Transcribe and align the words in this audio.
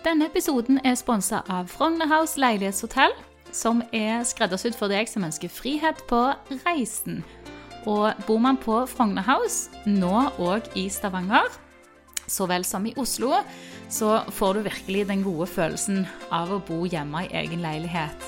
Denne 0.00 0.30
episoden 0.30 0.78
er 0.80 0.94
sponsa 0.96 1.42
av 1.52 1.66
Frogner 1.68 2.08
House 2.08 2.40
leilighetshotell, 2.40 3.12
som 3.52 3.82
er 3.92 4.22
skreddersydd 4.24 4.72
for 4.78 4.88
deg 4.88 5.10
som 5.10 5.26
ønsker 5.26 5.52
frihet 5.52 5.98
på 6.08 6.20
reisen. 6.62 7.18
Og 7.84 8.16
bor 8.24 8.40
man 8.40 8.56
på 8.56 8.78
Frogner 8.88 9.26
House, 9.26 9.68
nå 9.84 10.30
òg 10.40 10.70
i 10.80 10.86
Stavanger, 10.88 11.52
så 12.24 12.46
vel 12.48 12.64
som 12.64 12.86
i 12.88 12.94
Oslo, 12.96 13.42
så 13.92 14.22
får 14.32 14.56
du 14.56 14.62
virkelig 14.70 15.04
den 15.10 15.26
gode 15.26 15.50
følelsen 15.50 16.06
av 16.32 16.54
å 16.54 16.62
bo 16.64 16.86
hjemme 16.88 17.26
i 17.26 17.34
egen 17.42 17.60
leilighet. 17.60 18.24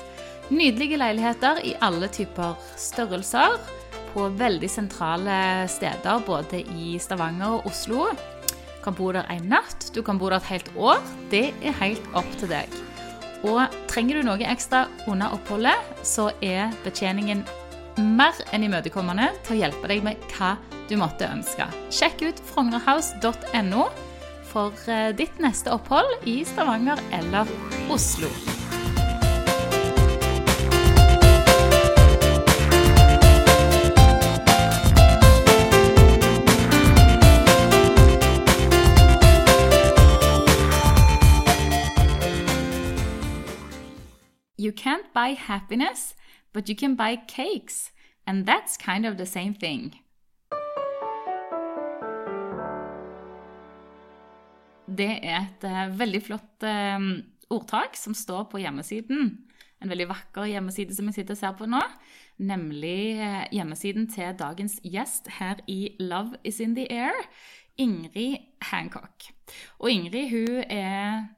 Nydelige 0.53 1.01
leiligheter 1.01 1.63
i 1.65 1.73
alle 1.81 2.13
typer 2.13 2.59
størrelser, 2.77 3.57
på 4.13 4.29
veldig 4.37 4.69
sentrale 4.69 5.65
steder 5.73 6.21
både 6.27 6.61
i 6.77 6.99
Stavanger 7.01 7.63
og 7.63 7.73
Oslo. 7.73 8.11
Du 8.83 8.89
kan 8.89 8.97
bo 8.99 9.13
der 9.15 9.29
en 9.31 9.45
natt, 9.47 9.85
du 9.95 10.01
kan 10.03 10.19
bo 10.19 10.27
der 10.27 10.41
et 10.41 10.49
helt 10.51 10.71
år. 10.75 10.99
Det 11.31 11.53
er 11.63 11.77
helt 11.79 12.03
opp 12.19 12.27
til 12.41 12.51
deg. 12.51 12.73
Og 13.47 13.77
trenger 13.87 14.19
du 14.19 14.27
noe 14.27 14.49
ekstra 14.51 14.89
under 15.07 15.31
oppholdet, 15.37 15.93
så 16.03 16.33
er 16.43 16.75
betjeningen 16.83 17.45
mer 18.19 18.35
enn 18.51 18.67
imøtekommende 18.67 19.29
til 19.47 19.55
å 19.55 19.61
hjelpe 19.61 19.87
deg 19.87 20.03
med 20.03 20.27
hva 20.35 20.57
du 20.91 20.97
måtte 20.99 21.31
ønske. 21.31 21.69
Sjekk 21.95 22.27
ut 22.27 22.43
frognerhouse.no 22.51 23.87
for 24.51 24.75
eh, 24.91 25.13
ditt 25.15 25.39
neste 25.39 25.71
opphold 25.79 26.27
i 26.27 26.41
Stavanger 26.43 26.99
eller 27.15 27.55
Oslo. 27.87 28.35
You 44.73 44.77
can't 44.85 45.13
buy 45.13 45.35
happiness, 45.35 46.15
but 46.55 46.67
you 46.67 46.75
can 46.75 46.95
buy 46.97 47.17
cakes. 47.29 47.91
And 48.27 48.47
that's 48.47 48.79
kind 48.79 49.05
of 49.05 49.19
the 49.19 49.27
same 49.27 49.53
thing. 49.53 49.93
Det 54.89 55.19
er 55.23 55.43
et 55.43 55.67
uh, 55.69 55.99
veldig 55.99 56.23
flott 56.23 56.65
uh, 56.65 57.05
ordtak 57.51 58.01
som 58.01 58.17
står 58.17 58.49
på 58.49 58.63
hjemmesiden. 58.65 59.37
En 59.83 59.93
veldig 59.93 60.09
vakker 60.09 60.49
hjemmeside 60.55 60.97
som 60.97 61.11
jeg 61.11 61.19
sitter 61.21 61.37
og 61.37 61.43
ser 61.43 61.53
på 61.61 61.69
nå. 61.69 61.83
Nemlig 62.41 63.21
uh, 63.21 63.45
hjemmesiden 63.53 64.09
til 64.09 64.33
dagens 64.41 64.81
gjest 64.89 65.29
her 65.37 65.61
i 65.69 65.99
Love 66.01 66.41
is 66.45 66.65
in 66.65 66.73
the 66.81 66.89
air, 66.89 67.29
Ingrid 67.77 68.41
Hancock. 68.73 69.29
Og 69.85 69.93
Ingrid 69.93 70.33
hun 70.33 70.65
er 70.65 71.29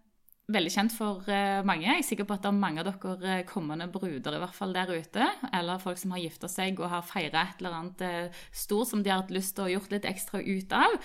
veldig 0.52 0.70
kjent 0.74 0.92
for 0.92 1.24
mange. 1.64 1.86
Jeg 1.86 2.02
er 2.02 2.04
sikker 2.04 2.26
på 2.28 2.34
at 2.36 2.42
det 2.44 2.50
er 2.50 2.58
mange 2.58 2.82
av 2.82 2.90
dere 2.90 3.36
kommende 3.48 3.86
bruder 3.88 4.36
i 4.36 4.40
hvert 4.42 4.56
fall 4.56 4.74
der 4.76 4.90
ute, 4.92 5.28
eller 5.56 5.80
folk 5.80 5.96
som 6.00 6.12
har 6.12 6.20
gifta 6.20 6.50
seg 6.52 6.80
og 6.82 6.90
har 6.92 7.06
feira 7.08 7.46
et 7.48 7.62
eller 7.62 7.78
annet 7.78 8.36
stort 8.52 8.90
som 8.90 9.00
de 9.00 9.12
har 9.12 9.22
hatt 9.22 9.32
lyst 9.32 9.54
til 9.56 9.64
å 9.64 9.72
gjort 9.72 9.94
litt 9.94 10.08
ekstra 10.10 10.42
ut 10.44 10.76
av, 10.76 10.98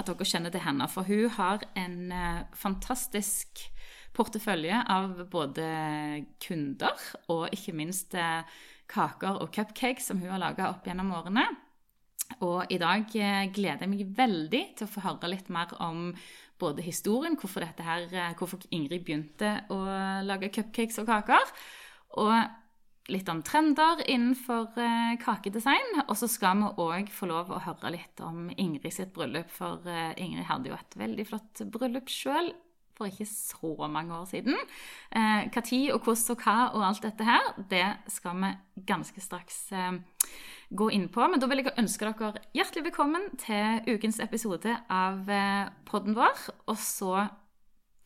at 0.00 0.08
dere 0.08 0.28
kjenner 0.32 0.54
til 0.54 0.64
henne. 0.64 0.88
For 0.88 1.04
hun 1.08 1.28
har 1.36 1.66
en 1.76 1.98
fantastisk 2.56 3.66
portefølje 4.16 4.80
av 4.88 5.26
både 5.28 5.66
kunder 6.40 7.04
og 7.28 7.52
ikke 7.52 7.76
minst 7.76 8.16
kaker 8.88 9.42
og 9.42 9.52
cupcakes 9.52 10.08
som 10.08 10.24
hun 10.24 10.32
har 10.32 10.40
laga 10.40 10.70
opp 10.72 10.88
gjennom 10.88 11.12
årene. 11.18 11.44
Og 12.42 12.72
i 12.74 12.78
dag 12.80 13.04
gleder 13.06 13.84
jeg 13.84 13.90
meg 13.92 14.16
veldig 14.16 14.62
til 14.78 14.88
å 14.88 14.90
få 14.90 15.04
høre 15.04 15.28
litt 15.30 15.46
mer 15.52 15.70
om 15.84 16.08
både 16.60 16.84
historien, 16.84 17.36
hvorfor, 17.38 17.64
her, 17.64 18.06
hvorfor 18.38 18.62
Ingrid 18.70 19.04
begynte 19.06 19.58
å 19.72 19.80
lage 20.26 20.52
cupcakes 20.54 21.00
og 21.02 21.10
kaker, 21.10 21.50
og 22.16 22.32
litt 23.12 23.28
om 23.30 23.42
trender 23.46 24.00
innenfor 24.10 24.72
kakedesign. 25.22 26.00
Og 26.08 26.16
så 26.18 26.26
skal 26.30 26.58
vi 26.58 26.70
òg 26.82 27.12
få 27.14 27.28
lov 27.30 27.52
å 27.54 27.60
høre 27.62 27.92
litt 27.94 28.22
om 28.24 28.48
Ingrid 28.56 28.94
sitt 28.94 29.12
bryllup, 29.14 29.52
for 29.52 29.84
Ingrid 30.16 30.48
hadde 30.48 30.72
jo 30.72 30.78
et 30.78 30.96
veldig 30.98 31.28
flott 31.28 31.66
bryllup 31.76 32.10
sjøl 32.10 32.50
for 32.96 33.10
ikke 33.10 33.28
så 33.28 33.88
mange 33.92 34.14
år 34.16 34.26
siden. 34.30 34.56
Når 35.12 35.48
eh, 35.52 35.94
og 35.94 36.00
hvordan 36.00 36.32
og 36.32 36.44
hva 36.44 36.56
og 36.72 36.84
alt 36.88 37.04
dette 37.04 37.26
her, 37.26 37.50
det 37.70 37.86
skal 38.12 38.40
vi 38.40 38.52
ganske 38.88 39.20
straks 39.20 39.58
eh, 39.72 39.98
gå 40.70 40.90
inn 40.96 41.08
på. 41.12 41.26
Men 41.28 41.40
da 41.40 41.48
vil 41.50 41.62
jeg 41.62 41.76
ønske 41.76 42.08
dere 42.08 42.42
hjertelig 42.56 42.88
velkommen 42.88 43.28
til 43.42 43.84
ukens 43.94 44.20
episode 44.24 44.78
av 44.88 45.28
eh, 45.28 45.68
podden 45.88 46.16
vår. 46.16 46.48
Og 46.66 46.80
så 46.80 47.28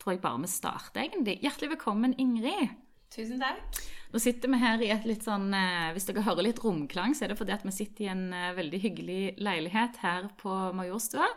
tror 0.01 0.15
jeg 0.15 0.23
bare 0.23 0.43
vi 0.43 0.51
starter, 0.51 1.05
egentlig. 1.05 1.39
Hjertelig 1.45 1.75
velkommen, 1.77 2.15
Ingrid. 2.19 2.75
Tusen 3.11 3.41
takk. 3.41 3.79
Nå 4.11 4.19
sitter 4.23 4.51
vi 4.51 4.59
her 4.59 4.81
i 4.83 4.87
et 4.91 5.03
litt 5.07 5.23
sånn 5.23 5.49
Hvis 5.95 6.05
dere 6.07 6.23
hører 6.23 6.45
litt 6.45 6.59
romklang, 6.63 7.11
så 7.15 7.25
er 7.25 7.31
det 7.31 7.37
fordi 7.39 7.53
at 7.55 7.63
vi 7.67 7.73
sitter 7.75 8.05
i 8.05 8.11
en 8.11 8.23
veldig 8.55 8.79
hyggelig 8.83 9.21
leilighet 9.39 9.99
her 10.03 10.29
på 10.39 10.51
Majorstua 10.75 11.27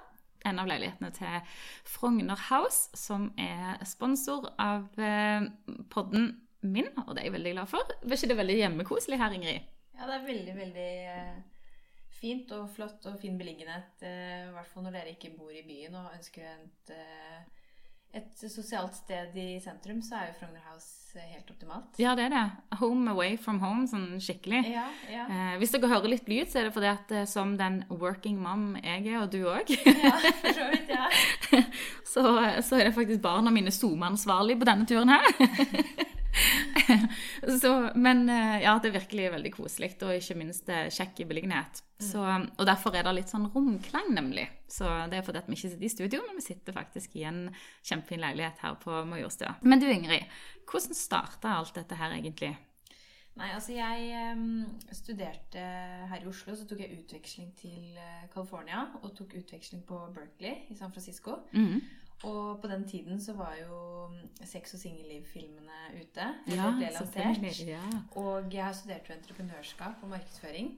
en 0.45 0.61
av 0.61 0.69
leilighetene 0.69 1.11
til 1.17 1.57
Frogner 1.89 2.41
House, 2.49 2.91
som 2.99 3.31
er 3.41 3.81
sponsor 3.89 4.51
av 4.61 4.87
eh, 5.01 5.47
podden 5.93 6.33
min, 6.65 6.89
og 7.05 7.15
det 7.15 7.23
er 7.25 7.29
jeg 7.29 7.37
veldig 7.39 7.57
glad 7.57 7.73
for. 7.73 7.97
Var 8.03 8.19
ikke 8.19 8.31
det 8.33 8.41
veldig 8.41 8.61
hjemmekoselig 8.61 9.21
her, 9.21 9.37
Ingrid? 9.37 9.73
Ja, 9.95 10.07
det 10.09 10.15
er 10.17 10.29
veldig, 10.29 10.55
veldig 10.59 10.93
eh, 11.15 11.35
fint 12.19 12.55
og 12.57 12.71
flott 12.75 13.05
og 13.11 13.19
fin 13.23 13.37
beliggenhet. 13.41 14.05
Eh, 14.05 14.49
I 14.49 14.55
hvert 14.55 14.71
fall 14.73 14.87
når 14.87 14.99
dere 14.99 15.15
ikke 15.15 15.35
bor 15.37 15.53
i 15.53 15.65
byen 15.67 15.99
og 16.01 16.17
ønsker 16.17 16.49
et, 16.49 16.95
et 18.15 18.45
sosialt 18.51 18.95
sted 18.97 19.35
i 19.39 19.49
sentrum, 19.63 20.03
så 20.05 20.21
er 20.21 20.31
jo 20.31 20.37
Frogner 20.41 20.63
House 20.71 21.01
helt 21.15 21.51
optimalt. 21.51 21.99
Ja, 21.99 22.15
det 22.19 22.25
er 22.25 22.33
det. 22.33 22.79
Home 22.81 23.11
away 23.13 23.37
from 23.39 23.61
home, 23.63 23.87
sånn 23.91 24.17
skikkelig. 24.23 24.65
Ja, 24.73 24.87
ja. 25.11 25.27
Eh, 25.31 25.53
hvis 25.61 25.75
dere 25.75 25.91
hører 25.93 26.11
litt 26.11 26.31
lyd, 26.31 26.51
så 26.51 26.61
er 26.61 26.69
det 26.69 26.75
fordi 26.75 26.91
at 26.91 27.15
som 27.31 27.55
den 27.59 27.83
working 27.91 28.41
mom 28.43 28.73
jeg 28.81 29.07
er, 29.13 29.21
og 29.23 29.31
du 29.35 29.45
òg, 29.47 29.71
ja, 30.07 30.17
for 30.41 30.59
så 30.59 30.71
vidt, 30.73 30.91
ja. 30.91 31.07
så, 32.13 32.25
så 32.67 32.81
er 32.81 32.89
det 32.89 32.97
faktisk 32.99 33.23
barna 33.23 33.55
mine 33.55 33.75
SoMe-ansvarlig 33.75 34.59
på 34.59 34.71
denne 34.71 34.91
turen 34.91 35.15
her. 35.15 35.31
så, 37.63 37.73
men 37.95 38.27
ja, 38.29 38.75
det 38.83 38.91
er 38.91 38.99
virkelig 38.99 39.31
veldig 39.37 39.53
koselig, 39.55 39.95
og 40.03 40.15
ikke 40.17 40.37
minst 40.39 40.69
kjekk 40.69 41.25
i 41.25 41.29
beliggenhet. 41.31 41.83
Så, 42.05 42.21
og 42.21 42.67
derfor 42.67 42.97
er 42.97 43.07
det 43.07 43.15
litt 43.17 43.33
sånn 43.33 43.47
romklang, 43.55 44.11
nemlig. 44.17 44.47
Så 44.71 44.89
det 45.11 45.21
er 45.21 45.27
fordi 45.27 45.41
at 45.41 45.49
vi 45.49 45.57
ikke 45.57 45.71
sitter 45.71 45.87
i 45.87 45.93
studio, 45.93 46.23
men 46.27 46.41
vi 46.41 46.45
sitter 46.45 46.77
faktisk 46.77 47.17
i 47.21 47.25
en 47.29 47.47
kjempefin 47.87 48.23
leilighet 48.25 48.61
her 48.65 48.77
på 48.83 49.05
Majorstua. 49.09 49.55
Men 49.63 49.83
du 49.83 49.89
Ingrid, 49.89 50.27
hvordan 50.71 50.99
starta 50.99 51.59
alt 51.61 51.77
dette 51.79 51.99
her 52.01 52.17
egentlig? 52.17 52.55
Nei, 53.35 53.49
altså 53.51 53.75
jeg 53.75 54.35
um, 54.37 54.63
studerte 54.95 55.63
her 56.11 56.23
i 56.23 56.29
Oslo, 56.31 56.55
så 56.55 56.69
tok 56.71 56.85
jeg 56.85 57.01
utveksling 57.01 57.51
til 57.59 57.97
California. 58.31 58.85
Og 59.03 59.15
tok 59.19 59.35
utveksling 59.41 59.83
på 59.89 59.99
Berkeley 60.15 60.69
i 60.71 60.77
San 60.79 60.95
Francisco. 60.95 61.41
Mm. 61.53 61.81
Og 62.23 62.61
på 62.61 62.69
den 62.71 62.89
tiden 62.89 63.21
så 63.21 63.35
var 63.37 63.57
jo 63.59 63.79
sex- 64.45 64.75
og 64.75 64.81
singelliv-filmene 64.81 65.81
ute. 65.99 66.29
Ja, 66.49 66.71
ble 66.77 66.91
lansert. 66.95 67.61
Ja. 67.67 67.83
Og 68.21 68.55
jeg 68.55 68.75
studerte 68.79 69.13
jo 69.13 69.19
entreprenørskap 69.19 70.03
og 70.03 70.13
markedsføring. 70.15 70.71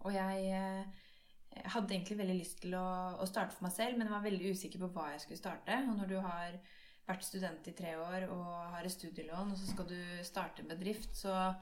Og 0.00 0.14
jeg 0.14 0.48
eh, 0.54 1.62
hadde 1.74 1.94
egentlig 1.94 2.18
veldig 2.18 2.38
lyst 2.38 2.60
til 2.62 2.74
å, 2.78 2.88
å, 3.20 3.28
starte 3.28 3.56
for 3.56 3.66
meg 3.66 3.74
selv, 3.76 3.96
men 3.96 4.08
jeg 4.08 4.14
var 4.16 4.26
veldig 4.26 4.52
usikker 4.56 4.82
på 4.82 4.90
hva 4.96 5.12
jeg 5.12 5.22
skulle 5.24 5.40
starte. 5.40 5.78
Og 5.90 5.94
når 6.00 6.10
du 6.10 6.18
har 6.24 6.58
vært 7.06 7.26
student 7.26 7.70
i 7.70 7.74
tre 7.76 7.94
år 8.00 8.26
og 8.34 8.46
har 8.74 8.86
et 8.86 8.94
studielån, 8.94 9.52
og 9.52 9.60
så 9.60 9.70
skal 9.70 9.90
du 9.90 9.98
starte 10.26 10.62
en 10.62 10.72
bedrift, 10.72 11.12
så, 11.14 11.52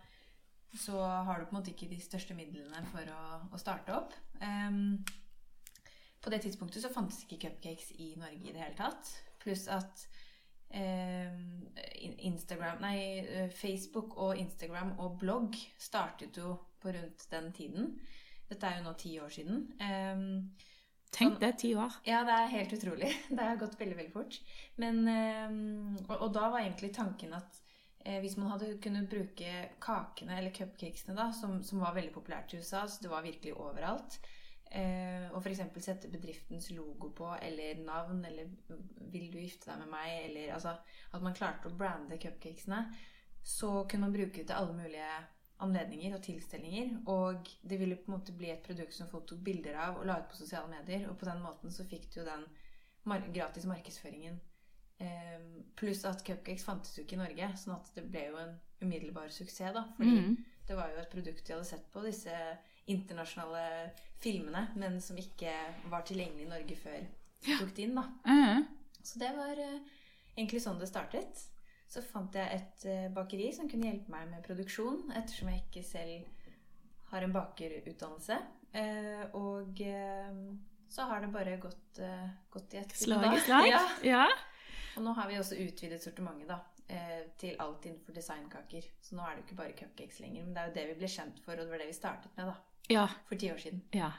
så 0.73 1.03
har 1.03 1.41
du 1.41 1.49
på 1.49 1.55
en 1.55 1.61
måte 1.61 1.75
ikke 1.75 1.91
de 1.93 2.01
største 2.01 2.37
midlene 2.37 2.85
for 2.93 3.13
å, 3.13 3.25
å 3.53 3.61
starte 3.61 3.97
opp. 3.97 4.17
Um, 4.41 5.05
på 6.25 6.33
det 6.33 6.41
tidspunktet 6.45 6.83
så 6.83 6.93
fantes 6.93 7.25
ikke 7.25 7.43
cupcakes 7.47 7.93
i 8.01 8.15
Norge 8.17 8.41
i 8.41 8.53
det 8.53 8.63
hele 8.63 8.77
tatt. 8.79 9.11
Pluss 9.43 9.67
at 9.69 10.07
eh, 10.73 11.33
Instagram, 12.25 12.81
nei, 12.81 13.49
Facebook 13.53 14.17
og 14.17 14.39
Instagram 14.41 14.95
og 15.05 15.19
blogg 15.21 15.59
startet 15.77 16.41
jo 16.41 16.57
på 16.81 16.95
rundt 16.97 17.27
den 17.31 17.51
tiden. 17.57 17.91
Dette 18.49 18.69
er 18.69 18.81
jo 18.81 18.87
nå 18.87 18.95
ti 19.01 19.19
år 19.21 19.33
siden. 19.37 19.67
Eh, 19.81 20.25
Tenk 21.15 21.37
det, 21.39 21.53
ti 21.63 21.75
år. 21.79 22.01
Ja, 22.09 22.25
det 22.27 22.35
er 22.35 22.55
helt 22.57 22.73
utrolig. 22.75 23.11
Det 23.37 23.39
har 23.39 23.61
gått 23.61 23.77
veldig, 23.79 23.97
veldig 24.01 24.15
fort. 24.15 24.41
Men, 24.83 25.05
eh, 25.07 25.53
og, 26.09 26.17
og, 26.17 26.31
da 26.35 26.49
var 26.51 26.65
egentlig 26.65 26.91
tanken 26.97 27.37
at 27.37 27.61
eh, 28.01 28.19
hvis 28.25 28.35
man 28.41 28.51
hadde 28.51 28.73
kunnet 28.83 29.07
bruke 29.13 29.53
kakene, 29.83 30.41
eller 30.41 30.55
cupcakesene, 30.57 31.15
da, 31.19 31.29
som, 31.37 31.61
som 31.63 31.85
var 31.85 31.95
veldig 31.95 32.15
populært 32.17 32.55
i 32.55 32.63
USA, 32.63 32.83
så 32.89 33.05
det 33.05 33.13
var 33.13 33.27
virkelig 33.27 33.55
overalt 33.55 34.19
Eh, 34.75 35.27
og 35.31 35.39
f.eks. 35.43 35.61
sette 35.85 36.11
bedriftens 36.11 36.71
logo 36.75 37.13
på, 37.15 37.29
eller 37.43 37.85
navn, 37.85 38.25
eller 38.25 38.49
'Vil 39.13 39.33
du 39.33 39.39
gifte 39.39 39.71
deg 39.71 39.79
med 39.85 39.91
meg?' 39.93 40.25
eller 40.25 40.55
altså 40.55 40.77
At 41.13 41.23
man 41.23 41.35
klarte 41.35 41.69
å 41.69 41.77
brande 41.79 42.19
cupcakesene. 42.19 42.95
Så 43.43 43.87
kunne 43.89 44.07
man 44.07 44.13
bruke 44.13 44.41
det 44.41 44.47
til 44.47 44.57
alle 44.57 44.73
mulige 44.73 45.13
anledninger 45.61 46.15
og 46.17 46.23
tilstelninger. 46.23 46.97
Og 47.07 47.51
det 47.63 47.79
ville 47.81 47.97
på 47.97 48.11
en 48.11 48.19
måte 48.19 48.33
bli 48.33 48.51
et 48.51 48.63
produkt 48.63 48.95
som 48.95 49.09
folk 49.09 49.27
tok 49.27 49.45
bilder 49.45 49.77
av 49.79 49.99
og 49.99 50.07
la 50.07 50.19
ut 50.19 50.31
på 50.31 50.37
sosiale 50.37 50.69
medier. 50.69 51.09
Og 51.11 51.19
på 51.19 51.25
den 51.25 51.43
måten 51.43 51.71
så 51.71 51.85
fikk 51.85 52.09
du 52.15 52.25
den 52.25 52.49
gratis 53.35 53.65
markedsføringen 53.65 54.41
pluss 55.77 56.05
at 56.07 56.23
cupcakes 56.25 56.65
fantes 56.65 56.95
jo 56.97 57.03
ikke 57.05 57.17
i 57.17 57.23
Norge, 57.23 57.49
sånn 57.59 57.75
at 57.77 57.89
det 57.97 58.05
ble 58.11 58.27
jo 58.31 58.37
en 58.41 58.53
umiddelbar 58.85 59.29
suksess, 59.33 59.73
da. 59.75 59.83
Fordi 59.97 60.19
Mm. 60.21 60.37
det 60.69 60.77
var 60.77 60.91
jo 60.93 61.01
et 61.03 61.11
produkt 61.11 61.45
de 61.47 61.53
hadde 61.53 61.65
sett 61.67 61.91
på 61.93 62.03
disse 62.05 62.31
internasjonale 62.87 63.91
filmene, 64.21 64.69
men 64.77 65.01
som 65.01 65.17
ikke 65.17 65.53
var 65.91 66.03
tilgjengelig 66.03 66.47
i 66.47 66.49
Norge 66.51 66.77
før 66.77 67.01
de 67.45 67.59
tok 67.59 67.75
det 67.75 67.83
inn, 67.89 67.95
da. 67.95 68.05
Mm. 68.27 68.67
Så 69.03 69.19
det 69.19 69.33
var 69.37 69.59
eh, 69.59 69.81
egentlig 70.37 70.63
sånn 70.63 70.79
det 70.81 70.89
startet. 70.89 71.43
Så 71.89 72.03
fant 72.03 72.33
jeg 72.35 72.49
et 72.55 72.87
eh, 72.87 73.09
bakeri 73.13 73.53
som 73.53 73.69
kunne 73.69 73.91
hjelpe 73.91 74.09
meg 74.11 74.29
med 74.31 74.43
produksjon, 74.47 75.11
ettersom 75.13 75.49
jeg 75.53 75.63
ikke 75.67 75.85
selv 75.85 76.25
har 77.11 77.23
en 77.23 77.33
bakerutdannelse. 77.33 78.39
Eh, 78.75 79.27
og 79.35 79.77
så 80.89 81.03
har 81.07 81.21
det 81.21 81.33
bare 81.33 81.57
gått, 81.63 82.01
gått 82.51 82.75
i 82.75 82.79
ett 82.79 82.93
siden 82.97 83.21
Slag 83.21 83.37
i 83.37 83.41
slag. 83.41 83.69
Ja. 83.75 83.83
Ja. 84.03 84.27
Og 84.97 85.03
nå 85.03 85.15
har 85.17 85.31
vi 85.31 85.39
også 85.41 85.59
utvidet 85.59 86.03
sortimentet 86.03 86.51
da, 86.51 86.61
eh, 86.89 87.25
til 87.41 87.57
alt 87.63 87.87
innenfor 87.89 88.15
designkaker. 88.17 88.87
Så 89.03 89.17
nå 89.17 89.25
er 89.25 89.35
det 89.35 89.43
jo 89.43 89.49
ikke 89.49 89.61
bare 89.63 89.77
cupcakes 89.79 90.21
lenger, 90.23 90.45
men 90.45 90.55
det 90.55 90.63
er 90.63 90.71
jo 90.71 90.77
det 90.79 90.87
vi 90.93 91.01
ble 91.01 91.11
kjent 91.11 91.43
for, 91.45 91.57
og 91.59 91.67
det 91.67 91.75
var 91.75 91.83
det 91.83 91.91
vi 91.91 91.99
startet 91.99 92.39
med 92.39 92.51
da, 92.53 92.55
ja. 92.93 93.09
for 93.29 93.41
ti 93.41 93.51
år 93.51 93.61
siden. 93.63 93.83
Ja. 93.97 94.13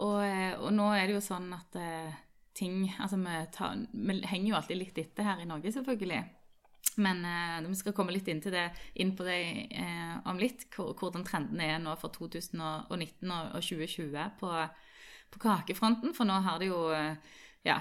Og, 0.00 0.18
eh, 0.24 0.52
og 0.56 0.72
nå 0.72 0.90
er 0.96 1.06
det 1.08 1.18
jo 1.18 1.24
sånn 1.24 1.50
at 1.52 1.76
eh, 1.76 2.18
ting 2.56 2.90
Altså, 2.98 3.16
vi, 3.20 3.38
tar, 3.54 3.86
vi 3.92 4.20
henger 4.26 4.48
jo 4.50 4.58
alltid 4.58 4.78
litt 4.78 4.98
etter 4.98 5.26
her 5.26 5.40
i 5.42 5.48
Norge, 5.48 5.72
selvfølgelig. 5.72 6.22
Men 7.00 7.22
eh, 7.24 7.68
vi 7.68 7.76
skal 7.78 7.94
komme 7.96 8.14
litt 8.14 8.28
inn, 8.28 8.40
til 8.42 8.54
det, 8.54 8.66
inn 9.00 9.12
på 9.16 9.26
det 9.26 9.38
eh, 9.70 10.16
om 10.28 10.40
litt, 10.40 10.66
hvordan 10.74 11.24
trenden 11.26 11.60
er 11.62 11.78
nå 11.82 11.94
for 12.00 12.12
2019 12.16 13.30
og, 13.30 13.54
og 13.54 13.62
2020 13.62 14.36
på, 14.40 14.50
på 15.30 15.42
kakefronten. 15.44 16.16
For 16.16 16.28
nå 16.28 16.40
har 16.46 16.60
det 16.62 16.72
jo 16.72 16.82
Ja. 17.60 17.80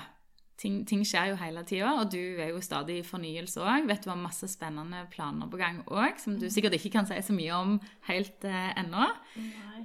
Ting, 0.59 0.81
ting 0.83 1.05
skjer 1.07 1.31
jo 1.31 1.39
hele 1.39 1.63
tida, 1.63 1.93
og 2.01 2.09
du 2.11 2.19
er 2.19 2.49
jo 2.51 2.59
stadig 2.63 2.97
i 2.99 3.07
fornyelse 3.07 3.61
òg. 3.63 3.87
Vet 3.87 4.03
du 4.03 4.09
har 4.11 4.19
masse 4.19 4.49
spennende 4.51 5.05
planer 5.13 5.47
på 5.47 5.59
gang 5.61 5.79
òg, 5.87 6.19
som 6.19 6.35
du 6.39 6.49
sikkert 6.51 6.75
ikke 6.75 6.91
kan 6.97 7.07
si 7.07 7.19
så 7.23 7.35
mye 7.35 7.55
om 7.55 7.77
helt 8.09 8.43
eh, 8.47 8.73
ennå. 8.81 9.07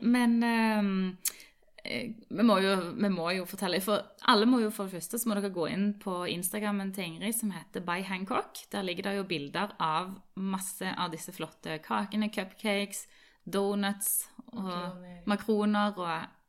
Men 0.03 0.37
eh, 0.43 0.91
vi, 1.85 2.43
må 2.43 2.59
jo, 2.65 2.75
vi 2.97 3.11
må 3.13 3.29
jo 3.37 3.47
fortelle 3.49 3.81
For 3.85 4.03
alle 4.31 4.49
må 4.49 4.63
jo 4.63 4.71
for 4.75 4.89
det 4.89 4.99
første 4.99 5.21
så 5.21 5.31
må 5.31 5.37
dere 5.39 5.53
gå 5.55 5.69
inn 5.71 5.91
på 6.01 6.23
Instagrammen 6.33 6.91
til 6.97 7.13
Ingrid, 7.13 7.37
som 7.39 7.53
heter 7.55 7.85
By 7.85 8.01
Hancock. 8.09 8.65
Der 8.73 8.87
ligger 8.87 9.11
det 9.11 9.17
jo 9.19 9.29
bilder 9.29 9.77
av 9.79 10.15
masse 10.35 10.91
av 10.97 11.13
disse 11.15 11.35
flotte 11.37 11.79
kakene, 11.85 12.33
cupcakes, 12.35 13.05
donuts 13.45 14.25
og 14.55 14.73
Makroner. 14.73 15.21
makroner 15.29 16.01
og 16.01 16.44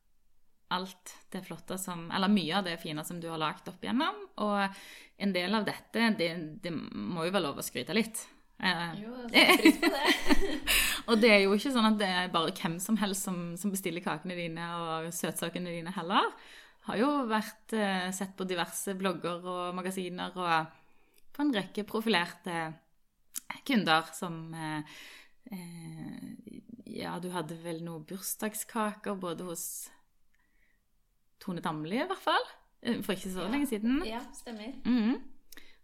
alt 0.74 1.12
det 1.30 1.44
flotte 1.46 1.78
som 1.78 2.08
Eller 2.10 2.32
mye 2.32 2.56
av 2.58 2.64
det 2.66 2.76
fine 2.82 3.04
som 3.06 3.20
du 3.20 3.28
har 3.30 3.38
lagd 3.40 3.68
opp 3.70 3.84
igjennom. 3.84 4.22
Og 4.44 4.78
en 5.22 5.34
del 5.34 5.54
av 5.54 5.66
dette, 5.68 6.10
det, 6.18 6.30
det 6.62 6.72
må 6.72 7.26
jo 7.26 7.34
være 7.34 7.44
lov 7.46 7.60
å 7.60 7.66
skryte 7.66 7.94
litt. 7.96 8.24
Eh, 8.56 8.92
Jo, 9.02 9.12
jeg 9.30 9.46
setter 9.46 9.62
pris 9.62 9.80
på 9.80 9.90
det. 9.92 10.60
og 11.08 11.20
det 11.22 11.32
er 11.32 11.42
jo 11.44 11.56
ikke 11.56 11.72
sånn 11.74 11.90
at 11.90 11.98
det 12.00 12.08
er 12.08 12.32
bare 12.34 12.54
hvem 12.56 12.78
som 12.82 12.98
helst 13.00 13.28
som, 13.28 13.40
som 13.60 13.72
bestiller 13.72 14.04
kakene 14.04 14.38
dine 14.38 14.70
og 14.80 15.10
søtsakene 15.14 15.74
dine 15.74 15.92
heller. 15.96 16.30
Har 16.86 17.00
jo 17.00 17.10
vært 17.30 17.74
eh, 17.76 18.08
sett 18.14 18.36
på 18.38 18.46
diverse 18.48 18.94
blogger 18.98 19.44
og 19.44 19.76
magasiner 19.76 20.34
og 20.38 20.74
på 21.36 21.44
en 21.44 21.52
rekke 21.52 21.84
profilerte 21.88 22.70
kunder 23.66 24.06
som 24.16 24.54
eh, 24.54 24.96
eh, 25.52 26.30
Ja, 26.96 27.18
du 27.20 27.28
hadde 27.34 27.58
vel 27.60 27.82
noen 27.84 28.06
bursdagskaker 28.08 29.18
både 29.20 29.50
hos 29.50 29.66
Tone 31.46 31.62
Damli, 31.64 31.96
i 32.02 32.06
hvert 32.10 32.22
fall. 32.26 32.46
eh, 32.82 33.00
For 33.02 33.14
ikke 33.14 33.30
så 33.32 33.46
Ja. 33.46 33.48
lenge 33.54 33.66
siden. 33.70 34.02
Ja, 34.06 34.20
stemmer. 34.34 34.74
Mhm. 34.84 35.16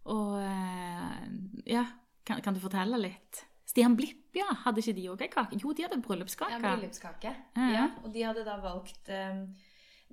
Og 0.05 0.37
eh, 0.43 1.27
ja, 1.71 1.85
kan, 2.27 2.41
kan 2.43 2.53
du 2.53 2.59
fortelle 2.59 2.99
litt? 2.99 3.45
Stian 3.65 3.95
Blipp, 3.97 4.35
ja. 4.35 4.49
Hadde 4.65 4.81
ikke 4.83 4.93
de 4.97 5.07
òg 5.09 5.21
ei 5.23 5.29
kake? 5.31 5.57
Jo, 5.63 5.71
de 5.73 5.85
hadde 5.87 6.01
bryllupskake. 6.03 6.51
Ja, 6.51 6.59
bryllupskake. 6.59 7.31
Ja. 7.55 7.69
Ja, 7.71 7.85
og 8.03 8.11
de 8.13 8.21
hadde 8.27 8.43
da 8.45 8.57
valgt 8.61 9.07
eh, 9.09 9.45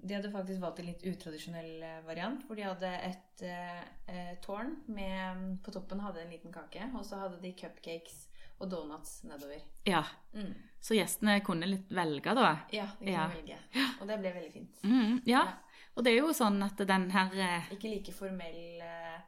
De 0.00 0.14
hadde 0.14 0.30
faktisk 0.32 0.62
valgt 0.62 0.78
en 0.80 0.86
litt 0.86 1.02
utradisjonell 1.04 1.82
variant, 2.06 2.46
hvor 2.46 2.56
de 2.56 2.62
hadde 2.64 2.88
et 3.04 3.42
eh, 3.44 4.30
tårn 4.40 4.70
med 4.88 5.58
På 5.62 5.70
toppen 5.74 6.00
hadde 6.00 6.22
en 6.22 6.30
liten 6.32 6.52
kake, 6.54 6.86
og 6.96 7.04
så 7.04 7.18
hadde 7.20 7.42
de 7.42 7.52
cupcakes 7.52 8.28
og 8.60 8.70
donuts 8.70 9.22
nedover. 9.24 9.60
Ja, 9.86 10.04
Mm. 10.34 10.54
Så 10.80 10.94
gjestene 10.96 11.40
kunne 11.44 11.66
litt 11.68 11.90
velge, 11.92 12.32
da. 12.34 12.54
Ja, 12.72 12.86
de 12.86 13.04
kunne 13.04 13.10
Ja. 13.12 13.26
velge. 13.28 13.56
Og 14.00 14.06
det 14.08 14.16
ble 14.20 14.30
veldig 14.32 14.52
fint. 14.52 14.78
Mm, 14.84 15.20
ja. 15.26 15.42
Ja. 15.44 15.58
Og 15.96 16.04
det 16.04 16.12
er 16.12 16.18
jo 16.22 16.30
sånn 16.32 16.62
at 16.64 16.76
den 16.88 17.10
her 17.10 17.34
eh, 17.34 17.66
Ikke 17.74 17.90
like 17.90 18.12
formell, 18.12 18.80
eh, 18.80 19.18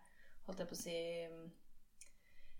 holdt 0.47 0.59
jeg 0.63 0.69
på 0.71 0.73
å 0.73 0.81
si 0.81 0.95
mm, 1.29 1.51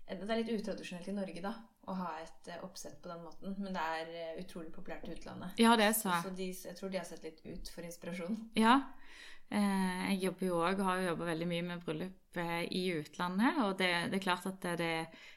Det 0.07 0.29
er 0.29 0.43
litt 0.43 0.51
utradisjonelt 0.61 1.07
i 1.07 1.15
Norge, 1.15 1.41
da, 1.41 1.53
å 1.87 1.95
ha 1.95 2.11
et 2.21 2.47
eh, 2.51 2.59
oppsett 2.63 3.01
på 3.01 3.09
den 3.09 3.23
måten. 3.23 3.55
Men 3.57 3.73
det 3.73 3.81
er 3.81 4.11
eh, 4.35 4.43
utrolig 4.43 4.71
populært 4.75 5.07
i 5.07 5.13
utlandet. 5.15 5.57
Ja, 5.57 5.75
det 5.79 5.85
er 5.85 5.93
så. 5.97 6.11
Så 6.21 6.29
de, 6.35 6.51
jeg 6.53 6.75
tror 6.77 6.91
de 6.91 6.97
har 6.99 7.05
sett 7.07 7.23
litt 7.23 7.41
ut 7.45 7.69
for 7.73 7.81
inspirasjon. 7.87 8.37
Ja. 8.59 8.75
Eh, 9.51 10.13
jeg 10.13 10.23
jobber 10.23 10.47
jo 10.47 10.59
også, 10.65 10.83
har 10.87 10.99
jo 11.01 11.09
jobba 11.11 11.25
veldig 11.29 11.47
mye 11.47 11.65
med 11.67 11.83
bryllup 11.85 12.37
eh, 12.41 12.63
i 12.73 12.83
utlandet. 12.97 13.59
Og 13.65 13.77
det, 13.77 13.91
det 14.11 14.17
er 14.19 14.23
klart 14.23 14.47
at 14.49 14.67
det, 14.79 14.91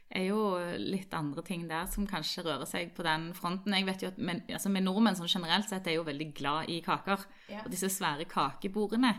er 0.09 0.29
jo 0.29 0.39
litt 0.79 1.11
andre 1.19 1.43
ting 1.43 1.65
der 1.67 1.89
som 1.91 2.07
kanskje 2.07 2.45
rører 2.47 2.69
seg 2.71 2.93
på 2.95 3.03
den 3.03 3.33
fronten. 3.35 3.75
Jeg 3.75 3.89
vet 3.89 4.05
jo 4.05 4.13
at 4.13 4.21
men, 4.23 4.45
altså, 4.49 4.71
Vi 4.71 4.81
nordmenn 4.85 5.19
sånn 5.19 5.33
generelt 5.33 5.69
sett 5.69 5.89
er 5.91 5.99
jo 5.99 6.07
veldig 6.07 6.29
glad 6.39 6.71
i 6.71 6.79
kaker. 6.85 7.27
Ja. 7.51 7.65
Og 7.65 7.73
disse 7.75 7.91
svære 7.93 8.29
kakebordene, 8.31 9.17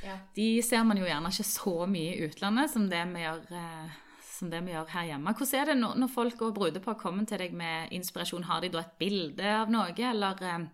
Ja. 0.00 0.14
de 0.34 0.62
ser 0.62 0.84
man 0.84 0.96
jo 0.96 1.04
gjerne 1.04 1.28
ikke 1.28 1.44
så 1.44 1.86
mye 1.86 2.14
i 2.14 2.28
utlandet 2.28 2.70
som 2.70 2.88
det 2.88 3.02
vi 3.12 3.20
gjør, 3.20 3.42
eh, 3.52 3.98
som 4.24 4.48
det 4.48 4.62
vi 4.64 4.72
gjør 4.72 4.88
her 4.88 5.10
hjemme. 5.10 5.34
Hvordan 5.34 5.60
er 5.60 5.64
det 5.66 5.76
når, 5.76 5.98
når 5.98 6.08
folk 6.14 6.42
og 6.46 6.54
brudepar 6.54 6.94
kommer 6.96 7.26
til 7.26 7.38
deg 7.38 7.52
med 7.52 7.90
inspirasjon? 7.92 8.44
Har 8.44 8.62
de 8.62 8.70
da 8.70 8.80
et 8.80 8.96
bilde 8.98 9.44
av 9.44 9.68
noe, 9.68 9.92
eller 9.92 10.70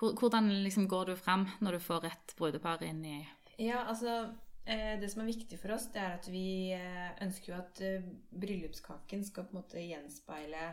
hvordan 0.00 0.48
liksom 0.64 0.88
går 0.88 1.06
du 1.06 1.16
fram 1.16 1.46
når 1.60 1.76
du 1.76 1.84
får 1.84 2.06
et 2.08 2.34
brudepar 2.38 2.82
inn 2.86 3.02
i 3.04 3.18
Ja, 3.60 3.84
altså 3.84 4.32
eh, 4.64 4.96
Det 5.00 5.10
som 5.12 5.22
er 5.22 5.32
viktig 5.32 5.58
for 5.60 5.76
oss, 5.76 5.90
det 5.92 6.00
er 6.00 6.16
at 6.16 6.28
vi 6.32 6.72
eh, 6.76 7.10
ønsker 7.20 7.52
jo 7.52 7.58
at 7.58 7.82
eh, 7.84 8.08
bryllupskaken 8.30 9.24
skal 9.26 9.48
på 9.48 9.56
en 9.56 9.62
måte 9.62 9.84
gjenspeile 9.84 10.72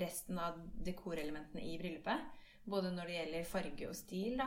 resten 0.00 0.38
av 0.40 0.54
dekorelementene 0.86 1.60
i 1.68 1.74
bryllupet. 1.76 2.22
Både 2.64 2.88
når 2.94 3.10
det 3.10 3.16
gjelder 3.18 3.50
farge 3.50 3.88
og 3.90 3.98
stil. 3.98 4.40
da. 4.40 4.46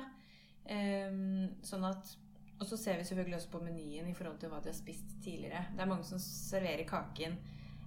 Sånn 1.61 1.85
at 1.85 2.15
Og 2.57 2.65
så 2.65 2.79
ser 2.81 2.97
vi 2.97 3.05
selvfølgelig 3.05 3.37
også 3.37 3.51
på 3.53 3.61
menyen 3.61 4.09
i 4.09 4.15
forhold 4.17 4.39
til 4.41 4.49
hva 4.49 4.57
de 4.63 4.71
har 4.71 4.79
spist 4.79 5.13
tidligere. 5.21 5.67
Det 5.75 5.83
er 5.83 5.91
mange 5.91 6.07
som 6.07 6.17
serverer 6.19 6.89
kaken 6.89 7.37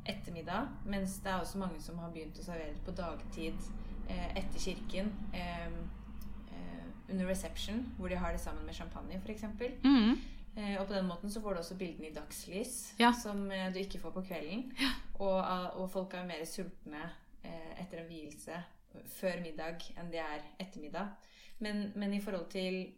ettermiddag, 0.06 0.70
mens 0.87 1.18
det 1.25 1.32
er 1.32 1.42
også 1.42 1.58
mange 1.58 1.80
som 1.82 1.99
har 1.99 2.14
begynt 2.14 2.38
å 2.38 2.46
servere 2.46 2.78
på 2.87 2.94
dagtid 2.94 3.58
etter 4.11 4.59
kirken. 4.59 5.12
Eh, 5.35 5.66
eh, 5.66 6.85
under 7.11 7.26
reception, 7.26 7.82
hvor 7.99 8.09
de 8.09 8.16
har 8.16 8.32
det 8.32 8.40
sammen 8.40 8.64
med 8.66 8.75
champagne 8.75 9.21
f.eks. 9.25 9.44
mm. 9.85 10.21
Eh, 10.56 10.75
og 10.80 10.87
på 10.87 10.92
den 10.92 11.06
måten 11.09 11.30
så 11.32 11.40
får 11.40 11.54
du 11.54 11.59
også 11.62 11.76
bildene 11.80 12.09
i 12.11 12.14
dagslys, 12.14 12.94
Ja. 12.99 13.12
som 13.23 13.50
eh, 13.50 13.71
du 13.73 13.78
ikke 13.78 13.99
får 13.99 14.11
på 14.12 14.21
kvelden. 14.28 14.73
Og, 15.14 15.38
ah, 15.40 15.71
og 15.80 15.90
folk 15.90 16.14
er 16.14 16.26
mer 16.28 16.44
sultne 16.44 17.00
eh, 17.44 17.80
etter 17.80 18.02
en 18.02 18.09
vielse 18.11 18.59
før 19.16 19.40
middag 19.40 19.80
enn 19.97 20.11
de 20.12 20.18
er 20.21 20.42
ettermiddag. 20.61 21.09
Men, 21.59 21.92
men 21.97 22.12
i 22.14 22.21
forhold 22.21 22.50
til 22.50 22.92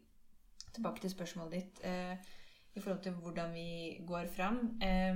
Tilbake 0.74 1.00
til 1.04 1.10
spørsmålet 1.12 1.52
ditt. 1.52 1.80
Eh, 1.86 2.16
I 2.74 2.80
forhold 2.80 3.02
til 3.04 3.12
hvordan 3.22 3.52
vi 3.54 4.00
går 4.06 4.26
fram. 4.34 4.56
Eh, 4.82 5.14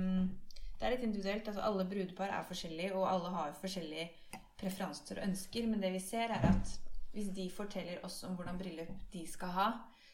det 0.79 0.85
er 0.87 0.93
litt 0.93 1.03
individuelt. 1.03 1.47
altså 1.47 1.61
Alle 1.67 1.83
brudepar 1.85 2.31
er 2.31 2.43
forskjellige, 2.47 2.93
og 2.95 3.09
alle 3.11 3.29
har 3.35 3.51
forskjellige 3.59 4.09
preferanser 4.59 5.19
og 5.19 5.29
ønsker. 5.29 5.67
Men 5.67 5.81
det 5.83 5.93
vi 5.95 6.03
ser, 6.03 6.33
er 6.35 6.45
at 6.51 6.75
hvis 7.13 7.31
de 7.35 7.49
forteller 7.53 8.03
oss 8.05 8.21
om 8.27 8.35
hvordan 8.37 8.59
bryllup 8.59 8.91
de 9.13 9.25
skal 9.27 9.55
ha, 9.55 9.69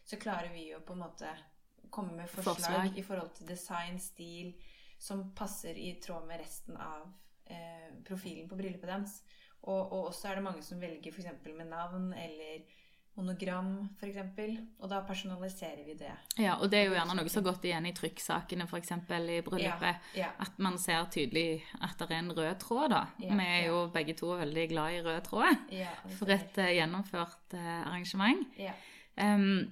så 0.06 0.20
klarer 0.22 0.54
vi 0.54 0.70
jo 0.72 0.80
på 0.86 0.96
en 0.96 1.04
måte 1.04 1.32
komme 1.90 2.16
med 2.16 2.30
forslag, 2.30 2.56
Forslag. 2.56 2.98
i 2.98 3.04
forhold 3.04 3.32
til 3.38 3.48
design, 3.48 4.00
stil, 4.00 4.54
som 5.00 5.30
passer 5.36 5.78
i 5.78 5.96
tråd 6.04 6.28
med 6.28 6.40
resten 6.42 6.78
av 6.78 7.08
eh, 7.46 7.92
profilen 8.08 8.50
på 8.50 8.58
bryllupet 8.60 8.90
deres. 8.90 9.20
Og, 9.66 9.92
og 9.92 10.10
også 10.12 10.30
er 10.30 10.40
det 10.40 10.46
mange 10.46 10.64
som 10.64 10.82
velger 10.82 11.12
f.eks. 11.12 11.46
med 11.46 11.70
navn 11.72 12.12
eller 12.14 12.66
monogram, 13.16 13.70
f.eks. 14.00 14.18
Og 14.84 14.90
da 14.92 15.00
personaliserer 15.08 15.86
vi 15.88 15.96
det. 16.00 16.12
Ja, 16.42 16.58
og 16.60 16.68
det 16.72 16.82
er 16.82 16.90
jo 16.90 16.98
gjerne 16.98 17.16
noe 17.16 17.32
som 17.32 17.42
har 17.42 17.48
gått 17.54 17.68
igjen 17.70 17.88
i 17.88 17.94
trykksakene, 17.96 18.68
f.eks. 18.68 18.92
i 18.92 19.38
bryllupet. 19.46 20.10
Ja, 20.20 20.34
At 20.44 20.60
man 20.60 20.78
ser 20.82 21.08
tydelig 21.14 21.64
at 21.80 21.96
det 22.02 22.10
er 22.10 22.20
en 22.20 22.34
rød 22.36 22.60
tråd, 22.64 22.90
da. 22.92 23.06
Ja, 23.24 23.38
Vi 23.40 23.48
er 23.48 23.64
jo 23.70 23.80
begge 23.94 24.18
to 24.20 24.34
veldig 24.36 24.68
glad 24.74 24.98
i 24.98 25.02
rød 25.06 25.22
tråd. 25.30 25.64
ja, 25.72 25.94
For 26.20 26.36
et 26.36 26.60
uh, 26.60 26.70
gjennomført 26.76 27.56
uh, 27.56 27.82
arrangement. 27.88 28.46
ja. 28.60 28.76
Um, 29.16 29.72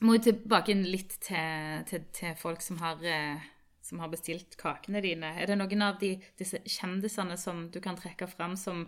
må 0.00 0.14
jo 0.16 0.22
tilbake 0.30 0.72
litt 0.72 1.18
til, 1.20 1.82
til, 1.84 2.06
til 2.16 2.30
folk 2.40 2.62
som 2.64 2.78
har, 2.80 2.96
uh, 3.04 3.42
som 3.84 4.00
har 4.00 4.08
bestilt 4.08 4.56
kakene 4.56 5.02
dine. 5.04 5.34
Er 5.36 5.50
det 5.50 5.58
noen 5.60 5.82
av 5.84 5.98
de, 6.00 6.14
disse 6.40 6.62
kjendisene 6.64 7.36
som 7.36 7.66
du 7.68 7.76
kan 7.84 7.98
trekke 8.00 8.24
fram 8.30 8.56
som 8.56 8.86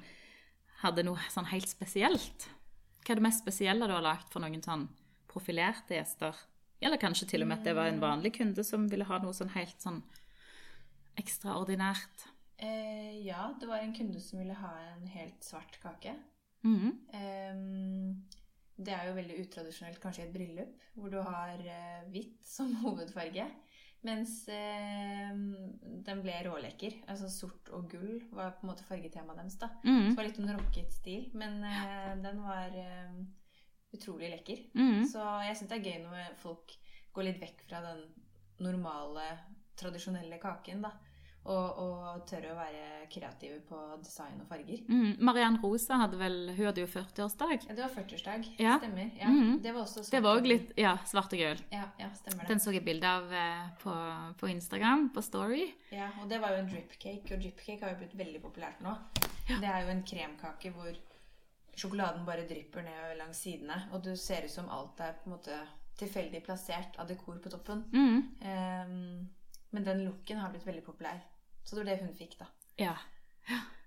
hadde 0.80 1.04
noe 1.04 1.20
sånn 1.28 1.50
helt 1.52 1.68
spesielt? 1.68 2.48
Hva 3.02 3.14
er 3.14 3.18
det 3.18 3.26
mest 3.26 3.42
spesielle 3.42 3.88
du 3.88 3.94
har 3.94 4.04
lagd 4.04 4.28
for 4.30 4.44
noen 4.44 4.62
sånn 4.62 4.86
profilerte 5.30 5.96
gjester 5.96 6.36
Eller 6.82 7.00
kanskje 7.00 7.28
til 7.32 7.44
og 7.44 7.48
med 7.50 7.60
at 7.60 7.66
det 7.66 7.76
var 7.78 7.90
en 7.90 8.02
vanlig 8.02 8.34
kunde 8.38 8.64
som 8.66 8.88
ville 8.90 9.06
ha 9.06 9.18
noe 9.22 9.34
sånn 9.36 9.52
helt 9.54 9.78
sånn 9.82 10.00
ekstraordinært. 11.20 12.24
Eh, 12.56 13.20
ja, 13.26 13.50
det 13.60 13.68
var 13.68 13.82
en 13.82 13.92
kunde 13.94 14.20
som 14.22 14.40
ville 14.40 14.56
ha 14.56 14.72
en 14.94 15.06
helt 15.12 15.44
svart 15.44 15.78
kake. 15.82 16.14
Mm 16.64 16.78
-hmm. 16.80 16.92
eh, 17.18 18.16
det 18.76 18.94
er 18.94 19.08
jo 19.08 19.14
veldig 19.14 19.38
utradisjonelt 19.44 20.00
kanskje 20.00 20.24
i 20.24 20.26
et 20.26 20.34
bryllup, 20.34 20.82
hvor 20.94 21.08
du 21.08 21.20
har 21.20 21.58
eh, 21.58 22.10
hvitt 22.10 22.44
som 22.46 22.74
hovedfarge. 22.84 23.46
Mens 24.02 24.48
eh, 24.50 25.30
den 26.06 26.22
ble 26.24 26.34
rålekker. 26.46 26.96
Altså 27.10 27.30
sort 27.30 27.70
og 27.74 27.86
gull 27.92 28.18
var 28.34 28.56
på 28.56 28.66
en 28.66 28.72
måte 28.72 28.86
fargetemaet 28.88 29.38
deres. 29.38 29.58
da. 29.60 29.70
Mm. 29.86 30.08
Det 30.08 30.16
var 30.18 30.28
litt 30.28 30.40
en 30.42 30.54
rocket 30.56 30.96
stil, 30.96 31.28
men 31.38 31.62
eh, 31.68 32.10
den 32.24 32.42
var 32.42 32.74
eh, 32.82 33.20
utrolig 33.94 34.32
lekker. 34.34 34.64
Mm. 34.74 35.04
Så 35.10 35.22
jeg 35.46 35.58
syns 35.58 35.70
det 35.70 35.78
er 35.78 35.86
gøy 35.86 36.02
når 36.08 36.34
folk 36.42 36.74
går 37.14 37.28
litt 37.28 37.40
vekk 37.42 37.64
fra 37.68 37.82
den 37.84 38.02
normale, 38.62 39.26
tradisjonelle 39.78 40.38
kaken, 40.42 40.82
da. 40.84 40.92
Og, 41.42 41.78
og 41.82 42.20
tør 42.30 42.44
å 42.52 42.54
være 42.54 42.82
kreative 43.10 43.56
på 43.66 43.78
design 43.98 44.36
og 44.44 44.46
farger. 44.46 44.84
Mm. 44.86 45.16
Mariann 45.26 45.58
Rosa 45.62 45.98
hadde 46.04 46.20
vel 46.20 46.36
Hun 46.54 46.68
hadde 46.68 46.84
jo 46.84 46.90
40-årsdag. 46.92 47.66
Ja, 47.66 47.74
det 47.74 47.82
var 47.82 47.94
40-årsdag. 47.96 48.46
Ja. 48.62 48.76
Stemmer. 48.78 49.08
Ja. 49.18 49.30
Mm. 49.32 49.56
Det 49.64 49.72
var 49.74 49.82
også 49.82 50.04
svart 50.04 50.14
Det 50.14 50.22
var 50.22 50.38
også 50.38 50.52
litt 50.52 50.72
Ja, 50.78 50.92
svart 51.10 51.34
og 51.34 51.42
gul. 51.42 51.64
Ja, 51.74 51.88
ja, 51.98 52.12
stemmer 52.20 52.44
det. 52.44 52.50
Den 52.52 52.62
så 52.62 52.74
jeg 52.76 52.84
bilde 52.86 53.10
av 53.10 53.34
eh, 53.34 53.64
på, 53.82 53.96
på 54.38 54.52
Instagram, 54.54 55.08
på 55.16 55.24
Story. 55.26 55.66
Ja, 55.90 56.12
og 56.22 56.30
det 56.30 56.38
var 56.44 56.54
jo 56.54 56.62
en 56.62 56.70
dripcake, 56.70 57.34
og 57.34 57.42
dripcake 57.42 57.80
har 57.82 57.96
jo 57.96 58.02
blitt 58.04 58.16
veldig 58.22 58.44
populært 58.46 58.86
nå. 58.86 58.94
Det 59.50 59.66
er 59.66 59.82
jo 59.82 59.92
en 59.92 60.06
kremkake 60.06 60.70
hvor 60.76 60.94
sjokoladen 61.74 62.24
bare 62.28 62.46
drypper 62.46 62.84
ned 62.86 63.16
langs 63.18 63.42
sidene, 63.42 63.82
og 63.92 64.04
du 64.04 64.14
ser 64.16 64.46
ut 64.46 64.54
som 64.54 64.70
alt 64.70 65.00
er 65.02 65.16
på 65.18 65.26
en 65.26 65.36
måte 65.36 65.58
tilfeldig 65.98 66.42
plassert 66.44 66.98
av 67.00 67.10
dekor 67.10 67.38
på 67.42 67.50
toppen. 67.52 67.84
Mm. 67.92 68.18
Um, 68.46 69.28
men 69.72 69.86
den 69.86 70.04
looken 70.04 70.40
har 70.40 70.52
blitt 70.52 70.66
veldig 70.68 70.84
populær. 70.84 71.20
Så 71.64 71.76
det 71.76 71.84
var 71.84 71.90
det 71.92 72.00
hun 72.06 72.14
fikk, 72.18 72.38
da. 72.40 72.46
Ja. 72.78 72.94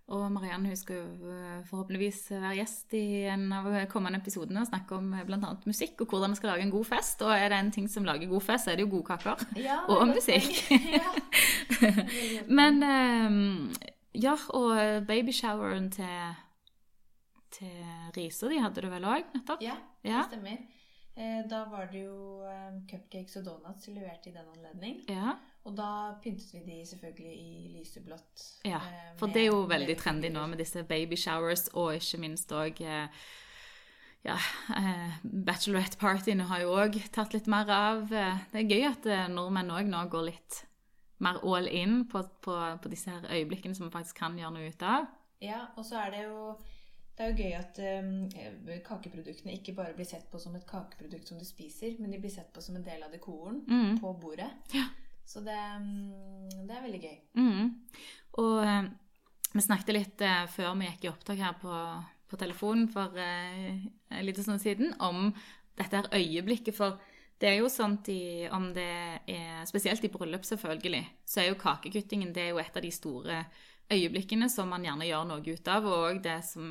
Og 0.08 0.28
Mariann 0.32 0.66
hun 0.70 0.76
skal 0.78 1.00
jo 1.00 1.32
eh, 1.34 1.64
forhåpentligvis 1.66 2.20
være 2.36 2.52
gjest 2.60 2.94
i 2.94 3.24
en 3.26 3.48
av 3.58 3.66
kommende 3.90 4.20
episodene 4.22 4.62
og 4.62 4.68
snakke 4.70 5.00
om 5.00 5.08
bl.a. 5.26 5.50
musikk 5.66 6.04
og 6.06 6.12
hvordan 6.14 6.36
vi 6.36 6.38
skal 6.38 6.52
lage 6.52 6.62
en 6.68 6.74
god 6.76 6.86
fest. 6.86 7.24
Og 7.26 7.32
er 7.34 7.50
det 7.50 7.58
en 7.58 7.72
ting 7.74 7.88
som 7.90 8.06
lager 8.06 8.30
god 8.30 8.42
fest, 8.46 8.66
så 8.68 8.72
er 8.72 8.78
det 8.78 8.86
jo 8.86 8.92
gode 8.94 9.08
kaker. 9.10 9.42
Ja, 9.58 9.80
Og 9.90 10.08
musikk. 10.12 10.62
ja. 10.70 11.10
Men 12.60 12.84
eh, 12.84 13.90
ja, 14.22 14.36
og 14.54 14.78
babyshoweren 15.10 15.90
til, 15.92 16.36
til 17.58 17.82
Riise, 18.16 18.50
de 18.52 18.62
hadde 18.62 18.82
du 18.86 18.90
vel 18.94 19.10
òg, 19.10 19.26
nettopp? 19.36 19.62
Ja, 19.66 19.76
Ja. 20.06 20.22
det 20.30 20.36
stemmer. 20.38 20.58
Eh, 21.18 21.42
Da 21.50 21.64
var 21.72 21.90
det 21.92 22.04
jo 22.06 22.44
eh, 22.46 22.78
cupcakes 22.92 23.38
og 23.42 23.46
donuts 23.50 23.88
levert 23.88 24.28
i 24.30 24.34
den 24.38 24.46
anledning. 24.54 25.02
Ja, 25.10 25.34
Og 25.66 25.74
da 25.78 26.14
pyntet 26.22 26.52
vi 26.54 26.60
de 26.68 26.76
selvfølgelig 26.86 27.38
i 27.42 27.72
lyseblått. 27.80 28.44
ja. 28.66 28.78
eh, 28.78 29.16
For 29.18 29.28
det 29.34 29.42
er 29.42 29.50
jo 29.50 29.64
veldig 29.68 29.96
trendy 29.98 30.30
nå 30.30 30.44
med 30.48 30.58
disse 30.62 30.84
babyshowers, 30.84 31.68
og 31.74 31.96
ikke 31.96 32.20
minst 32.22 32.52
òg 32.54 32.82
ja, 34.26 34.38
eh, 34.78 35.18
Bachelorette-partyene 35.24 36.46
har 36.50 36.62
jo 36.64 36.72
òg 36.78 37.00
tatt 37.14 37.34
litt 37.34 37.48
mer 37.52 37.70
av. 37.70 38.12
Eh, 38.14 38.38
Det 38.52 38.62
er 38.64 38.70
gøy 38.70 38.86
at 38.92 39.06
eh, 39.10 39.28
nordmenn 39.30 39.70
òg 39.74 39.90
nå 39.90 40.06
går 40.10 40.26
litt 40.32 40.62
mer 41.20 41.38
all 41.44 41.68
in 41.68 42.06
på, 42.12 42.22
på, 42.42 42.56
på 42.82 42.90
disse 42.92 43.10
her 43.10 43.26
øyeblikkene 43.32 43.76
som 43.78 43.86
man 43.88 43.94
faktisk 43.94 44.18
kan 44.22 44.38
gjøre 44.38 44.54
noe 44.58 44.70
ut 44.70 44.82
av. 44.84 45.06
Ja, 45.42 45.68
og 45.78 45.86
så 45.86 45.98
er 46.06 46.12
det 46.12 46.24
jo 46.26 46.56
det 47.16 47.24
er 47.24 47.30
jo 47.32 47.44
gøy 47.46 47.54
at 47.56 47.78
um, 48.04 48.80
kakeproduktene 48.84 49.54
ikke 49.56 49.72
bare 49.78 49.94
blir 49.96 50.04
sett 50.10 50.26
på 50.32 50.40
som 50.42 50.56
et 50.58 50.66
kakeprodukt 50.68 51.30
som 51.30 51.38
du 51.40 51.46
spiser, 51.48 51.94
men 52.00 52.12
de 52.12 52.20
blir 52.20 52.34
sett 52.34 52.50
på 52.52 52.60
som 52.62 52.76
en 52.76 52.84
del 52.84 53.06
av 53.06 53.14
dekoren 53.14 53.62
Mm. 53.70 54.00
på 54.02 54.12
bordet. 54.20 54.50
Ja. 54.74 54.84
Så 55.26 55.42
det, 55.46 55.58
mm, 55.58 56.68
det 56.68 56.76
er 56.76 56.86
veldig 56.86 57.02
gøy. 57.02 57.18
Mm. 57.40 57.74
Og 58.44 58.62
eh, 58.64 58.88
vi 59.56 59.64
snakket 59.64 59.96
litt 59.96 60.24
eh, 60.26 60.46
før 60.52 60.78
vi 60.80 60.90
gikk 60.90 61.08
i 61.08 61.12
opptak 61.12 61.42
her 61.42 61.58
på, 61.62 61.74
på 62.30 62.40
telefonen 62.40 62.88
for 62.94 63.18
eh, 63.20 63.84
en 64.12 64.26
liten 64.26 64.46
stund 64.46 64.64
siden 64.64 64.96
om 65.04 65.30
dette 65.76 65.98
her 65.98 66.10
øyeblikket. 66.14 66.78
For 66.78 67.00
det 67.42 67.52
er 67.52 67.60
jo 67.60 67.72
sånn 67.72 67.98
i, 68.14 68.48
om 68.54 68.70
det 68.76 68.90
er 69.28 69.66
Spesielt 69.68 70.04
i 70.06 70.12
bryllup, 70.14 70.46
selvfølgelig, 70.46 71.02
så 71.26 71.42
er 71.42 71.50
jo 71.50 71.60
kakekuttingen 71.60 72.34
det 72.36 72.44
er 72.44 72.54
jo 72.54 72.62
et 72.62 72.78
av 72.78 72.84
de 72.86 72.92
store 72.94 73.40
øyeblikkene 73.92 74.48
som 74.50 74.70
man 74.70 74.86
gjerne 74.86 75.08
gjør 75.08 75.26
noe 75.30 75.42
ut 75.42 75.70
av, 75.70 75.88
og 75.90 76.22
det 76.24 76.40
som 76.46 76.70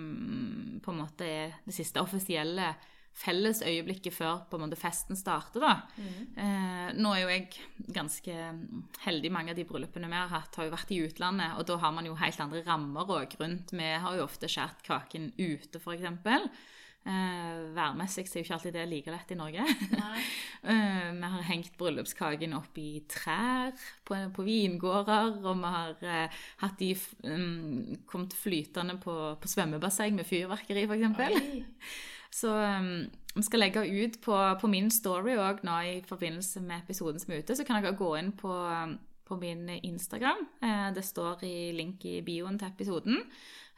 på 0.83 0.93
en 0.93 1.01
måte 1.01 1.27
er 1.27 1.57
det 1.67 1.75
siste 1.75 2.03
offisielle 2.03 2.73
felles 3.15 3.63
øyeblikket 3.63 4.15
før 4.17 4.43
på 4.51 4.59
en 4.59 4.65
måte 4.67 4.79
festen 4.79 5.17
starter. 5.17 5.63
da. 5.63 5.75
Eh, 6.37 6.93
nå 6.99 7.15
er 7.15 7.23
jo 7.23 7.33
jeg 7.33 7.49
ganske 7.95 8.37
heldig. 9.07 9.33
Mange 9.33 9.55
av 9.55 9.59
de 9.59 9.67
bryllupene 9.69 10.11
vi 10.11 10.19
har 10.19 10.33
hatt, 10.33 10.55
har 10.59 10.69
jo 10.69 10.75
vært 10.75 10.95
i 10.95 11.01
utlandet. 11.07 11.59
Og 11.59 11.67
da 11.71 11.79
har 11.83 11.95
man 11.95 12.07
jo 12.07 12.19
helt 12.19 12.41
andre 12.43 12.65
rammer 12.67 13.17
òg 13.21 13.37
rundt. 13.41 13.75
Vi 13.75 13.91
har 14.07 14.17
jo 14.19 14.27
ofte 14.27 14.51
skåret 14.51 14.83
kaken 14.87 15.33
ute, 15.39 15.79
f.eks. 15.79 16.09
Eh, 17.05 17.57
værmessig 17.77 18.25
så 18.25 18.39
er 18.39 18.41
jo 18.41 18.47
ikke 18.47 18.55
alltid 18.57 18.77
det 18.79 18.85
like 18.89 19.13
lett 19.13 19.35
i 19.35 19.41
Norge. 19.41 19.69
Eh, 20.65 21.11
vi 21.13 21.29
har 21.29 21.43
hengt 21.45 21.75
bryllupskaken 21.77 22.55
opp 22.57 22.79
i 22.81 23.03
trær 23.05 23.75
på, 24.09 24.17
på 24.33 24.45
vingårder, 24.47 25.35
og 25.45 25.59
vi 25.61 25.73
har 25.75 26.07
eh, 26.09 26.39
hatt 26.63 26.79
de 26.81 26.89
um, 27.29 27.99
kommet 28.09 28.33
flytende 28.33 28.97
på, 29.05 29.13
på 29.37 29.51
svømmebasseng 29.53 30.17
med 30.17 30.25
fyrverkeri, 30.25 30.87
f.eks. 30.89 32.14
Så 32.35 32.51
um, 32.51 33.07
vi 33.35 33.43
skal 33.47 33.63
legge 33.63 33.83
ut 33.87 34.21
på, 34.23 34.37
på 34.61 34.71
min 34.71 34.91
story 34.91 35.37
òg 35.39 35.65
nå 35.67 35.81
i 35.87 35.97
forbindelse 36.07 36.63
med 36.67 36.83
episoden 36.83 37.23
som 37.23 37.35
er 37.35 37.43
ute. 37.43 37.57
Så 37.57 37.67
kan 37.67 37.79
dere 37.79 37.95
gå 37.99 38.11
inn 38.19 38.33
på, 38.39 38.55
på 39.27 39.39
min 39.39 39.69
Instagram. 39.77 40.43
Eh, 40.63 40.89
det 40.97 41.05
står 41.07 41.45
i 41.47 41.57
link 41.77 42.05
i 42.11 42.21
bioen 42.27 42.59
til 42.59 42.71
episoden. 42.71 43.23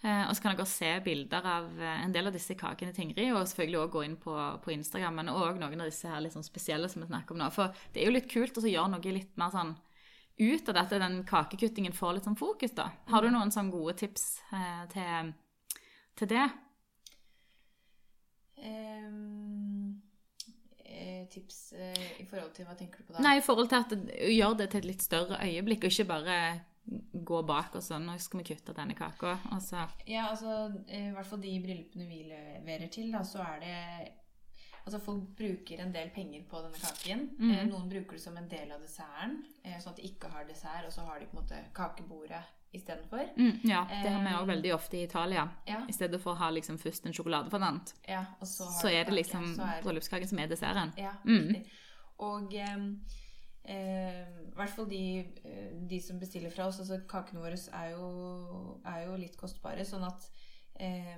Eh, 0.05 0.25
og 0.29 0.35
så 0.37 0.45
kan 0.45 0.57
dere 0.57 0.69
se 0.69 0.91
bilder 1.05 1.49
av 1.49 1.69
eh, 1.81 2.03
en 2.05 2.13
del 2.13 2.29
av 2.29 2.37
disse 2.37 2.57
kakene 2.59 2.93
til 2.93 3.07
Ingrid, 3.07 3.33
og 3.33 3.47
selvfølgelig 3.49 3.81
også 3.81 3.95
gå 3.95 4.05
inn 4.05 4.19
på, 4.21 4.35
på 4.65 4.75
Instagram, 4.75 5.23
men 5.23 5.33
òg 5.33 5.61
noen 5.61 5.81
av 5.81 5.89
disse 5.89 6.11
her 6.11 6.21
litt 6.25 6.37
sånn 6.37 6.45
spesielle 6.47 6.91
som 6.93 7.03
vi 7.03 7.09
snakker 7.09 7.37
om 7.37 7.41
nå. 7.41 7.49
For 7.55 7.73
det 7.95 8.03
er 8.03 8.11
jo 8.11 8.17
litt 8.19 8.29
kult 8.33 8.61
å 8.61 8.67
gjøre 8.69 8.93
noe 8.93 9.17
litt 9.17 9.33
mer 9.41 9.55
sånn 9.55 9.73
ut 10.37 10.69
av 10.69 10.77
dette, 10.77 11.01
den 11.01 11.23
kakekuttingen 11.25 11.97
får 11.97 12.19
litt 12.19 12.29
sånn 12.29 12.37
fokus, 12.37 12.77
da. 12.77 12.91
Har 13.09 13.25
du 13.25 13.33
noen 13.33 13.53
sånn 13.55 13.73
gode 13.73 13.97
tips 14.03 14.29
eh, 14.53 14.85
til, 14.93 15.33
til 16.21 16.33
det? 16.35 16.45
Ehm, 18.57 20.01
eh, 20.85 21.27
tips 21.29 21.73
eh, 21.73 22.21
i 22.23 22.25
forhold 22.25 22.55
til 22.57 22.65
Hva 22.69 22.77
tenker 22.79 23.03
du 23.03 23.09
på 23.11 23.17
da? 23.17 23.25
Nei, 23.25 23.37
i 23.39 23.45
forhold 23.45 23.69
til 23.69 23.83
at 23.85 23.93
gjør 24.33 24.57
det 24.63 24.71
til 24.73 24.83
et 24.85 24.91
litt 24.93 25.05
større 25.05 25.41
øyeblikk, 25.45 25.85
og 25.85 25.93
ikke 25.93 26.09
bare 26.09 26.39
gå 27.27 27.41
bak 27.47 27.75
og 27.75 27.83
sånn, 27.83 28.07
nå 28.07 28.15
skal 28.23 28.41
vi 28.41 28.47
kutte 28.53 28.75
denne 28.77 28.95
kaka. 28.95 29.33
Ja, 30.07 30.29
altså, 30.31 30.69
eh, 30.87 31.09
i 31.11 31.15
hvert 31.17 31.27
fall 31.27 31.43
de 31.43 31.57
bryllupene 31.65 32.07
vi 32.07 32.23
leverer 32.31 32.93
til, 32.93 33.11
da, 33.15 33.25
så 33.27 33.43
er 33.47 33.61
det 33.65 34.13
Altså, 34.87 35.01
folk 35.03 35.33
bruker 35.35 35.81
en 35.83 35.91
del 35.91 36.13
penger 36.15 36.45
på 36.47 36.61
denne 36.63 36.79
kaken. 36.79 37.23
Eh, 37.43 37.65
Noen 37.67 37.89
bruker 37.91 38.15
det 38.15 38.23
som 38.23 38.37
en 38.39 38.47
del 38.47 38.71
av 38.71 38.85
desserten, 38.85 39.41
eh, 39.65 39.81
sånn 39.83 39.97
at 39.97 39.97
de 39.99 40.07
ikke 40.07 40.31
har 40.31 40.45
dessert, 40.47 40.87
og 40.87 40.93
så 40.95 41.03
har 41.09 41.19
de 41.19 41.27
på 41.27 41.35
en 41.35 41.43
måte 41.43 41.59
kakebordet 41.75 42.39
istedenfor. 42.77 43.25
mm, 43.37 43.61
ja, 43.65 43.85
det 43.91 44.11
har 44.13 44.21
vi 44.23 44.31
Eh, 44.35 44.39
òg 44.41 44.47
veldig 44.47 44.75
ofte 44.75 44.97
i 44.99 45.03
Italia. 45.05 45.49
Ja, 45.67 45.83
I 45.89 45.93
stedet 45.93 46.21
for 46.23 46.35
å 46.35 46.39
ha 46.39 46.51
liksom 46.51 46.79
først 46.79 47.07
en 47.07 47.13
sjokoladefondant, 47.13 47.95
ja, 48.09 48.25
så, 48.43 48.65
så 48.81 48.89
er 48.89 49.05
det 49.05 49.11
kake, 49.11 49.17
liksom 49.21 49.61
er- 49.61 49.83
bryllupskaken 49.83 50.29
som 50.29 50.39
er 50.39 50.47
desserten. 50.49 50.93
Ja, 50.97 51.13
Mm. 51.25 51.65
Og 52.19 52.55
eh, 52.55 52.77
i 53.67 54.55
hvert 54.57 54.71
fall 54.77 54.87
de, 54.89 55.03
eh, 55.45 55.73
de 55.91 56.01
som 56.01 56.19
bestiller 56.21 56.51
fra 56.55 56.67
oss, 56.71 56.79
altså 56.81 57.01
kakene 57.09 57.41
våre 57.43 57.59
er 57.75 57.91
jo, 57.91 58.81
er 58.87 59.07
jo 59.07 59.17
litt 59.17 59.37
kostbare, 59.37 59.85
sånn 59.85 60.05
at 60.07 60.29
eh, 60.81 61.17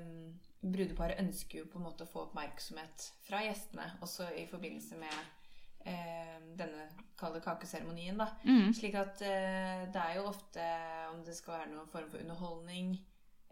brudeparet 0.63 1.21
ønsker 1.21 1.61
jo 1.61 1.67
på 1.71 1.79
en 1.79 1.85
måte 1.85 2.05
å 2.07 2.11
få 2.11 2.25
oppmerksomhet 2.29 3.11
fra 3.29 3.43
gjestene, 3.45 3.91
også 4.03 4.31
i 4.39 4.47
forbindelse 4.51 4.99
med 4.99 5.13
eh, 5.13 5.35
denne 6.59 6.89
kalde 7.19 7.41
kakeseremonien. 7.43 8.21
Mm. 8.45 8.73
Slik 8.77 8.97
at 8.99 9.23
eh, 9.27 9.87
det 9.93 10.03
er 10.03 10.19
jo 10.19 10.29
ofte 10.31 10.65
om 11.13 11.23
det 11.27 11.37
skal 11.37 11.57
være 11.57 11.73
noen 11.73 11.91
form 11.91 12.11
for 12.13 12.23
underholdning 12.23 12.95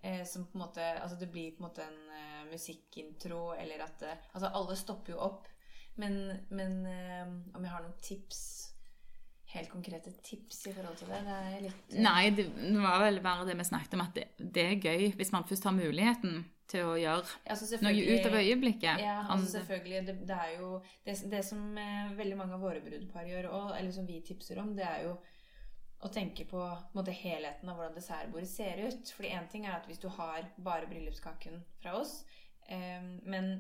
eh, 0.03 0.23
som 0.29 0.47
på 0.47 0.59
en 0.59 0.65
måte 0.67 0.87
Altså 1.01 1.19
det 1.21 1.31
blir 1.33 1.57
på 1.57 1.63
en 1.63 1.69
måte 1.69 1.87
en 1.87 1.99
uh, 2.13 2.47
musikkintro, 2.53 3.43
eller 3.59 3.85
at 3.87 3.99
det, 4.03 4.15
Altså 4.35 4.53
alle 4.53 4.79
stopper 4.79 5.17
jo 5.17 5.21
opp. 5.27 5.51
Men, 5.97 6.19
men 6.53 6.81
eh, 6.87 7.29
om 7.57 7.63
jeg 7.65 7.73
har 7.73 7.85
noen 7.85 8.01
tips 8.05 8.41
Helt 9.55 9.71
konkrete 9.71 10.11
tips 10.27 10.67
i 10.69 10.73
forhold 10.75 10.99
til 10.99 11.09
det, 11.09 11.23
det 11.25 11.37
er 11.37 11.63
litt 11.65 11.95
eh, 11.95 12.03
Nei, 12.05 12.27
det, 12.37 12.51
det 12.59 12.83
var 12.83 13.01
vel 13.01 13.23
bare 13.25 13.47
det 13.49 13.57
vi 13.57 13.65
snakket 13.65 13.97
om, 13.97 14.05
at 14.05 14.19
det, 14.19 14.27
det 14.37 14.67
er 14.67 14.83
gøy 14.83 15.15
hvis 15.17 15.33
man 15.33 15.47
først 15.49 15.65
har 15.65 15.75
muligheten 15.77 16.45
til 16.71 16.89
å 16.89 16.97
gjøre 16.99 17.23
altså 17.53 17.79
noe 17.83 17.93
ut 17.95 18.29
av 18.29 18.37
øyeblikket. 18.41 19.03
Ja, 19.03 19.17
altså 19.33 19.59
selvfølgelig. 19.59 20.03
Det, 20.09 20.17
det 20.29 20.39
er 20.47 20.53
jo 20.59 20.71
Det, 21.07 21.17
det 21.31 21.43
som 21.47 21.79
eh, 21.79 22.13
veldig 22.19 22.39
mange 22.41 22.57
av 22.59 22.65
våre 22.67 22.83
brudepar 22.85 23.29
gjør, 23.31 23.51
og, 23.53 23.73
eller 23.79 23.95
som 23.95 24.09
vi 24.09 24.21
tipser 24.27 24.59
om, 24.63 24.75
det 24.77 24.87
er 24.87 25.07
jo 25.07 25.17
å 26.05 26.11
tenke 26.13 26.45
på, 26.45 26.61
på 26.61 26.99
måte, 26.99 27.15
helheten 27.17 27.71
av 27.71 27.79
hvordan 27.79 27.97
dessertbordet 27.97 28.51
ser 28.51 28.83
ut. 28.85 29.15
Fordi 29.17 29.33
én 29.39 29.47
ting 29.53 29.65
er 29.67 29.79
at 29.79 29.87
hvis 29.89 30.03
du 30.03 30.11
har 30.19 30.45
bare 30.59 30.91
bryllupskaken 30.91 31.63
fra 31.81 31.97
oss, 32.01 32.19
eh, 32.69 33.01
men 33.25 33.55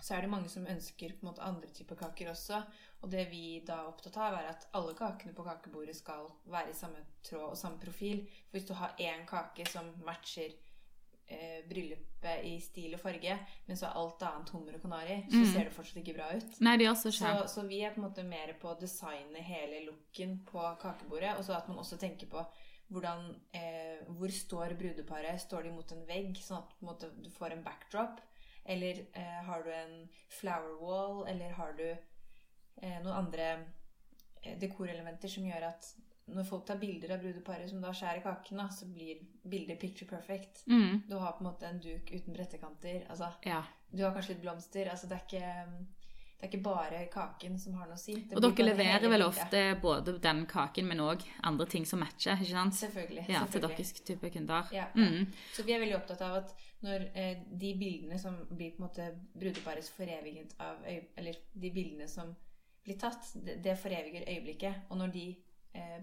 så 0.00 0.14
er 0.16 0.24
det 0.24 0.30
mange 0.32 0.48
som 0.48 0.68
ønsker 0.70 1.12
på 1.12 1.24
en 1.24 1.28
måte 1.28 1.44
andre 1.44 1.68
typer 1.76 1.98
kaker 2.00 2.30
også. 2.32 2.62
Og 3.04 3.12
det 3.12 3.26
vi 3.32 3.60
da 3.66 3.82
er 3.82 3.90
opptatt 3.90 4.16
av, 4.20 4.38
er 4.38 4.48
at 4.52 4.66
alle 4.76 4.94
kakene 4.96 5.34
på 5.36 5.44
kakebordet 5.44 5.96
skal 5.98 6.30
være 6.52 6.72
i 6.72 6.78
samme 6.78 7.02
tråd 7.26 7.50
og 7.50 7.58
samme 7.60 7.80
profil. 7.82 8.24
For 8.48 8.58
hvis 8.58 8.68
du 8.70 8.74
har 8.78 8.96
én 9.00 9.26
kake 9.28 9.66
som 9.68 9.92
matcher 10.06 10.56
eh, 11.30 11.60
bryllupet 11.70 12.44
i 12.44 12.56
stil 12.60 12.94
og 12.94 13.00
farge, 13.00 13.36
men 13.68 13.76
så 13.78 13.86
er 13.88 13.96
alt 14.00 14.22
annet 14.26 14.50
hummer 14.50 14.74
og 14.74 14.82
kanari, 14.82 15.20
så 15.30 15.36
Mm. 15.40 15.52
ser 15.52 15.64
det 15.64 15.72
fortsatt 15.72 16.00
ikke 16.02 16.14
bra 16.16 16.26
ut. 16.36 16.60
Nei, 16.60 16.76
det 16.76 16.86
er 16.86 16.94
så 16.94 17.12
Så, 17.12 17.48
så 17.54 17.62
vi 17.68 17.80
er 17.82 17.94
på 17.94 18.00
en 18.02 18.08
måte 18.10 18.24
mer 18.26 18.52
på 18.60 18.68
å 18.74 18.78
designe 18.80 19.40
hele 19.42 19.84
looken 19.86 20.40
på 20.44 20.64
kakebordet. 20.82 21.36
Og 21.38 21.44
så 21.44 21.56
at 21.56 21.68
man 21.68 21.78
også 21.78 21.96
tenker 21.98 22.26
på 22.26 22.44
hvordan, 22.90 23.36
eh, 23.54 23.98
hvor 24.08 24.28
står 24.28 24.74
brudeparet. 24.76 25.40
Står 25.40 25.62
de 25.62 25.70
mot 25.70 25.92
en 25.92 26.04
vegg, 26.06 26.34
sånn 26.36 26.58
at 26.58 26.70
måte, 26.82 27.10
du 27.22 27.30
får 27.30 27.52
en 27.52 27.62
backdrop? 27.62 28.20
Eller 28.66 29.06
eh, 29.14 29.42
har 29.44 29.62
du 29.62 29.70
en 29.70 30.08
flower 30.28 30.76
wall? 30.80 31.26
Eller 31.28 31.50
har 31.52 31.72
du 31.72 31.84
eh, 32.82 32.98
noen 33.02 33.14
andre 33.26 33.66
eh, 34.42 34.58
dekorelementer 34.58 35.28
som 35.28 35.44
gjør 35.44 35.68
at 35.68 35.94
når 36.34 36.46
folk 36.48 36.66
tar 36.66 36.78
bilder 36.80 37.14
av 37.14 37.22
brudeparet 37.22 37.70
som 37.70 37.80
da 37.82 37.92
skjærer 37.96 38.22
kaken, 38.24 38.60
da, 38.62 38.68
så 38.72 38.86
blir 38.90 39.22
bildet 39.42 39.80
picture 39.80 40.08
perfect. 40.10 40.64
Mm. 40.66 41.02
Du 41.08 41.16
har 41.18 41.32
på 41.36 41.44
en 41.44 41.50
måte 41.50 41.66
en 41.68 41.80
duk 41.82 42.10
uten 42.12 42.34
brettekanter. 42.36 43.06
Altså, 43.10 43.32
Ja. 43.46 43.62
du 43.90 44.04
har 44.04 44.14
kanskje 44.14 44.34
litt 44.34 44.42
blomster. 44.42 44.90
Altså, 44.90 45.06
det, 45.10 45.16
er 45.18 45.24
ikke, 45.26 45.86
det 46.38 46.46
er 46.46 46.50
ikke 46.52 46.62
bare 46.62 47.04
kaken 47.12 47.58
som 47.58 47.74
har 47.74 47.86
noe 47.90 47.98
å 47.98 48.00
si. 48.00 48.14
Det 48.14 48.36
Og 48.36 48.42
dere 48.42 48.68
leverer 48.70 49.08
vel 49.10 49.26
ofte 49.26 49.62
både 49.82 50.18
den 50.18 50.44
kaken, 50.46 50.86
men 50.86 51.00
òg 51.04 51.24
andre 51.42 51.66
ting 51.66 51.86
som 51.86 52.00
matcher, 52.00 52.38
ikke 52.40 52.56
sant? 52.56 52.74
Selvfølgelig. 52.74 53.26
Ja, 53.28 53.44
til 53.50 53.62
deres 53.66 53.92
type 54.00 54.30
kunder. 54.30 54.68
Ja. 54.72 54.86
Mm. 54.94 55.26
Så 55.54 55.66
vi 55.66 55.74
er 55.74 55.82
veldig 55.82 55.96
opptatt 55.96 56.22
av 56.26 56.36
at 56.44 56.54
når 56.80 57.10
eh, 57.14 57.42
de 57.60 57.74
bildene 57.76 58.18
som 58.18 58.38
blir 58.50 58.72
på 58.76 58.80
en 58.82 58.86
måte 58.88 59.10
brudeparets 59.34 59.90
foreviget 59.90 60.54
av. 60.58 60.80
Eller 60.86 61.42
de 61.52 61.70
bildene 61.74 62.08
som 62.08 62.32
blir 62.84 62.96
tatt, 62.98 63.34
det, 63.34 63.58
det 63.64 63.76
foreviger 63.78 64.24
øyeblikket. 64.28 64.86
Og 64.88 64.96
når 64.96 65.12
de 65.12 65.24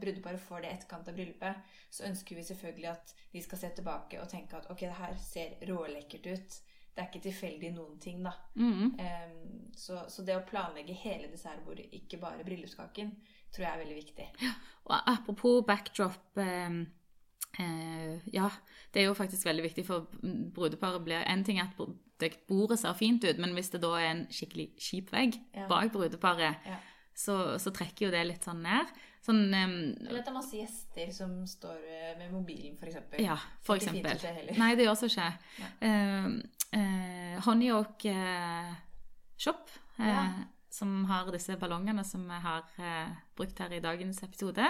brudeparet 0.02 0.40
får 0.42 0.62
det 0.62 0.70
i 0.70 0.74
etterkant 0.78 1.08
av 1.10 1.18
bryllupet, 1.18 1.56
så 1.92 2.06
ønsker 2.08 2.36
vi 2.36 2.44
selvfølgelig 2.48 2.90
at 2.92 3.14
de 3.34 3.42
skal 3.44 3.62
se 3.62 3.70
tilbake 3.76 4.22
og 4.22 4.30
tenke 4.32 4.58
at 4.58 4.70
ok, 4.72 4.80
det 4.86 4.98
her 5.02 5.18
ser 5.22 5.56
rålekkert 5.70 6.30
ut. 6.32 6.60
Det 6.98 7.04
er 7.04 7.10
ikke 7.12 7.26
tilfeldig 7.28 7.72
noen 7.76 8.00
ting, 8.02 8.24
da. 8.26 8.32
Mm. 8.58 8.96
Em, 9.00 9.34
så, 9.78 10.00
så 10.10 10.24
det 10.26 10.38
å 10.38 10.46
planlegge 10.48 10.96
hele 10.98 11.28
dessertbordet, 11.30 11.92
ikke 11.94 12.18
bare 12.18 12.46
bryllupskaken, 12.48 13.12
tror 13.54 13.66
jeg 13.68 13.74
er 13.74 13.84
veldig 13.84 13.98
viktig. 14.00 14.30
Og 14.90 14.96
apropos 15.14 15.62
backdrop 15.68 16.42
eh, 16.42 16.86
Uh, 17.58 18.20
Ja, 18.34 18.50
det 18.94 19.02
er 19.02 19.08
jo 19.08 19.16
faktisk 19.18 19.48
veldig 19.48 19.64
viktig, 19.66 19.86
for 19.88 20.06
brudeparet 20.54 21.02
blir 21.04 21.24
En 21.26 21.44
ting 21.44 21.58
er 21.58 21.70
at 21.72 22.38
bordet 22.48 22.78
ser 22.80 22.94
fint 22.94 23.24
ut, 23.24 23.40
men 23.42 23.56
hvis 23.58 23.72
det 23.74 23.82
da 23.82 23.94
er 23.98 24.10
en 24.12 24.26
skikkelig 24.30 24.68
kjip 24.78 25.12
vegg 25.14 25.40
Ja. 25.56 25.68
bak 25.68 25.92
brudeparet, 25.94 26.56
Ja. 26.66 26.78
så, 27.16 27.58
så 27.58 27.72
trekker 27.74 28.06
jo 28.08 28.12
det 28.12 28.28
litt 28.28 28.44
sånn 28.46 28.62
ned. 28.62 28.92
Sånn 29.28 29.42
um, 29.52 29.78
Eller 30.08 30.22
at 30.22 30.28
det 30.28 30.32
er 30.32 30.36
masse 30.38 30.56
gjester 30.56 31.10
som 31.12 31.32
står 31.50 31.82
eh, 31.84 32.12
med 32.22 32.32
mobilen, 32.32 32.78
f.eks. 32.80 33.18
Ja, 33.20 33.36
for 33.68 33.76
eksempel. 33.76 34.22
Nei, 34.56 34.70
det 34.80 34.86
gjør 34.88 34.96
så 35.02 35.10
ikke. 35.12 35.26
Uh, 35.84 36.30
uh, 36.72 37.34
Honeyok 37.50 38.06
uh, 38.08 38.70
Shop, 39.38 39.68
eh, 40.00 40.08
Ja. 40.08 40.22
som 40.74 41.06
har 41.10 41.28
disse 41.34 41.56
ballongene 41.60 42.04
som 42.06 42.24
vi 42.30 42.38
har 42.44 42.64
eh, 42.80 43.12
brukt 43.38 43.60
her 43.60 43.72
i 43.74 43.80
dagens 43.84 44.22
episode, 44.26 44.66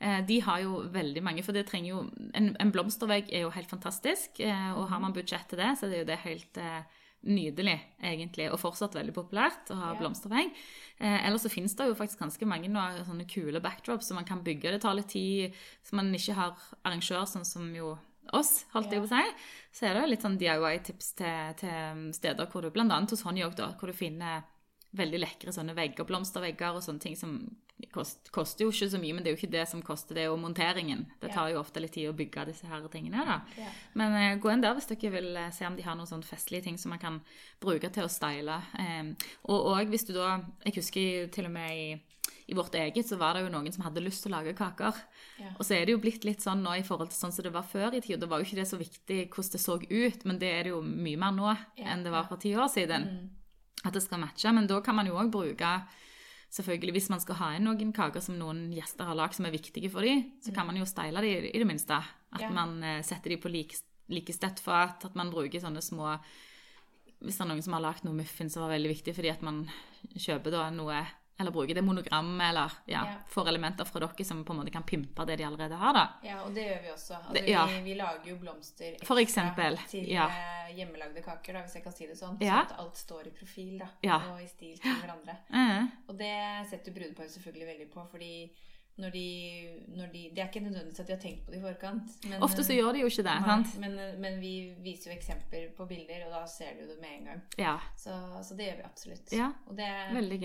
eh, 0.00 0.20
de 0.28 0.38
har 0.46 0.60
jo 0.62 0.82
veldig 0.92 1.22
mange, 1.24 1.42
for 1.44 1.52
det 1.56 1.66
trenger 1.68 1.90
jo 1.90 1.98
En, 2.34 2.50
en 2.60 2.72
blomstervegg 2.72 3.28
er 3.32 3.44
jo 3.46 3.50
helt 3.54 3.68
fantastisk, 3.70 4.40
eh, 4.40 4.70
og 4.76 4.88
har 4.90 5.00
man 5.00 5.12
budsjett 5.16 5.48
til 5.50 5.58
det, 5.60 5.74
så 5.80 5.88
det 5.90 5.98
er 5.98 6.04
jo 6.04 6.10
det 6.12 6.18
helt 6.24 6.58
eh, 6.62 7.02
nydelig, 7.26 7.76
egentlig, 8.02 8.48
og 8.52 8.60
fortsatt 8.62 8.94
veldig 8.96 9.14
populært 9.16 9.70
å 9.70 9.76
ha 9.80 9.92
Ja. 9.92 9.98
blomstervegg. 10.00 10.52
Eh, 10.98 11.26
ellers 11.26 11.42
så 11.42 11.50
finnes 11.50 11.74
det 11.76 11.86
jo 11.88 11.94
faktisk 11.94 12.18
ganske 12.18 12.46
mange 12.46 12.68
noe, 12.70 13.04
sånne 13.04 13.26
kule 13.28 13.60
backdrops 13.60 14.06
som 14.08 14.16
man 14.16 14.24
kan 14.24 14.42
bygge. 14.42 14.70
Det 14.72 14.80
tar 14.80 14.94
litt 14.94 15.08
tid, 15.08 15.52
så 15.84 15.94
man 15.94 16.12
ikke 16.14 16.34
har 16.34 16.56
arrangør 16.84 17.26
sånn 17.26 17.44
som 17.44 17.74
jo 17.74 17.98
oss, 18.32 18.64
holdt 18.72 18.90
jeg 18.90 19.02
på 19.02 19.06
å 19.06 19.14
si. 19.14 19.34
Så 19.72 19.86
er 19.86 19.94
det 19.94 20.08
litt 20.08 20.22
sånn 20.22 20.38
DIY-tips 20.38 21.14
til, 21.14 21.54
til 21.60 22.12
steder 22.12 22.46
hvor 22.50 22.62
du, 22.62 22.70
annet 22.80 23.10
hos 23.10 23.22
Honeyog, 23.22 23.54
hvor 23.78 23.86
du 23.86 23.92
finner 23.92 24.42
veldig 24.98 25.20
lekre 25.22 25.54
sånne 25.54 25.76
vegger, 25.76 26.08
blomstervegger 26.08 26.78
og 26.78 26.84
sånne 26.84 27.02
ting 27.02 27.16
som 27.18 27.38
kost, 27.92 28.30
koster 28.32 28.64
jo 28.64 28.72
ikke 28.72 28.88
så 28.92 29.00
mye, 29.00 29.14
men 29.16 29.24
det 29.24 29.30
er 29.30 29.36
jo 29.36 29.40
ikke 29.40 29.52
det 29.52 29.66
som 29.68 29.82
koster, 29.84 30.16
det 30.16 30.24
er 30.24 30.30
jo 30.30 30.40
monteringen. 30.40 31.04
Det 31.20 31.32
tar 31.34 31.50
jo 31.52 31.60
ofte 31.60 31.82
litt 31.82 31.94
tid 31.96 32.10
å 32.10 32.16
bygge 32.16 32.48
disse 32.50 32.68
her 32.70 32.84
tingene, 32.92 33.24
da. 33.28 33.38
Ja. 33.60 33.70
Men 33.98 34.16
eh, 34.18 34.40
gå 34.40 34.52
inn 34.52 34.64
der 34.64 34.76
hvis 34.76 34.88
dere 34.90 35.12
vil 35.18 35.30
eh, 35.36 35.52
se 35.54 35.68
om 35.68 35.76
de 35.76 35.84
har 35.86 35.98
noen 35.98 36.08
sånne 36.08 36.26
festlige 36.26 36.68
ting 36.68 36.80
som 36.80 36.94
man 36.94 37.02
kan 37.02 37.20
bruke 37.62 37.90
til 37.92 38.06
å 38.06 38.12
style. 38.12 38.58
Eh, 38.80 39.30
og, 39.48 39.70
òg 39.76 39.92
hvis 39.92 40.08
du 40.08 40.14
da 40.16 40.38
Jeg 40.64 40.78
husker 40.78 41.30
til 41.34 41.48
og 41.48 41.52
med 41.54 41.76
i, 41.76 41.86
i 42.50 42.56
vårt 42.56 42.74
eget 42.78 43.08
så 43.08 43.18
var 43.20 43.36
det 43.36 43.44
jo 43.44 43.52
noen 43.52 43.72
som 43.74 43.84
hadde 43.86 44.04
lyst 44.04 44.24
til 44.24 44.32
å 44.32 44.38
lage 44.38 44.56
kaker. 44.56 44.96
Ja. 45.42 45.52
Og 45.56 45.64
så 45.66 45.76
er 45.76 45.86
det 45.86 45.96
jo 45.96 46.02
blitt 46.02 46.24
litt 46.26 46.44
sånn 46.44 46.64
nå 46.64 46.78
i 46.80 46.84
forhold 46.86 47.12
til 47.12 47.20
sånn 47.20 47.34
som 47.34 47.46
det 47.46 47.54
var 47.54 47.66
før 47.68 47.96
i 47.96 48.02
tida. 48.04 48.22
Det 48.22 48.30
var 48.30 48.40
jo 48.40 48.48
ikke 48.48 48.60
det 48.62 48.70
så 48.70 48.80
viktig 48.80 49.26
hvordan 49.28 49.56
det 49.56 49.62
så 49.62 49.80
ut, 49.80 50.28
men 50.28 50.40
det 50.42 50.52
er 50.52 50.68
det 50.68 50.76
jo 50.76 50.84
mye 50.84 51.20
mer 51.20 51.34
nå 51.36 51.50
Ja, 51.52 51.90
enn 51.92 52.06
det 52.06 52.14
var 52.14 52.28
for 52.30 52.40
ti 52.40 52.54
år 52.56 52.70
siden. 52.72 53.10
Mm. 53.10 53.45
At 53.84 53.94
det 53.94 54.02
skal 54.04 54.22
matche. 54.22 54.52
Men 54.54 54.68
da 54.70 54.80
kan 54.84 54.96
man 54.96 55.08
jo 55.08 55.18
òg 55.20 55.32
bruke 55.32 55.78
Selvfølgelig, 56.56 56.92
Hvis 56.94 57.08
man 57.10 57.20
skal 57.20 57.36
ha 57.40 57.48
inn 57.56 57.66
noen 57.66 57.90
kaker 57.92 58.22
som 58.22 58.36
noen 58.38 58.70
gjester 58.72 59.04
har 59.04 59.16
lagd 59.18 59.34
som 59.34 59.48
er 59.48 59.52
viktige 59.52 59.90
for 59.90 60.06
dem, 60.06 60.22
så 60.40 60.54
kan 60.54 60.64
man 60.64 60.78
jo 60.78 60.86
style 60.86 61.20
dem 61.20 61.48
i 61.50 61.58
det 61.58 61.66
minste. 61.66 61.98
At. 62.32 62.40
Ja. 62.40 62.50
man 62.54 62.78
eh, 62.86 63.02
setter 63.02 63.34
dem 63.34 63.40
på 63.42 63.50
like, 63.50 63.76
likestett 64.08 64.62
fat, 64.62 65.04
at 65.04 65.18
man 65.18 65.32
bruker 65.34 65.60
sånne 65.60 65.82
små 65.82 66.14
Hvis 67.18 67.36
det 67.36 67.44
er 67.44 67.50
noen 67.50 67.62
som 67.64 67.74
har 67.74 67.82
lagd 67.82 68.06
noe 68.06 68.14
muffins 68.14 68.54
som 68.54 68.62
var 68.62 68.74
veldig 68.76 68.92
viktig 68.92 69.14
fordi 69.16 69.30
at 69.32 69.42
man 69.42 69.64
kjøper 70.14 70.54
da 70.54 70.66
noe 70.70 71.00
Eller 71.38 71.50
bruker 71.52 71.74
det 71.74 71.82
monogrammet, 71.84 72.48
eller 72.48 72.72
ja, 72.86 73.02
Ja. 73.04 73.16
får 73.28 73.48
elementer 73.48 73.84
fra 73.84 74.00
dere 74.00 74.24
som 74.24 74.44
på 74.44 74.52
en 74.54 74.58
måte 74.62 74.72
kan 74.72 74.82
pimpe 74.82 75.26
det 75.26 75.36
de 75.36 75.44
allerede 75.44 75.74
har, 75.76 75.92
da. 75.92 76.04
Ja, 76.24 76.38
og 76.42 76.54
det 76.54 76.64
gjør 76.64 76.82
vi 76.82 76.88
også. 76.94 77.14
Altså, 77.18 77.32
Det- 77.34 77.48
ja. 77.48 77.66
vi, 77.66 77.80
vi 77.82 77.94
lager 77.94 78.24
jo 78.30 78.36
blomster 78.36 78.92
ekstra 78.94 79.06
For 79.06 79.16
eksempel, 79.20 79.76
til 79.88 80.08
ja. 80.08 80.26
eh, 80.28 80.74
hjemmelagde 80.76 81.22
kaker, 81.22 81.52
da, 81.52 81.60
hvis 81.66 81.74
jeg 81.74 81.82
kan 81.84 81.92
si 81.92 82.06
det 82.06 82.16
sånn. 82.16 82.38
Sånn 82.38 82.48
at 82.62 82.72
alt 82.78 82.96
står 82.96 83.26
i 83.26 83.30
profil 83.30 83.78
da, 83.78 83.86
og 84.32 84.40
i 84.40 84.46
stil 84.46 84.78
til 84.78 84.90
hverandre. 85.02 85.36
Eh, 85.52 85.84
Og 86.08 86.16
det 86.16 86.68
setter 86.70 86.92
brudeparet 86.92 87.30
selvfølgelig 87.30 87.66
veldig 87.66 87.90
på, 87.92 88.06
fordi 88.10 88.50
når 88.96 89.10
de, 89.12 89.24
når 89.92 90.06
de 90.12 90.20
Det 90.32 90.40
er 90.40 90.48
ikke 90.48 90.62
nødvendigvis 90.64 91.00
at 91.02 91.08
de 91.08 91.12
har 91.12 91.20
tenkt 91.20 91.44
på 91.44 91.52
det 91.52 91.58
i 91.58 91.64
forkant. 91.64 92.14
Men, 92.30 92.42
Ofte 92.42 92.64
så 92.64 92.72
gjør 92.72 92.94
de 92.96 93.02
jo 93.02 93.10
ikke 93.10 93.26
det. 93.26 93.34
Nei, 93.42 93.50
sant? 93.50 93.74
Men, 93.82 93.98
men 94.22 94.38
vi 94.40 94.52
viser 94.84 95.10
jo 95.10 95.16
eksempler 95.16 95.68
på 95.76 95.86
bilder, 95.90 96.24
og 96.26 96.32
da 96.32 96.40
ser 96.48 96.78
du 96.78 96.86
det 96.88 96.96
med 97.02 97.12
en 97.18 97.28
gang. 97.30 97.42
Ja. 97.60 97.76
Så, 98.00 98.16
så 98.46 98.56
det 98.56 98.70
gjør 98.70 98.80
vi 98.80 98.88
absolutt. 98.88 99.36
Ja, 99.36 99.50
og 99.68 99.76
det 99.76 99.90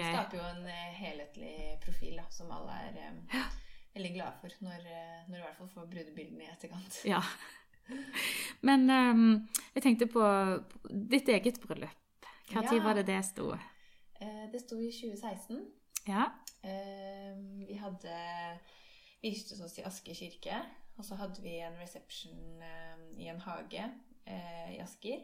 skaper 0.02 0.38
jo 0.42 0.44
en 0.50 0.68
eh, 0.68 0.92
helhetlig 1.00 1.56
profil 1.86 2.20
da, 2.20 2.28
som 2.34 2.52
alle 2.52 2.76
er 2.90 3.00
ja. 3.32 3.48
veldig 3.96 4.14
glade 4.20 4.44
for, 4.44 4.60
når, 4.68 4.86
eh, 5.00 5.18
når 5.30 5.36
du 5.38 5.42
i 5.42 5.48
hvert 5.48 5.60
fall 5.64 5.74
får 5.80 5.90
brudebildene 5.96 6.48
i 6.48 6.52
etterkant. 6.52 7.02
Ja. 7.08 7.24
Men 8.68 8.88
um, 8.90 9.26
jeg 9.76 9.84
tenkte 9.84 10.08
på 10.12 10.24
ditt 11.12 11.28
eget 11.32 11.60
bryllup. 11.64 11.98
Hva 12.52 12.64
Ja. 12.68 12.84
var 12.84 13.00
det 13.00 13.08
det 13.08 13.22
sto? 13.26 13.54
Eh, 14.20 14.44
det 14.52 14.60
sto 14.62 14.76
i 14.80 14.92
2016. 14.92 15.64
Ja. 16.08 16.32
Eh, 16.62 17.38
vi 17.68 17.78
hadde 17.78 18.16
Vi 19.22 19.30
giftet 19.30 19.62
oss 19.62 19.78
i 19.80 19.86
Asker 19.86 20.18
kirke. 20.18 20.62
Og 20.98 21.06
så 21.06 21.16
hadde 21.16 21.42
vi 21.42 21.56
en 21.62 21.78
reception 21.80 22.62
eh, 22.62 23.04
i 23.22 23.30
en 23.32 23.42
hage 23.42 23.84
eh, 24.26 24.76
i 24.76 24.80
Asker. 24.82 25.24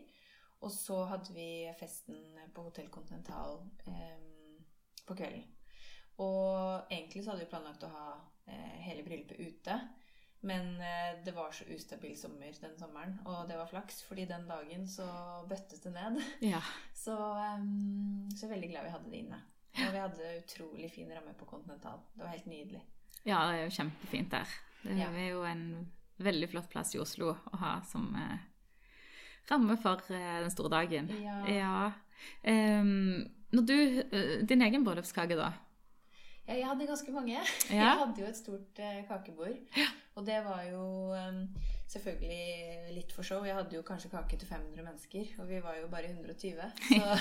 Og 0.62 0.72
så 0.74 1.04
hadde 1.06 1.34
vi 1.34 1.68
festen 1.80 2.18
på 2.54 2.64
Hotell 2.66 2.90
Continental 2.90 3.60
eh, 3.86 4.62
på 5.06 5.18
kvelden. 5.18 5.46
Og 6.18 6.88
egentlig 6.90 7.24
så 7.24 7.32
hadde 7.32 7.46
vi 7.46 7.52
planlagt 7.52 7.86
å 7.86 7.94
ha 7.94 8.08
eh, 8.50 8.78
hele 8.88 9.06
bryllupet 9.06 9.38
ute. 9.38 9.78
Men 10.46 10.80
eh, 10.82 11.20
det 11.26 11.34
var 11.36 11.54
så 11.54 11.66
ustabil 11.74 12.16
sommer 12.18 12.54
den 12.62 12.78
sommeren, 12.78 13.18
og 13.26 13.48
det 13.50 13.58
var 13.58 13.70
flaks, 13.70 14.04
fordi 14.06 14.28
den 14.30 14.48
dagen 14.50 14.86
så 14.90 15.08
bøttes 15.50 15.82
det 15.86 15.94
ned. 15.94 16.22
ja. 16.54 16.62
Så, 17.08 17.14
um, 17.16 18.28
så 18.36 18.50
veldig 18.50 18.68
glad 18.72 18.84
vi 18.84 18.92
hadde 18.92 19.12
det 19.12 19.20
inne. 19.22 19.38
Og 19.78 19.94
vi 19.94 20.00
hadde 20.02 20.32
utrolig 20.42 20.92
fin 20.92 21.12
ramme 21.14 21.34
på 21.38 21.46
Continental. 21.46 22.00
Det 22.16 22.24
var 22.24 22.34
helt 22.34 22.48
nydelig. 22.50 22.82
Ja, 23.28 23.44
det 23.50 23.60
er 23.60 23.64
jo 23.68 23.76
kjempefint 23.76 24.32
der. 24.32 24.48
Det 24.84 24.98
Ja. 24.98 25.10
er 25.12 25.30
jo 25.30 25.44
en 25.44 25.64
veldig 26.20 26.50
flott 26.50 26.70
plass 26.70 26.96
i 26.96 27.00
Oslo 27.00 27.36
å 27.52 27.58
ha 27.62 27.82
som 27.86 28.08
eh, 28.16 28.38
ramme 29.52 29.78
for 29.78 30.02
eh, 30.10 30.40
den 30.42 30.52
store 30.52 30.70
dagen. 30.70 31.10
Ja. 31.48 31.92
Ehm, 32.44 33.28
når 33.52 33.66
du 33.68 33.74
eh, 34.12 34.46
Din 34.48 34.62
egen 34.62 34.84
bryllupskake, 34.86 35.36
da? 35.38 35.52
Ja, 36.48 36.54
jeg 36.56 36.66
hadde 36.66 36.88
ganske 36.88 37.12
mange. 37.12 37.38
Ja. 37.70 37.76
Jeg 37.84 37.98
hadde 38.00 38.22
jo 38.22 38.28
et 38.32 38.38
stort 38.40 38.80
eh, 38.80 39.04
kakebord. 39.08 39.58
Og 40.16 40.26
det 40.26 40.40
var 40.46 40.64
jo 40.72 40.82
um, 41.14 41.44
selvfølgelig 41.88 42.96
litt 42.96 43.14
for 43.16 43.28
show. 43.28 43.46
Jeg 43.48 43.56
hadde 43.56 43.78
jo 43.78 43.86
kanskje 43.88 44.12
kake 44.12 44.40
til 44.40 44.50
500 44.50 44.84
mennesker, 44.84 45.32
og 45.42 45.50
vi 45.50 45.62
var 45.64 45.78
jo 45.80 45.88
bare 45.92 46.12
120. 46.12 46.60
Så, 46.90 47.16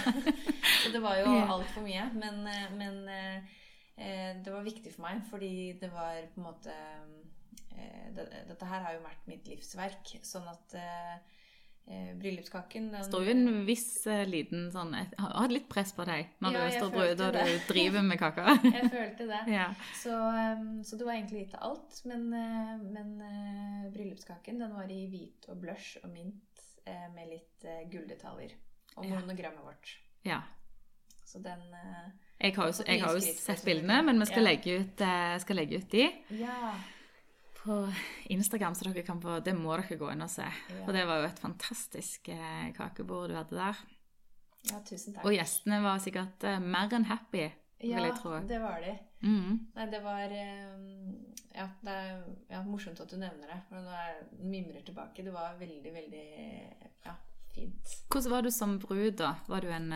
så 0.83 0.93
det 0.95 1.03
var 1.03 1.21
jo 1.21 1.33
altfor 1.57 1.87
mye. 1.87 2.09
Men, 2.15 2.43
eh, 2.51 2.67
men 2.75 3.01
eh, 3.13 3.55
eh, 3.97 4.33
det 4.45 4.53
var 4.53 4.67
viktig 4.67 4.93
for 4.95 5.07
meg, 5.07 5.23
fordi 5.31 5.55
det 5.81 5.91
var 5.95 6.19
på 6.35 6.43
en 6.43 6.49
måte 6.49 6.75
eh, 7.77 8.07
det, 8.17 8.29
Dette 8.51 8.71
her 8.71 8.87
har 8.87 8.97
jo 8.97 9.07
vært 9.07 9.31
mitt 9.31 9.49
livsverk. 9.51 10.17
Sånn 10.27 10.49
at 10.51 10.79
eh, 10.79 11.36
bryllupskaken 12.19 12.89
den, 12.91 13.05
står 13.07 13.25
jo 13.29 13.31
en 13.31 13.61
viss 13.67 14.07
eh, 14.11 14.25
liten 14.27 14.65
sånn 14.75 14.91
Jeg 14.97 15.21
har 15.23 15.53
litt 15.53 15.69
press 15.71 15.93
på 15.95 16.05
deg 16.09 16.33
når 16.43 16.57
Ja, 16.57 16.65
du 16.67 16.75
står 16.81 16.91
brud 16.97 17.21
og 17.29 17.37
du 17.37 17.53
driver 17.69 18.03
med 18.03 18.19
kaka. 18.19 18.57
Jeg 18.77 18.91
følte 18.91 19.29
det. 19.31 19.43
ja. 19.55 19.69
Så, 20.01 20.11
um, 20.17 20.83
så 20.85 20.99
det 20.99 21.07
var 21.07 21.15
egentlig 21.15 21.45
litt 21.45 21.55
av 21.55 21.71
alt. 21.71 22.01
Men, 22.11 22.27
uh, 22.35 22.75
men 22.83 23.15
uh, 23.23 23.87
bryllupskaken 23.95 24.59
den 24.65 24.75
var 24.75 24.91
i 24.91 25.05
hvit 25.13 25.47
og 25.53 25.61
blush 25.63 26.01
og 26.03 26.11
mint 26.11 26.67
eh, 26.87 27.07
med 27.15 27.31
litt 27.31 27.65
eh, 27.67 27.85
gulldetaljer. 27.91 28.53
Og 28.97 29.05
Ja. 29.07 29.21
monogrammet 29.21 29.63
vårt. 29.65 29.97
ja. 30.25 30.43
Så 31.27 31.41
den 31.43 31.59
eh, 31.75 32.11
Jeg 32.41 32.55
har 32.55 32.69
jo, 32.71 32.85
jeg 32.87 33.01
har 33.03 33.15
jo 33.17 33.21
sett 33.21 33.65
bildene, 33.67 33.97
men 34.07 34.21
vi 34.23 34.27
skal, 34.27 34.45
legge 34.47 34.77
ut, 34.81 35.01
eh, 35.03 35.39
skal 35.43 35.57
legge 35.59 35.81
ut 35.83 35.91
de 35.91 36.05
Ja. 36.39 36.75
På 37.67 37.77
Instagram, 38.33 38.75
så 38.79 38.87
dere 38.89 39.03
kan 39.07 39.21
få, 39.23 39.41
det 39.45 39.53
må 39.59 39.75
dere 39.77 39.99
gå 40.01 40.09
inn 40.13 40.23
og 40.25 40.31
se. 40.33 40.47
Ja. 40.47 40.81
For 40.87 40.95
det 40.97 41.05
var 41.09 41.21
jo 41.21 41.29
et 41.29 41.43
fantastisk 41.43 42.31
eh, 42.33 42.69
kakebord 42.77 43.31
du 43.33 43.37
hadde 43.39 43.59
der. 43.59 43.81
ja, 44.71 44.81
tusen 44.87 45.15
takk. 45.17 45.25
Og 45.27 45.35
gjestene 45.37 45.83
var 45.85 45.99
sikkert 46.03 46.47
eh, 46.49 46.61
mer 46.63 46.95
enn 46.97 47.07
happy, 47.11 47.45
vil 47.83 47.91
ja, 47.93 48.05
jeg 48.07 48.15
tro. 48.23 48.39
det 48.49 48.61
var 48.63 48.79
de. 48.85 48.95
Mm. 49.27 49.59
Nei, 49.77 49.87
det 49.93 50.01
var 50.05 50.33
eh, 50.33 50.79
Ja, 51.57 51.67
det 51.83 51.93
er 51.97 52.11
ja, 52.53 52.63
morsomt 52.67 53.01
at 53.01 53.11
du 53.11 53.17
nevner 53.21 53.49
det. 53.53 53.59
For 53.69 53.81
når 53.81 53.97
jeg 53.97 54.49
mimrer 54.55 54.83
tilbake, 54.87 55.25
det 55.25 55.33
var 55.35 55.57
veldig, 55.61 55.93
veldig 55.95 56.25
ja, 57.07 57.15
fint. 57.55 57.95
Hvordan 58.13 58.31
var 58.35 58.43
du 58.47 58.51
som 58.53 58.79
brud, 58.83 59.15
da? 59.21 59.35
Var 59.49 59.65
du 59.65 59.71
en 59.73 59.93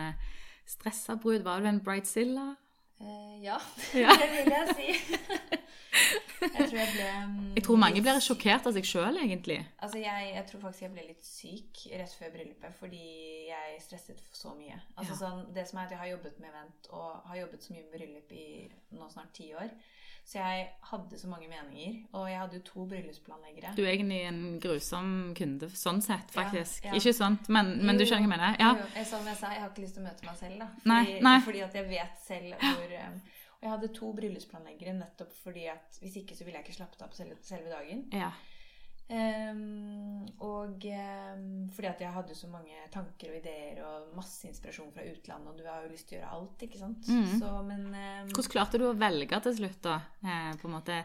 stressa 0.65 1.15
brud? 1.21 1.43
Var 1.45 1.61
du 1.61 1.69
en 1.69 1.81
bridezilla? 1.85 2.47
Eh, 3.01 3.37
ja, 3.45 3.57
Ja. 4.03 4.13
det 4.17 4.29
vil 4.35 4.53
jeg 4.57 4.77
si. 4.77 5.17
jeg 6.41 6.51
tror 6.69 6.77
jeg 6.79 6.91
ble 6.95 7.07
mm, 7.27 7.39
Jeg 7.57 7.63
tror 7.67 7.79
mange 7.83 8.01
blir 8.05 8.19
sjokkert 8.23 8.67
av 8.69 8.73
seg 8.77 8.87
sjøl, 8.87 9.17
egentlig. 9.21 9.59
Altså, 9.83 9.99
jeg, 10.01 10.29
jeg 10.35 10.45
tror 10.49 10.61
faktisk 10.65 10.85
jeg 10.87 10.93
ble 10.95 11.07
litt 11.09 11.25
syk 11.27 11.81
rett 11.99 12.13
før 12.19 12.33
bryllupet 12.35 12.77
fordi 12.79 13.01
jeg 13.51 13.81
stresset 13.83 14.21
så 14.33 14.53
mye. 14.57 14.77
Altså, 14.95 15.13
Ja. 15.13 15.19
sånn, 15.23 15.41
det 15.53 15.67
som 15.69 15.79
er 15.81 15.89
at 15.89 15.91
Jeg 15.97 15.99
har 15.99 16.11
jobbet 16.13 16.39
med 16.39 16.49
event 16.53 16.91
og 16.91 17.25
har 17.31 17.41
jobbet 17.43 17.63
så 17.63 17.73
mye 17.73 17.83
med 17.83 17.97
bryllup 17.97 18.31
i 18.31 18.45
nå 18.95 19.09
snart 19.11 19.33
ti 19.35 19.51
år. 19.53 19.69
Så 20.23 20.37
jeg 20.37 20.67
hadde 20.85 21.17
så 21.19 21.27
mange 21.27 21.47
meninger. 21.49 21.95
Og 22.13 22.27
jeg 22.29 22.37
hadde 22.39 22.55
jo 22.59 22.61
to 22.63 22.83
bryllupsplanleggere. 22.85 23.71
Du 23.75 23.81
er 23.83 23.89
egentlig 23.95 24.19
en 24.29 24.59
grusom 24.61 25.33
kunde 25.35 25.67
sånn 25.75 25.99
sett, 26.05 26.29
faktisk. 26.31 26.85
ja. 26.85 26.93
Ikke 26.95 27.11
sånt, 27.17 27.49
men, 27.49 27.73
men 27.83 27.97
du 27.97 28.05
skjønner 28.05 28.29
hva 28.29 28.37
jeg 28.37 28.37
mener? 28.37 28.59
Ja. 28.61 28.69
Jo, 28.77 29.03
som 29.09 29.25
jeg 29.27 29.35
sa, 29.41 29.49
jeg 29.51 29.63
har 29.65 29.71
ikke 29.73 29.81
lyst 29.83 29.97
til 29.97 30.05
å 30.05 30.07
møte 30.07 30.27
meg 30.29 30.37
selv, 30.39 30.59
da. 30.61 30.67
Fordi, 30.77 30.93
Nei, 30.93 31.19
nei. 31.25 31.35
fordi 31.47 31.63
at 31.65 31.73
jeg 31.81 31.89
vet 31.89 32.21
selv 32.27 32.53
hvor 32.61 32.93
um, 33.01 33.17
Og 33.61 33.67
jeg 33.67 33.75
hadde 33.75 33.91
to 33.93 34.07
bryllupsplanleggere 34.17 34.95
nettopp 34.97 35.35
fordi 35.43 35.67
at 35.69 35.99
hvis 36.01 36.15
ikke 36.23 36.33
så 36.33 36.47
ville 36.47 36.57
jeg 36.57 36.65
ikke 36.65 36.79
slappet 36.79 37.03
av 37.05 37.11
på 37.11 37.19
selve, 37.21 37.37
selve 37.45 37.69
dagen. 37.69 38.07
ja. 38.13 38.31
Um, 39.11 40.23
og 40.39 40.85
um, 40.87 41.69
fordi 41.75 41.87
at 41.89 41.99
jeg 41.99 42.13
hadde 42.15 42.35
så 42.37 42.47
mange 42.47 42.77
tanker 42.93 43.33
og 43.33 43.39
ideer 43.41 43.81
og 43.83 44.13
masse 44.15 44.47
inspirasjon 44.47 44.93
fra 44.95 45.03
utlandet, 45.03 45.49
og 45.51 45.57
du 45.59 45.65
har 45.67 45.83
jo 45.83 45.89
lyst 45.91 46.07
til 46.07 46.15
å 46.15 46.21
gjøre 46.21 46.37
alt, 46.37 46.63
ikke 46.63 46.79
sant? 46.79 47.09
Mm. 47.11 47.33
Så, 47.41 47.49
men 47.67 47.83
um, 47.89 48.29
Hvordan 48.31 48.53
klarte 48.53 48.79
du 48.79 48.85
å 48.87 48.93
velge 48.95 49.41
til 49.43 49.57
slutt, 49.57 49.81
da? 49.83 49.97
Eh, 50.23 50.47
på 50.61 50.69
en 50.69 50.75
måte 50.77 51.01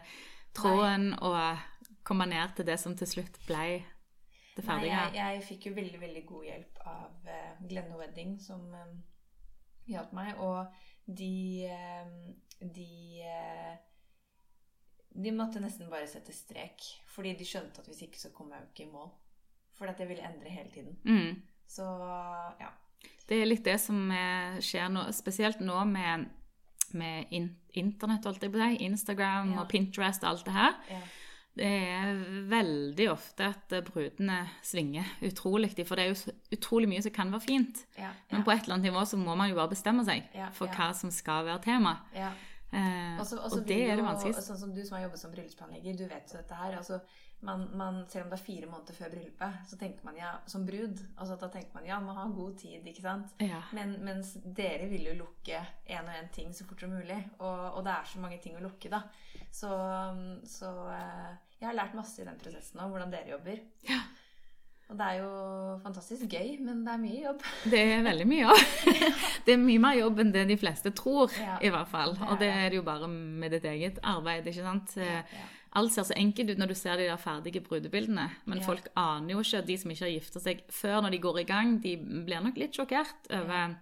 tråden 0.55 1.09
og 1.19 1.91
komme 2.07 2.29
ned 2.31 2.55
til 2.55 2.69
det 2.69 2.79
som 2.79 2.95
til 2.95 3.11
slutt 3.11 3.41
ble 3.43 3.65
det 4.55 4.63
Nei, 4.63 4.67
ferdige? 4.69 4.93
jeg, 4.95 5.17
jeg 5.19 5.43
fikk 5.49 5.67
jo 5.67 5.75
veldig, 5.81 6.01
veldig 6.05 6.25
god 6.31 6.47
hjelp 6.53 6.81
av 6.87 7.27
uh, 7.27 7.51
Glenno 7.67 7.99
Wedding, 7.99 8.37
som 8.39 8.63
hjalp 9.91 10.15
meg. 10.15 10.31
Og 10.39 11.11
de 11.19 11.67
De 12.61 13.21
uh, 13.23 13.75
De 15.23 15.31
måtte 15.33 15.59
nesten 15.61 15.89
bare 15.89 16.07
sette 16.09 16.33
strek. 16.33 16.83
Fordi 17.13 17.33
de 17.37 17.45
skjønte 17.47 17.81
at 17.81 17.87
hvis 17.89 18.03
ikke, 18.05 18.19
så 18.21 18.29
kom 18.33 18.51
jeg 18.53 18.61
jo 18.61 18.67
ikke 18.71 18.83
i 18.87 18.91
mål. 18.93 19.09
For 19.77 19.89
at 19.89 19.99
jeg 20.01 20.09
ville 20.09 20.25
endre 20.25 20.49
hele 20.49 20.69
tiden. 20.73 20.97
Mm. 21.05 21.41
Så 21.67 21.85
ja. 22.61 22.69
Det 23.27 23.41
er 23.41 23.45
litt 23.49 23.65
det 23.65 23.75
som 23.81 24.11
eh, 24.11 24.57
skjer 24.63 24.89
nå, 24.89 25.03
spesielt 25.13 25.59
nå 25.61 25.83
med, 25.85 26.27
med 26.97 27.33
in 27.35 27.49
internett, 27.77 28.25
holdt 28.25 28.41
jeg 28.45 28.53
på 28.53 28.57
å 28.61 28.69
si. 28.71 28.79
Instagram 28.87 29.51
Ja. 29.53 29.61
og 29.61 29.67
Pinterest 29.69 30.23
og 30.23 30.29
alt 30.31 30.45
det 30.47 30.53
her. 30.55 30.77
ja. 30.89 31.01
Det 31.57 31.67
er 31.67 32.19
veldig 32.51 33.07
ofte 33.11 33.47
at 33.51 33.73
brudene 33.89 34.39
svinger 34.65 35.07
utrolig. 35.25 35.71
For 35.87 35.97
det 35.97 36.05
er 36.05 36.11
jo 36.13 36.35
utrolig 36.57 36.89
mye 36.91 37.01
som 37.05 37.15
kan 37.15 37.31
være 37.33 37.45
fint. 37.47 37.85
ja, 37.97 38.11
Men 38.31 38.43
på 38.45 38.53
et 38.53 38.63
eller 38.67 38.77
annet 38.77 38.91
nivå 38.91 39.05
så 39.09 39.17
må 39.17 39.35
man 39.35 39.49
jo 39.49 39.57
bare 39.57 39.73
bestemme 39.73 40.05
seg 40.05 40.27
Ja, 40.37 40.51
for 40.53 40.69
ja. 40.69 40.77
hva 40.77 40.91
som 40.93 41.11
skal 41.11 41.45
være 41.49 41.63
tema. 41.65 41.97
ja. 42.15 42.31
Eh, 42.67 43.19
Også, 43.19 43.37
også 43.39 43.61
og 43.61 43.67
det 43.67 43.77
er 43.89 43.95
det 43.95 44.03
vanskeligste. 44.03 44.43
Sånn 44.43 44.57
som 44.59 44.73
du 44.75 44.81
som 44.83 44.97
har 44.97 45.05
jobbet 45.05 45.21
som 45.21 45.31
bryllupsplanlegger, 45.31 45.93
du 45.95 46.03
vet 46.11 46.33
jo 46.33 46.35
dette 46.41 46.57
her. 46.59 46.73
Altså, 46.75 46.97
man, 47.47 47.61
man, 47.79 48.01
selv 48.11 48.25
om 48.25 48.31
det 48.33 48.35
er 48.39 48.43
fire 48.43 48.67
måneder 48.67 48.97
før 48.97 49.13
bryllupet, 49.13 49.61
så 49.69 49.77
tenker 49.79 50.03
man 50.03 50.17
ja, 50.19 50.33
som 50.51 50.65
brud 50.67 50.99
altså, 51.15 51.37
Da 51.39 51.47
tenker 51.53 51.77
man 51.77 51.85
ja, 51.87 51.99
man 52.03 52.17
har 52.19 52.33
god 52.35 52.57
tid, 52.59 52.83
ikke 52.91 53.05
sant? 53.05 53.31
Ja. 53.39 53.61
Men, 53.77 53.95
mens 54.03 54.33
dere 54.43 54.89
vil 54.91 55.07
jo 55.07 55.15
lukke 55.21 55.61
én 55.87 56.03
og 56.09 56.17
én 56.19 56.27
ting 56.35 56.51
så 56.53 56.67
fort 56.67 56.83
som 56.83 56.91
mulig. 56.91 57.21
Og, 57.39 57.61
og 57.77 57.85
det 57.87 57.93
er 57.95 58.11
så 58.11 58.19
mange 58.19 58.41
ting 58.43 58.57
å 58.59 58.65
lukke, 58.67 58.91
da. 58.91 59.03
Så, 59.47 59.71
så 60.43 60.73
eh, 60.91 61.35
jeg 61.59 61.67
har 61.69 61.75
lært 61.77 61.95
masse 61.97 62.21
i 62.21 62.25
den 62.27 62.37
prosessen 62.41 62.79
òg, 62.83 62.91
hvordan 62.93 63.11
dere 63.13 63.31
jobber. 63.33 63.59
Ja. 63.89 63.99
Og 64.87 64.95
det 64.95 65.03
er 65.03 65.17
jo 65.19 65.31
fantastisk 65.83 66.29
gøy, 66.31 66.53
men 66.63 66.85
det 66.85 66.93
er 66.93 66.99
mye 67.01 67.17
jobb. 67.25 67.41
Det 67.73 67.79
er 67.81 68.05
veldig 68.05 68.27
mye 68.29 68.45
jobb. 68.45 68.93
Det 69.47 69.53
er 69.55 69.59
mye 69.59 69.81
mer 69.83 69.97
jobb 69.99 70.21
enn 70.23 70.31
det 70.31 70.45
de 70.47 70.55
fleste 70.61 70.93
tror, 70.95 71.33
Ja, 71.41 71.57
i 71.59 71.71
hvert 71.73 71.89
fall. 71.91 72.15
Og 72.29 72.37
det 72.39 72.47
er 72.47 72.69
det 72.71 72.79
jo 72.79 72.85
bare 72.87 73.07
med 73.11 73.51
ditt 73.51 73.65
eget 73.67 73.99
arbeid, 74.03 74.47
ikke 74.47 74.63
sant. 74.63 74.95
Ja, 74.99 75.03
Eh, 75.03 75.37
ja. 75.37 75.45
Alt 75.77 75.91
ser 75.93 76.05
så 76.07 76.15
enkelt 76.17 76.49
ut 76.49 76.57
når 76.61 76.71
du 76.71 76.75
ser 76.79 76.95
de 76.97 77.05
der 77.09 77.19
ferdige 77.21 77.59
brudebildene, 77.61 78.29
men 78.49 78.61
folk 78.63 78.87
aner 78.97 79.33
jo 79.35 79.41
ikke, 79.43 79.59
de 79.67 79.75
som 79.77 79.91
ikke 79.91 80.05
har 80.05 80.13
gifta 80.15 80.39
seg 80.41 80.61
før 80.73 81.01
når 81.03 81.11
de 81.13 81.19
går 81.21 81.39
i 81.41 81.43
gang, 81.45 81.75
de 81.83 81.91
blir 81.99 82.39
nok 82.41 82.57
litt 82.57 82.73
sjokkert 82.79 83.27
over 83.35 83.75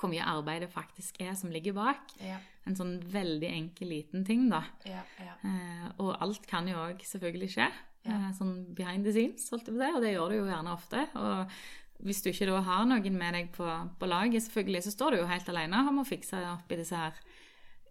hvor 0.00 0.10
mye 0.12 0.24
arbeid 0.24 0.64
det 0.64 0.70
faktisk 0.72 1.20
er 1.20 1.34
som 1.36 1.52
ligger 1.52 1.76
bak. 1.76 2.14
Ja, 2.24 2.38
En 2.68 2.76
sånn 2.76 2.98
veldig 3.10 3.48
enkel, 3.48 3.88
liten 3.88 4.24
ting, 4.24 4.48
da. 4.52 4.62
ja, 4.86 5.02
ja. 5.20 5.36
Eh, 5.44 5.86
og 5.98 6.14
alt 6.20 6.46
kan 6.48 6.68
jo 6.68 6.78
òg 6.78 7.00
selvfølgelig 7.08 7.50
skje. 7.54 7.68
Eh, 8.08 8.30
sånn 8.36 8.54
behind 8.76 9.04
the 9.04 9.12
scenes, 9.12 9.48
holdt 9.52 9.68
jeg 9.68 9.76
på 9.76 9.80
å 9.80 9.84
si, 9.84 9.94
og 9.96 10.04
det 10.04 10.14
gjør 10.14 10.32
det 10.32 10.40
jo 10.40 10.48
gjerne 10.48 10.74
ofte. 10.74 11.04
Og 11.20 12.04
hvis 12.06 12.22
du 12.24 12.30
ikke 12.30 12.48
da 12.48 12.62
har 12.64 12.86
noen 12.88 13.16
med 13.20 13.36
deg 13.36 13.50
på, 13.56 13.68
på 14.00 14.08
laget, 14.08 14.44
selvfølgelig, 14.46 14.84
så 14.86 14.94
står 14.94 15.12
du 15.16 15.20
jo 15.20 15.28
helt 15.28 15.52
alene 15.52 15.82
om 15.88 16.00
å 16.00 16.08
fikse 16.08 16.40
opp 16.54 16.72
i 16.72 16.80
disse 16.80 16.96
her 16.96 17.16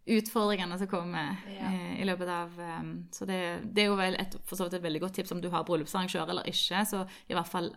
utfordringene 0.09 0.77
som 0.79 0.89
kommer 0.89 1.35
eh, 1.45 1.99
i 2.01 2.05
løpet 2.07 2.31
av 2.33 2.55
um, 2.57 2.93
Så 3.13 3.27
det, 3.29 3.41
det 3.75 3.83
er 3.83 3.91
jo 3.91 3.97
vel 3.99 4.17
et, 4.17 4.37
for 4.47 4.57
så 4.57 4.65
vidt 4.65 4.79
et 4.79 4.85
veldig 4.87 5.01
godt 5.03 5.19
tips 5.19 5.35
om 5.35 5.43
du 5.43 5.51
har 5.53 5.65
bryllupsarrangør 5.67 6.31
eller 6.33 6.49
ikke, 6.49 6.81
så 6.87 7.03
i 7.29 7.37
hvert 7.37 7.51
fall 7.51 7.69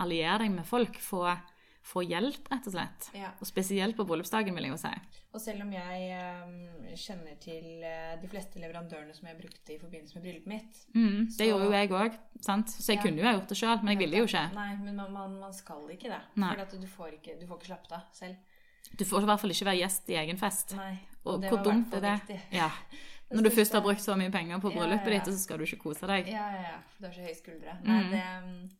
allier 0.00 0.40
deg 0.40 0.54
med 0.54 0.64
folk. 0.68 0.96
Få, 1.00 1.26
få 1.86 2.02
hjelp, 2.02 2.48
rett 2.50 2.66
og 2.66 2.72
slett. 2.74 3.04
ja. 3.14 3.28
Og 3.40 3.46
spesielt 3.46 3.94
på 3.96 4.04
bryllupsdagen, 4.08 4.54
vil 4.56 4.64
jeg 4.66 4.72
jo 4.74 4.78
si. 4.82 4.90
Og 5.36 5.40
selv 5.40 5.62
om 5.62 5.70
jeg 5.70 6.16
um, 6.18 6.54
kjenner 6.98 7.36
til 7.38 7.84
eh, 7.86 8.16
de 8.20 8.28
fleste 8.32 8.58
leverandørene 8.58 9.14
som 9.14 9.28
jeg 9.28 9.38
brukte 9.38 9.74
i 9.74 9.78
forbindelse 9.78 10.16
med 10.18 10.24
bryllupet 10.26 10.50
mitt 10.50 10.80
Mm, 10.94 11.26
det 11.28 11.36
Så- 11.36 11.46
gjorde 11.46 11.64
jo 11.68 11.72
jeg 11.76 11.90
òg, 11.90 12.18
sant. 12.40 12.68
Så 12.74 12.86
jeg 12.92 12.96
Ja. 12.98 13.02
kunne 13.02 13.18
jo 13.22 13.26
ha 13.28 13.34
gjort 13.38 13.48
det 13.48 13.58
sjøl, 13.60 13.82
men 13.82 13.92
jeg 13.94 13.98
ville 13.98 14.16
jo 14.18 14.24
ikke. 14.26 14.44
Nei, 14.54 14.76
men 14.82 14.96
man, 14.96 15.12
man, 15.12 15.38
man 15.40 15.52
skal 15.52 15.86
ikke 15.90 16.08
det. 16.10 16.20
Nei. 16.36 16.54
For 16.56 16.76
du 16.76 16.86
får 16.86 17.12
ikke, 17.20 17.38
du 17.40 17.46
får 17.46 17.58
ikke 17.60 17.70
slappet 17.72 17.92
av 17.92 18.02
selv. 18.12 18.36
Du 18.96 19.04
får 19.04 19.22
i 19.22 19.26
hvert 19.26 19.40
fall 19.40 19.50
ikke 19.50 19.66
være 19.66 19.80
gjest 19.82 20.08
i 20.10 20.14
egen 20.14 20.36
fest. 20.38 20.74
Nei. 20.76 20.98
Og 21.26 21.40
det 21.42 21.50
hvor 21.50 21.62
dumt 21.62 21.94
er 21.94 22.00
det? 22.00 22.40
Ja. 22.52 22.70
Når 23.30 23.42
du 23.42 23.50
først 23.50 23.72
har 23.74 23.80
brukt 23.82 23.98
så 24.00 24.14
mye 24.16 24.30
penger 24.30 24.58
på 24.62 24.70
bryllupet 24.70 25.06
ja, 25.10 25.12
ja. 25.18 25.18
ditt, 25.24 25.34
så 25.34 25.38
skal 25.42 25.58
du 25.58 25.64
ikke 25.64 25.80
kose 25.82 26.06
deg. 26.06 26.28
Ja, 26.30 26.46
ja, 26.54 26.62
ja. 26.62 26.76
Du 27.00 27.06
har 27.06 27.12
så 27.12 27.22
høye 27.26 27.34
skuldre. 27.34 27.72
Nei, 27.82 28.02
Mm. 28.04 28.10
det, 28.10 28.22
mm, 28.44 28.70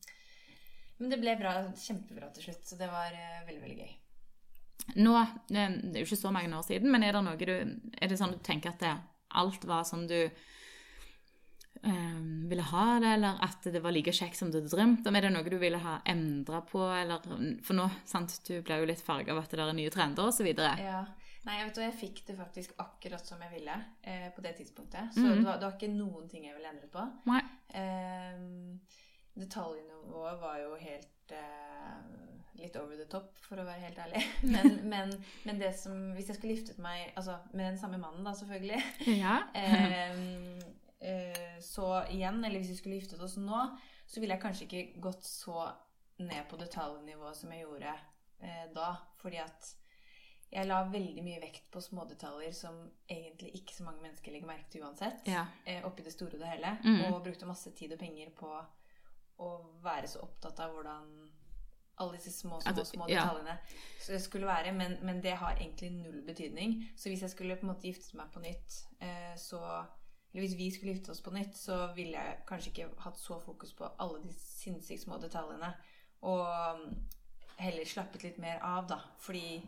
men 0.98 1.10
det 1.12 1.18
ble 1.20 1.36
bra, 1.40 1.52
kjempebra 1.76 2.30
til 2.34 2.42
slutt, 2.48 2.64
så 2.66 2.76
det 2.80 2.88
var 2.90 3.12
eh, 3.12 3.42
veldig, 3.46 3.62
veldig 3.62 3.78
gøy. 3.82 3.94
Nå, 5.02 5.14
eh, 5.20 5.32
det 5.50 5.94
er 5.96 6.00
jo 6.04 6.06
ikke 6.08 6.20
så 6.24 6.32
mange 6.32 6.56
år 6.56 6.62
siden, 6.68 6.90
men 6.92 7.02
er 7.02 7.12
det 7.16 7.24
noe 7.26 7.36
du 7.36 7.52
Er 8.00 8.08
det 8.08 8.18
sånn 8.20 8.32
du 8.36 8.38
tenker 8.44 8.70
at 8.70 8.80
det, 8.84 8.94
alt 9.36 9.64
var 9.66 9.82
som 9.84 10.06
du 10.06 10.14
eh, 11.82 12.20
ville 12.48 12.62
ha 12.62 12.86
det, 13.02 13.10
eller 13.18 13.40
at 13.44 13.66
det 13.72 13.82
var 13.82 13.92
like 13.94 14.12
kjekt 14.14 14.36
som 14.38 14.50
du 14.50 14.58
hadde 14.60 14.72
drømt 14.72 15.06
om? 15.10 15.16
Er 15.18 15.26
det 15.26 15.32
noe 15.34 15.50
du 15.50 15.58
ville 15.60 15.78
ha 15.82 15.98
endra 16.08 16.60
på, 16.66 16.82
eller 16.96 17.20
For 17.66 17.74
nå, 17.78 17.88
sant, 18.08 18.38
du 18.48 18.60
blir 18.62 18.82
jo 18.82 18.88
litt 18.92 19.02
farga 19.04 19.34
av 19.34 19.42
at 19.44 19.50
det 19.54 19.60
er 19.64 19.72
nye 19.76 19.90
trender 19.94 20.28
osv. 20.30 20.46
Ja. 20.56 21.04
Nei, 21.46 21.60
jeg 21.60 21.66
vet 21.68 21.76
du, 21.78 21.82
jeg 21.84 21.94
fikk 22.00 22.22
det 22.26 22.34
faktisk 22.40 22.72
akkurat 22.82 23.22
som 23.28 23.38
jeg 23.44 23.52
ville 23.52 23.74
eh, 24.02 24.28
på 24.34 24.42
det 24.42 24.56
tidspunktet. 24.58 25.12
Så 25.14 25.20
Mhm. 25.22 25.36
det, 25.36 25.44
var, 25.46 25.58
det 25.60 25.66
var 25.68 25.76
ikke 25.76 25.92
noen 25.94 26.28
ting 26.28 26.44
jeg 26.48 26.56
ville 26.56 26.72
endret 26.72 26.90
på. 26.90 27.04
Nei. 27.30 27.42
Eh, 27.70 28.34
detaljnivået 29.36 30.40
var 30.40 30.58
jo 30.62 30.74
helt 30.80 31.32
eh, 31.36 31.98
litt 32.56 32.76
over 32.80 32.96
the 32.96 33.06
top, 33.12 33.34
for 33.44 33.60
å 33.60 33.66
være 33.68 33.84
helt 33.84 33.98
ærlig. 34.00 34.22
Men, 34.54 34.78
men, 34.88 35.12
men 35.44 35.60
det 35.60 35.74
som 35.78 35.96
Hvis 36.16 36.30
jeg 36.30 36.38
skulle 36.38 36.54
giftet 36.56 36.78
meg 36.82 37.12
altså, 37.16 37.38
med 37.52 37.66
den 37.70 37.78
samme 37.80 37.98
mannen, 38.00 38.24
da, 38.24 38.32
selvfølgelig 38.38 39.18
Ja. 39.18 39.38
eh, 39.60 40.20
eh, 41.00 41.56
Så 41.60 41.90
igjen, 42.14 42.44
eller 42.44 42.62
hvis 42.62 42.72
vi 42.72 42.78
skulle 42.80 43.00
giftet 43.00 43.22
oss 43.22 43.36
nå, 43.40 43.64
så 44.06 44.20
ville 44.22 44.36
jeg 44.36 44.42
kanskje 44.42 44.68
ikke 44.68 45.00
gått 45.08 45.26
så 45.26 45.66
ned 46.22 46.46
på 46.48 46.56
detaljnivået 46.56 47.36
som 47.36 47.52
jeg 47.52 47.66
gjorde 47.66 47.92
eh, 48.40 48.64
da. 48.72 48.94
Fordi 49.20 49.42
at 49.42 49.74
jeg 50.56 50.68
la 50.70 50.78
veldig 50.88 51.24
mye 51.26 51.40
vekt 51.42 51.66
på 51.74 51.82
smådetaljer 51.82 52.52
som 52.54 52.78
egentlig 53.10 53.50
ikke 53.58 53.74
så 53.74 53.84
mange 53.84 54.00
mennesker 54.04 54.32
legger 54.32 54.48
merke 54.48 54.70
til 54.72 54.86
uansett. 54.86 55.26
ja. 55.28 55.42
Eh, 55.66 55.82
oppi 55.84 56.06
det 56.06 56.14
store 56.14 56.38
og 56.38 56.44
det 56.44 56.52
hele. 56.54 56.76
Mm. 56.84 57.00
Og 57.10 57.22
brukte 57.26 57.48
masse 57.50 57.74
tid 57.76 57.92
og 57.92 58.00
penger 58.00 58.30
på 58.38 58.52
å 59.42 59.50
være 59.84 60.08
så 60.08 60.22
opptatt 60.24 60.60
av 60.64 60.72
hvordan 60.74 61.10
alle 61.96 62.16
disse 62.18 62.32
små, 62.32 62.60
små, 62.60 62.84
små 62.84 63.06
detaljene 63.08 63.54
ja. 63.56 64.18
skulle 64.20 64.46
være, 64.46 64.72
men, 64.76 64.98
men 65.02 65.22
det 65.24 65.32
har 65.40 65.56
egentlig 65.56 65.90
null 65.94 66.22
betydning. 66.26 66.76
Så 66.96 67.08
hvis 67.08 67.22
jeg 67.24 67.32
skulle 67.32 67.56
på 67.56 67.64
en 67.64 67.72
måte 67.72 67.88
gifte 67.88 68.18
meg 68.18 68.32
på 68.34 68.42
nytt, 68.44 68.82
eh, 69.00 69.32
så 69.40 69.60
Eller 70.32 70.44
hvis 70.44 70.56
vi 70.58 70.70
skulle 70.70 70.92
gifte 70.92 71.10
oss 71.10 71.22
på 71.24 71.32
nytt, 71.32 71.56
så 71.56 71.86
ville 71.96 72.12
jeg 72.12 72.40
kanskje 72.48 72.70
ikke 72.70 72.88
hatt 73.00 73.18
så 73.18 73.38
fokus 73.40 73.72
på 73.72 73.88
alle 73.98 74.18
de 74.22 74.34
sinnssykt 74.36 75.02
små 75.02 75.16
detaljene. 75.22 75.70
Og 76.20 76.76
mm, 76.76 76.90
heller 77.56 77.88
slappet 77.88 78.26
litt 78.26 78.38
mer 78.38 78.60
av, 78.60 78.84
da. 78.90 78.98
Fordi 79.18 79.62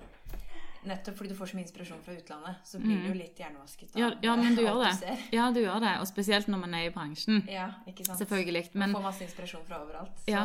Nettopp 0.87 1.17
fordi 1.19 1.29
du 1.31 1.35
får 1.35 1.47
så 1.51 1.57
mye 1.59 1.65
inspirasjon 1.67 2.03
fra 2.05 2.15
utlandet, 2.15 2.57
så 2.65 2.79
blir 2.79 3.01
du 3.03 3.09
jo 3.09 3.15
litt 3.19 3.39
hjernevasket 3.41 3.97
Ja, 3.99 4.13
ja, 4.23 4.37
men 4.37 4.55
du 4.55 4.63
gjør 4.63 4.79
det. 4.85 5.17
Ja, 5.35 5.51
du 5.51 5.61
gjør 5.61 5.81
det. 5.83 5.95
Og 6.01 6.07
spesielt 6.07 6.47
når 6.49 6.59
man 6.63 6.75
er 6.75 6.87
i 6.87 6.93
bransjen. 6.95 7.43
Ja, 7.51 7.67
ikke 7.87 8.05
sant? 8.07 8.19
Selvfølgelig. 8.23 8.63
Man 8.79 8.95
får 8.95 9.03
masse 9.03 9.25
inspirasjon 9.27 9.67
fra 9.67 9.81
overalt. 9.83 10.15
Så, 10.23 10.31
Ja. 10.31 10.45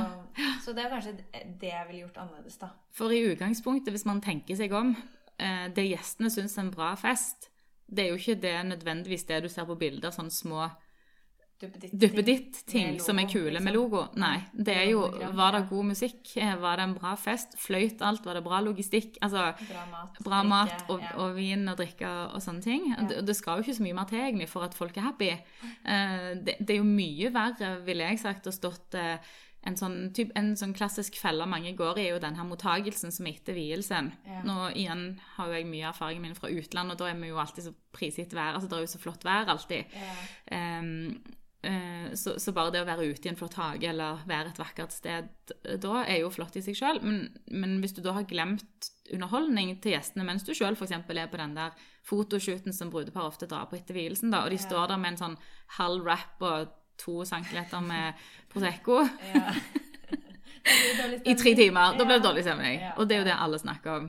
så 0.66 0.74
det 0.74 0.86
er 0.86 0.90
kanskje 0.90 1.14
det 1.62 1.70
jeg 1.70 1.88
ville 1.88 2.02
gjort 2.08 2.18
annerledes, 2.18 2.58
da. 2.58 2.70
For 2.92 3.10
i 3.14 3.22
utgangspunktet, 3.34 3.94
hvis 3.94 4.06
man 4.10 4.22
tenker 4.22 4.56
seg 4.58 4.74
om, 4.74 4.96
eh, 5.40 5.68
det 5.70 5.86
gjestene 5.92 6.30
syns 6.34 6.58
er 6.58 6.62
en 6.66 6.72
bra 6.72 6.96
fest, 6.96 7.50
det 7.94 8.06
er 8.06 8.10
jo 8.10 8.18
ikke 8.18 8.42
det 8.42 8.56
nødvendigvis 8.66 9.26
det 9.28 9.44
du 9.44 9.50
ser 9.50 9.66
på 9.66 9.78
bilder, 9.78 10.10
sånne 10.10 10.32
små 10.32 10.72
Duppeditt-ting. 11.62 13.00
som 13.00 13.20
er 13.20 13.28
kule 13.30 13.52
liksom. 13.52 13.68
med 13.68 13.76
logo. 13.76 14.02
Nei, 14.20 14.38
det 14.54 14.76
er 14.76 14.90
jo 14.92 15.04
Var 15.38 15.56
det 15.56 15.62
god 15.70 15.86
musikk? 15.94 16.34
Eh, 16.36 16.56
Var 16.60 16.78
det 16.78 16.88
en 16.90 16.96
bra 16.98 17.14
fest? 17.16 17.56
Fløyt 17.60 18.02
alt? 18.02 18.26
Var 18.26 18.40
det 18.40 18.44
bra 18.44 18.60
logistikk? 18.66 19.18
Altså 19.22 19.54
Bra 19.70 19.86
mat. 19.92 20.20
bra 20.20 20.42
drikke, 20.42 20.50
mat 20.50 20.90
og, 20.90 21.00
ja. 21.02 21.14
og 21.24 21.38
vin 21.38 21.68
og 21.68 21.78
drikke 21.80 22.12
og 22.34 22.42
sånne 22.44 22.66
ting. 22.66 22.90
Det, 23.10 23.22
det 23.28 23.36
skal 23.38 23.60
jo 23.62 23.68
ikke 23.68 23.78
så 23.80 23.88
mye 23.88 24.00
mer 24.02 24.10
til 24.10 24.20
egentlig 24.20 24.50
for 24.52 24.68
at 24.68 24.76
folk 24.78 24.98
er 24.98 25.08
happy. 25.08 25.32
Uh, 25.86 26.34
det, 26.44 26.60
det 26.60 26.78
er 26.78 26.82
jo 26.82 26.90
mye 26.90 27.34
verre, 27.34 27.74
ville 27.88 28.12
jeg 28.12 28.24
sagt, 28.24 28.50
å 28.50 28.56
stått 28.56 29.00
uh, 29.00 29.16
en 29.64 29.78
sånn, 29.80 29.98
typ, 30.16 30.34
en 30.36 30.52
sånn 30.60 30.74
klassisk 30.76 31.16
felle 31.22 31.46
mange 31.48 31.72
går 31.78 32.00
i, 32.02 32.08
er 32.08 32.18
jo 32.18 32.24
den 32.24 32.36
her 32.36 32.48
mottagelsen 32.48 33.14
som 33.16 33.28
er 33.30 33.38
etter 33.38 33.56
vielsen. 33.56 34.12
Ja. 34.28 34.42
Nå 34.44 34.58
igjen 34.74 35.06
har 35.38 35.48
jo 35.48 35.56
jeg 35.56 35.70
mye 35.70 35.88
erfaring 35.94 36.20
min 36.24 36.36
fra 36.36 36.52
utlandet, 36.52 36.98
og 36.98 37.00
da 37.00 37.12
er 37.12 37.22
vi 37.22 37.32
jo 37.32 37.40
alltid 37.40 37.70
så 37.70 37.74
prisgitt 37.96 38.36
vær. 38.36 38.58
Altså 38.58 38.68
det 38.68 38.78
er 38.78 38.84
jo 38.84 38.92
så 38.92 39.00
flott 39.00 39.24
vær 39.24 39.54
alltid. 39.54 39.96
Ja. 39.96 40.18
Eh, 40.58 40.92
så, 42.20 42.34
så 42.42 42.52
bare 42.56 42.74
det 42.74 42.82
å 42.84 42.88
være 42.88 43.06
ute 43.08 43.28
i 43.28 43.32
en 43.32 43.38
flott 43.40 43.56
hage 43.56 43.88
eller 43.88 44.24
være 44.28 44.52
et 44.52 44.60
vakkert 44.60 44.92
sted 44.92 45.30
da, 45.80 46.02
er 46.04 46.20
jo 46.20 46.32
flott 46.34 46.58
i 46.60 46.64
seg 46.66 46.76
sjøl. 46.76 47.00
Men, 47.06 47.22
men 47.48 47.78
hvis 47.84 47.96
du 47.96 48.02
da 48.04 48.18
har 48.18 48.28
glemt 48.28 48.90
underholdning 49.14 49.76
til 49.84 49.96
gjestene 49.96 50.26
mens 50.28 50.44
du 50.48 50.54
sjøl 50.56 50.76
f.eks. 50.76 50.92
er 50.92 51.32
på 51.32 51.40
den 51.40 51.56
der 51.56 51.76
fotoshooten 52.08 52.76
som 52.76 52.92
brudepar 52.92 53.30
ofte 53.30 53.48
drar 53.48 53.70
på 53.72 53.80
etter 53.80 53.96
vielsen, 53.96 54.34
da, 54.34 54.44
og 54.44 54.52
de 54.52 54.60
står 54.60 54.92
der 54.92 55.00
med 55.00 55.14
en 55.14 55.22
sånn 55.24 55.40
halv 55.80 56.04
wrap 56.04 56.44
og 56.44 56.76
to 57.00 57.24
centimeter 57.26 57.82
med 57.84 58.20
Prosecco 58.54 59.02
Ja. 59.34 59.56
I 61.26 61.34
tre 61.36 61.52
timer, 61.56 61.98
da 61.98 62.06
blir 62.06 62.22
det 62.22 62.24
dårlig 62.24 62.44
stemning. 62.46 62.80
Og 62.96 63.08
det 63.08 63.18
er 63.18 63.20
jo 63.20 63.26
det 63.28 63.34
alle 63.36 63.58
snakker 63.60 63.98
om. 63.98 64.06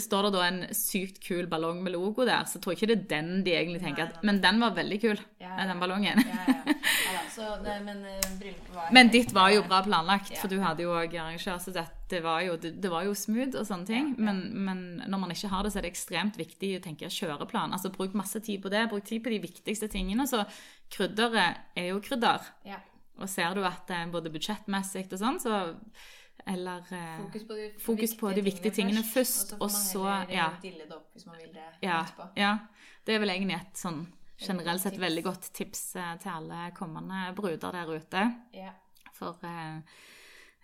Står 0.00 0.26
det 0.26 0.30
da 0.32 0.44
en 0.46 0.60
sykt 0.72 1.18
kul 1.20 1.46
ballong 1.50 1.82
med 1.84 1.92
logo 1.92 2.24
der, 2.24 2.46
så 2.48 2.60
tror 2.60 2.72
jeg 2.72 2.80
ikke 2.80 2.88
det 2.92 2.96
er 2.96 3.08
den 3.10 3.42
de 3.44 3.52
egentlig 3.52 3.82
tenker 3.82 4.06
at. 4.06 4.22
Men 4.24 4.40
den 4.40 4.60
var 4.62 4.72
veldig 4.76 4.98
kul, 5.02 5.18
Ja, 5.42 5.50
ja. 5.50 5.66
den 5.68 5.82
ballongen. 5.82 6.22
Ja, 6.24 7.24
så 7.36 7.48
nei, 7.64 7.76
men 7.84 8.00
eh, 8.08 8.46
var 8.72 8.88
Men 8.94 9.10
ditt 9.12 9.34
var 9.36 9.50
jo 9.52 9.64
bra 9.66 9.82
planlagt, 9.84 10.32
for 10.40 10.48
du 10.48 10.62
hadde 10.62 10.86
jo 10.86 10.94
òg 10.96 11.12
arrangør, 11.12 11.58
så 11.60 11.74
det, 11.74 11.84
det, 12.08 12.22
var 12.24 12.40
jo, 12.46 12.56
det, 12.62 12.88
var 12.92 13.04
jo 13.04 13.12
smooth 13.16 13.58
og 13.60 13.68
sånne 13.68 13.88
ting. 13.88 14.14
Men, 14.16 14.40
men 14.64 14.80
når 15.04 15.24
man 15.26 15.34
ikke 15.36 15.52
har 15.52 15.66
det, 15.66 15.74
så 15.74 15.82
er 15.82 15.86
det 15.88 15.92
ekstremt 15.92 16.40
viktig 16.40 16.72
å 16.78 16.84
tenke 16.86 17.12
kjøreplan. 17.12 17.76
Altså 17.76 17.92
Bruk 17.92 18.16
masse 18.16 18.40
tid 18.40 18.62
på 18.64 18.72
det. 18.72 18.86
Bruk 18.92 19.04
tid 19.08 19.20
på 19.24 19.34
de 19.34 19.42
viktigste 19.44 19.90
tingene. 19.92 20.24
Så 20.30 20.40
krydderet 20.92 21.76
er 21.76 21.92
jo 21.92 22.00
krydder. 22.04 22.48
Ja. 22.68 22.80
Og 23.20 23.28
ser 23.28 23.52
du 23.56 23.64
at 23.68 23.92
eh, 23.92 24.08
både 24.12 24.32
budsjettmessig 24.32 25.10
og 25.10 25.20
sånn, 25.20 25.40
så 25.42 25.64
Eller 26.46 26.86
eh, 26.90 27.18
Fokus 27.22 27.44
på 27.46 27.54
de, 27.54 27.66
Fokus 27.78 28.16
på 28.18 28.32
de 28.34 28.42
viktige 28.42 28.74
tingene 28.74 29.04
først, 29.06 29.54
og 29.60 29.70
så 29.70 30.06
ja. 30.30 30.50
dille 30.62 30.88
det 30.88 30.96
opp 30.96 31.12
hvis 31.14 31.26
man 31.28 31.38
vil 31.38 31.52
det 31.54 31.68
ja, 31.84 32.02
ja. 32.38 32.56
Det 33.06 33.14
er 33.14 33.22
vel 33.22 33.34
egentlig 33.34 33.58
et 33.60 33.78
sånn 33.78 34.04
generelt 34.42 34.82
sett 34.82 34.98
veldig 34.98 35.22
godt 35.24 35.50
tips 35.54 35.84
eh, 35.96 36.14
til 36.22 36.32
alle 36.32 36.70
kommende 36.76 37.28
bruder 37.36 37.74
der 37.74 37.92
ute. 37.92 38.24
Ja. 38.56 38.72
For 39.14 39.38
eh, 39.46 39.76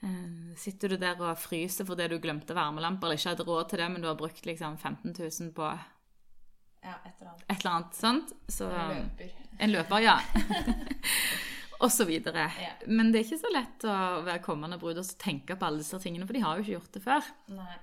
eh, 0.07 0.57
sitter 0.59 0.95
du 0.95 0.99
der 1.01 1.21
og 1.23 1.39
fryser 1.39 1.87
fordi 1.89 2.09
du 2.11 2.19
glemte 2.23 2.57
varmelamper 2.59 3.09
eller 3.09 3.21
ikke 3.21 3.35
hadde 3.35 3.47
råd 3.49 3.71
til 3.71 3.83
det, 3.83 3.91
men 3.93 4.03
du 4.03 4.11
har 4.11 4.19
brukt 4.19 4.47
liksom 4.47 4.79
15 4.79 5.15
000 5.15 5.53
på 5.55 5.69
ja, 5.69 6.97
et 7.05 7.15
eller 7.21 7.31
annet. 7.31 7.47
et 7.47 7.57
eller 7.59 7.73
annet 7.77 7.95
sant? 7.99 8.35
så 8.49 8.71
En 8.71 8.97
løper. 8.97 9.39
En 9.59 9.75
løper, 9.75 10.05
ja. 10.07 10.19
og 11.79 11.93
så 11.95 12.07
videre. 12.09 12.49
Ja. 12.59 12.75
Men 12.91 13.13
det 13.13 13.21
er 13.21 13.27
ikke 13.29 13.41
så 13.45 13.53
lett 13.55 13.87
å 13.87 13.97
være 14.27 14.43
kommende 14.45 14.81
brud 14.81 14.99
og 14.99 15.15
tenke 15.21 15.57
på 15.59 15.69
alle 15.69 15.83
disse 15.83 16.01
tingene, 16.03 16.27
for 16.27 16.37
de 16.37 16.43
har 16.45 16.59
jo 16.59 16.67
ikke 16.67 16.77
gjort 16.77 16.99
det 16.99 17.05
før. 17.05 17.33
Nei. 17.55 17.79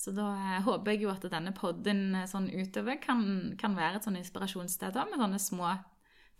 Så 0.00 0.14
da 0.16 0.30
eh, 0.32 0.60
håper 0.64 0.94
jeg 0.94 1.04
jo 1.04 1.12
at 1.12 1.26
denne 1.28 1.52
podden 1.56 2.14
eh, 2.16 2.28
sånn 2.30 2.48
utover 2.48 2.96
kan, 3.02 3.22
kan 3.60 3.76
være 3.76 4.00
et 4.00 4.06
sånn 4.06 4.16
inspirasjonssted 4.20 4.94
da, 4.96 5.04
med 5.10 5.20
sånne 5.20 5.40
små 5.42 5.74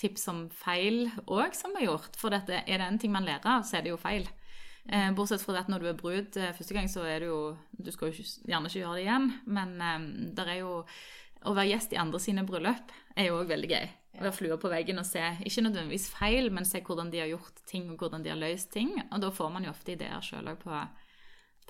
tips 0.01 0.29
om 0.33 0.45
feil 0.55 1.11
òg 1.29 1.57
som 1.59 1.77
er 1.77 1.91
gjort. 1.91 2.17
For 2.17 2.33
dette, 2.33 2.63
er 2.65 2.81
det 2.81 2.87
en 2.87 3.01
ting 3.03 3.13
man 3.13 3.27
lærer 3.29 3.59
av, 3.59 3.67
så 3.69 3.79
er 3.79 3.85
det 3.85 3.93
jo 3.93 4.01
feil. 4.01 4.29
Eh, 4.89 5.11
bortsett 5.13 5.45
fra 5.45 5.59
at 5.61 5.69
når 5.69 5.83
du 5.83 5.89
er 5.91 5.99
brud 5.99 6.37
eh, 6.41 6.55
første 6.57 6.75
gang, 6.75 6.89
så 6.89 7.05
er 7.05 7.21
det 7.21 7.29
jo 7.29 7.41
Du 7.71 7.91
skal 7.93 8.09
jo 8.09 8.17
ikke, 8.17 8.49
gjerne 8.49 8.71
ikke 8.71 8.81
gjøre 8.81 8.97
det 8.97 9.03
igjen, 9.05 9.27
men 9.45 9.75
eh, 9.85 10.07
det 10.37 10.47
er 10.49 10.61
jo 10.63 10.73
Å 10.81 11.55
være 11.57 11.71
gjest 11.75 11.93
i 11.95 12.01
andre 12.01 12.21
sine 12.21 12.45
bryllup 12.49 12.95
er 13.17 13.29
jo 13.29 13.39
òg 13.41 13.53
veldig 13.53 13.71
gøy. 13.71 13.87
Å 14.11 14.25
være 14.25 14.35
flua 14.35 14.57
på 14.59 14.71
veggen 14.73 14.99
og 14.99 15.07
se 15.07 15.23
ikke 15.47 15.63
nødvendigvis 15.63 16.09
feil, 16.11 16.51
men 16.51 16.67
se 16.67 16.81
hvordan 16.83 17.13
de 17.13 17.21
har 17.23 17.31
gjort 17.31 17.63
ting, 17.71 17.87
og 17.93 18.01
hvordan 18.03 18.25
de 18.25 18.33
har 18.33 18.41
løst 18.41 18.73
ting. 18.75 18.91
Og 19.07 19.23
da 19.23 19.31
får 19.31 19.53
man 19.55 19.67
jo 19.67 19.71
ofte 19.71 19.95
ideer 19.95 20.25
sjøl 20.25 20.51
òg 20.51 20.59
på 20.65 20.83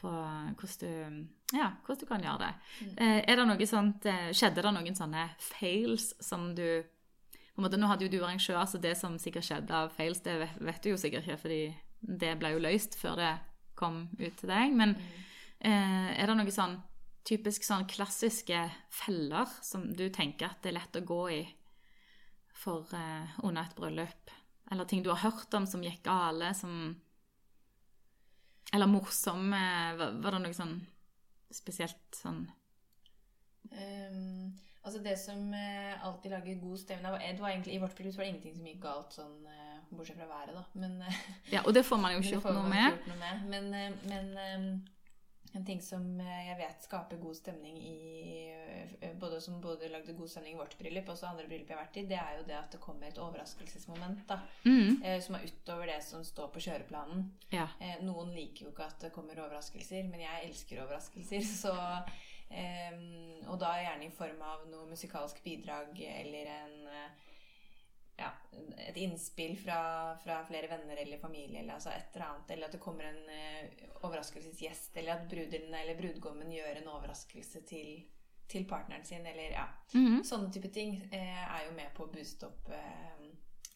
på 0.00 0.08
hvordan 0.08 0.80
du, 0.80 1.56
ja, 1.58 1.66
hvordan 1.84 2.00
du 2.00 2.06
kan 2.08 2.22
gjøre 2.24 2.38
det. 2.46 2.52
Mm. 2.80 2.94
er 3.28 3.36
det 3.36 3.46
noe 3.50 3.66
sånt, 3.68 4.06
eh, 4.08 4.30
Skjedde 4.32 4.64
det 4.64 4.72
noen 4.72 4.96
sånne 4.96 5.26
fails 5.44 6.14
som 6.24 6.54
du 6.56 6.64
på 7.50 7.60
en 7.60 7.66
måte, 7.66 7.76
Nå 7.76 7.90
hadde 7.90 8.06
jo 8.06 8.12
du 8.14 8.22
arrangør, 8.22 8.62
så 8.64 8.78
det 8.80 8.94
som 8.96 9.18
sikkert 9.20 9.44
skjedde 9.44 9.74
av 9.76 9.90
fails, 9.92 10.22
det 10.24 10.38
vet, 10.40 10.60
vet 10.64 10.82
du 10.82 10.92
jo 10.94 11.00
sikkert 11.00 11.26
ikke, 11.26 11.40
fordi 11.42 11.62
det 12.00 12.30
ble 12.40 12.54
jo 12.54 12.62
løst 12.62 12.96
før 12.96 13.18
det 13.20 13.32
kom 13.76 14.06
ut 14.16 14.38
til 14.38 14.48
deg. 14.48 14.72
Men 14.72 14.94
mm. 14.96 16.14
er 16.16 16.30
det 16.30 16.36
noen 16.38 16.54
sånn 16.54 16.78
typisk 17.26 17.66
sånn 17.66 17.84
klassiske 17.90 18.62
feller 18.88 19.50
som 19.60 19.90
du 19.92 20.06
tenker 20.08 20.48
at 20.48 20.62
det 20.62 20.70
er 20.70 20.78
lett 20.78 20.96
å 20.96 21.04
gå 21.04 21.20
i 21.34 21.42
for 22.60 22.92
eh, 22.96 23.38
under 23.42 23.64
et 23.66 23.76
bryllup? 23.78 24.32
Eller 24.70 24.86
ting 24.86 25.02
du 25.02 25.10
har 25.10 25.22
hørt 25.24 25.54
om 25.58 25.66
som 25.66 25.82
gikk 25.82 26.02
gale, 26.06 26.52
som 26.54 26.94
Eller 28.72 28.86
morsomme 28.86 29.58
Var, 29.98 30.12
var 30.22 30.36
det 30.36 30.42
noe 30.44 30.54
sånn 30.54 30.76
spesielt 31.50 32.14
sånn 32.14 32.44
um, 33.72 34.52
altså 34.84 35.00
Det 35.02 35.16
som 35.18 35.40
eh, 35.56 35.96
alltid 36.06 36.30
lager 36.36 36.60
god 36.62 36.78
stemning 36.78 37.16
Ed 37.26 37.40
var, 37.42 37.50
egentlig, 37.50 37.74
I 37.74 37.80
vårt 37.82 37.96
bryllup 37.98 38.16
var 38.16 38.24
det 38.24 38.30
ingenting 38.30 38.54
som 38.56 38.68
gikk 38.70 38.78
galt, 38.84 39.16
sånn, 39.16 39.34
eh, 39.50 39.80
bortsett 39.90 40.20
fra 40.20 40.28
været. 40.30 40.54
da. 40.54 40.64
Men, 40.74 41.02
eh, 41.02 41.18
Ja, 41.56 41.64
og 41.66 41.74
det 41.74 41.82
får 41.88 41.98
man 42.00 42.14
jo 42.14 42.18
ikke 42.22 42.36
gjort 42.38 42.54
noe 42.54 42.70
med. 42.70 43.02
noe 43.10 43.18
med. 43.24 43.44
Men, 43.50 43.74
eh, 43.74 43.92
men 44.12 44.30
ehm, 44.46 44.70
en 45.54 45.64
ting 45.66 45.80
som 45.82 46.04
eh, 46.20 46.46
jeg 46.48 46.56
vet 46.60 46.82
skaper 46.84 47.18
god 47.18 47.34
stemning 47.36 47.76
i 47.82 47.94
eh, 49.00 49.12
både, 49.18 49.40
Som 49.40 49.60
både 49.60 49.88
lagde 49.90 50.12
god 50.14 50.28
stemning 50.30 50.54
i 50.54 50.58
vårt 50.60 50.76
bryllup 50.78 51.08
og 51.08 51.14
også 51.16 51.26
andre 51.30 51.46
bryllup 51.48 51.68
jeg 51.68 51.76
har 51.76 51.84
vært 51.84 51.96
i, 51.96 52.04
det 52.06 52.18
er 52.22 52.36
jo 52.38 52.44
det 52.48 52.56
at 52.58 52.70
det 52.76 52.80
kommer 52.80 53.06
et 53.08 53.18
overraskelsesmoment. 53.18 54.26
da, 54.28 54.38
Mm, 54.64 55.02
eh, 55.02 55.20
Som 55.20 55.34
er 55.34 55.46
utover 55.48 55.86
det 55.86 56.02
som 56.04 56.24
står 56.24 56.48
på 56.54 56.60
kjøreplanen. 56.60 57.30
ja. 57.52 57.66
Eh, 57.80 57.98
noen 58.02 58.34
liker 58.34 58.64
jo 58.66 58.70
ikke 58.70 58.86
at 58.86 59.00
det 59.00 59.12
kommer 59.12 59.34
overraskelser, 59.42 60.04
men 60.10 60.20
jeg 60.20 60.48
elsker 60.50 60.82
overraskelser. 60.84 61.40
Så, 61.62 61.74
eh, 62.50 62.94
og 63.48 63.58
da 63.60 63.74
gjerne 63.82 64.06
i 64.06 64.10
form 64.14 64.40
av 64.42 64.66
noe 64.70 64.86
musikalsk 64.90 65.42
bidrag 65.44 65.98
eller 66.00 66.46
en 66.46 66.78
ja, 68.20 68.28
et 68.86 68.96
innspill 69.00 69.54
fra, 69.58 69.78
fra 70.20 70.42
flere 70.44 70.68
venner 70.68 71.00
eller 71.00 71.18
familie, 71.22 71.62
eller 71.62 71.74
altså 71.78 71.90
et 71.94 72.14
eller 72.14 72.26
annet. 72.26 72.50
Eller 72.54 72.66
at 72.68 72.74
det 72.76 72.80
kommer 72.84 73.08
en 73.08 73.20
uh, 73.32 73.84
overraskelsesgjest, 74.08 74.96
eller 75.00 75.14
at 75.18 75.28
bruden 75.30 75.74
eller 75.74 75.96
brudgommen 75.98 76.52
gjør 76.52 76.80
en 76.82 76.90
overraskelse 76.94 77.62
til, 77.68 77.94
til 78.50 78.66
partneren 78.68 79.04
sin, 79.08 79.24
eller 79.26 79.54
ja. 79.56 79.66
Mhm. 79.94 80.20
Sånne 80.28 80.52
type 80.52 80.68
ting 80.74 80.98
uh, 81.12 81.44
er 81.56 81.64
jo 81.68 81.76
med 81.78 81.94
på 81.96 82.04
å 82.06 82.12
booste 82.12 82.50
opp 82.50 82.68
uh, 82.74 83.30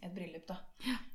et 0.04 0.12
bryllup, 0.12 0.44
da. 0.50 0.58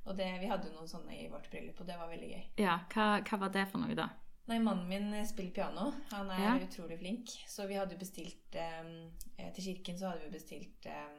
Og 0.10 0.15
det, 0.18 0.26
vi 0.42 0.50
hadde 0.50 0.72
jo 0.72 0.74
noen 0.80 0.89
sånne 0.89 1.13
i 1.20 1.28
vårt 1.30 1.52
bryllup, 1.54 1.78
og 1.84 1.86
det 1.92 2.00
var 2.00 2.10
veldig 2.10 2.32
gøy. 2.34 2.44
ja. 2.65 2.80
Hva, 2.96 3.12
hva 3.22 3.38
var 3.46 3.54
det 3.54 3.68
for 3.70 3.84
noe, 3.84 3.94
da? 4.00 4.08
Nei, 4.50 4.58
mannen 4.65 4.88
min 4.89 5.12
spiller 5.30 5.52
piano. 5.54 5.92
Han 6.10 6.32
er 6.34 6.39
Ja. 6.42 6.54
utrolig 6.65 6.96
flink. 6.98 7.30
Så 7.46 7.68
vi 7.70 7.76
hadde 7.78 7.94
jo 7.94 8.00
bestilt 8.02 8.56
eh, 8.58 9.52
Til 9.54 9.62
kirken 9.68 10.00
så 10.00 10.08
hadde 10.10 10.24
vi 10.26 10.32
bestilt 10.34 10.88
eh, 10.89 11.18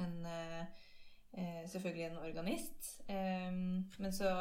en 0.00 0.26
eh, 0.26 0.64
eh, 1.32 1.62
Selvfølgelig 1.70 2.06
en 2.10 2.18
organist. 2.24 3.00
Eh, 3.08 3.52
men 3.98 4.12
så 4.12 4.32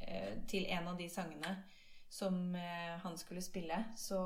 eh, 0.00 0.38
til 0.48 0.66
en 0.72 0.88
av 0.88 0.98
de 0.98 1.08
sangene 1.10 1.56
som 2.12 2.34
han 3.02 3.14
skulle 3.16 3.40
spille, 3.40 3.78
så 3.96 4.18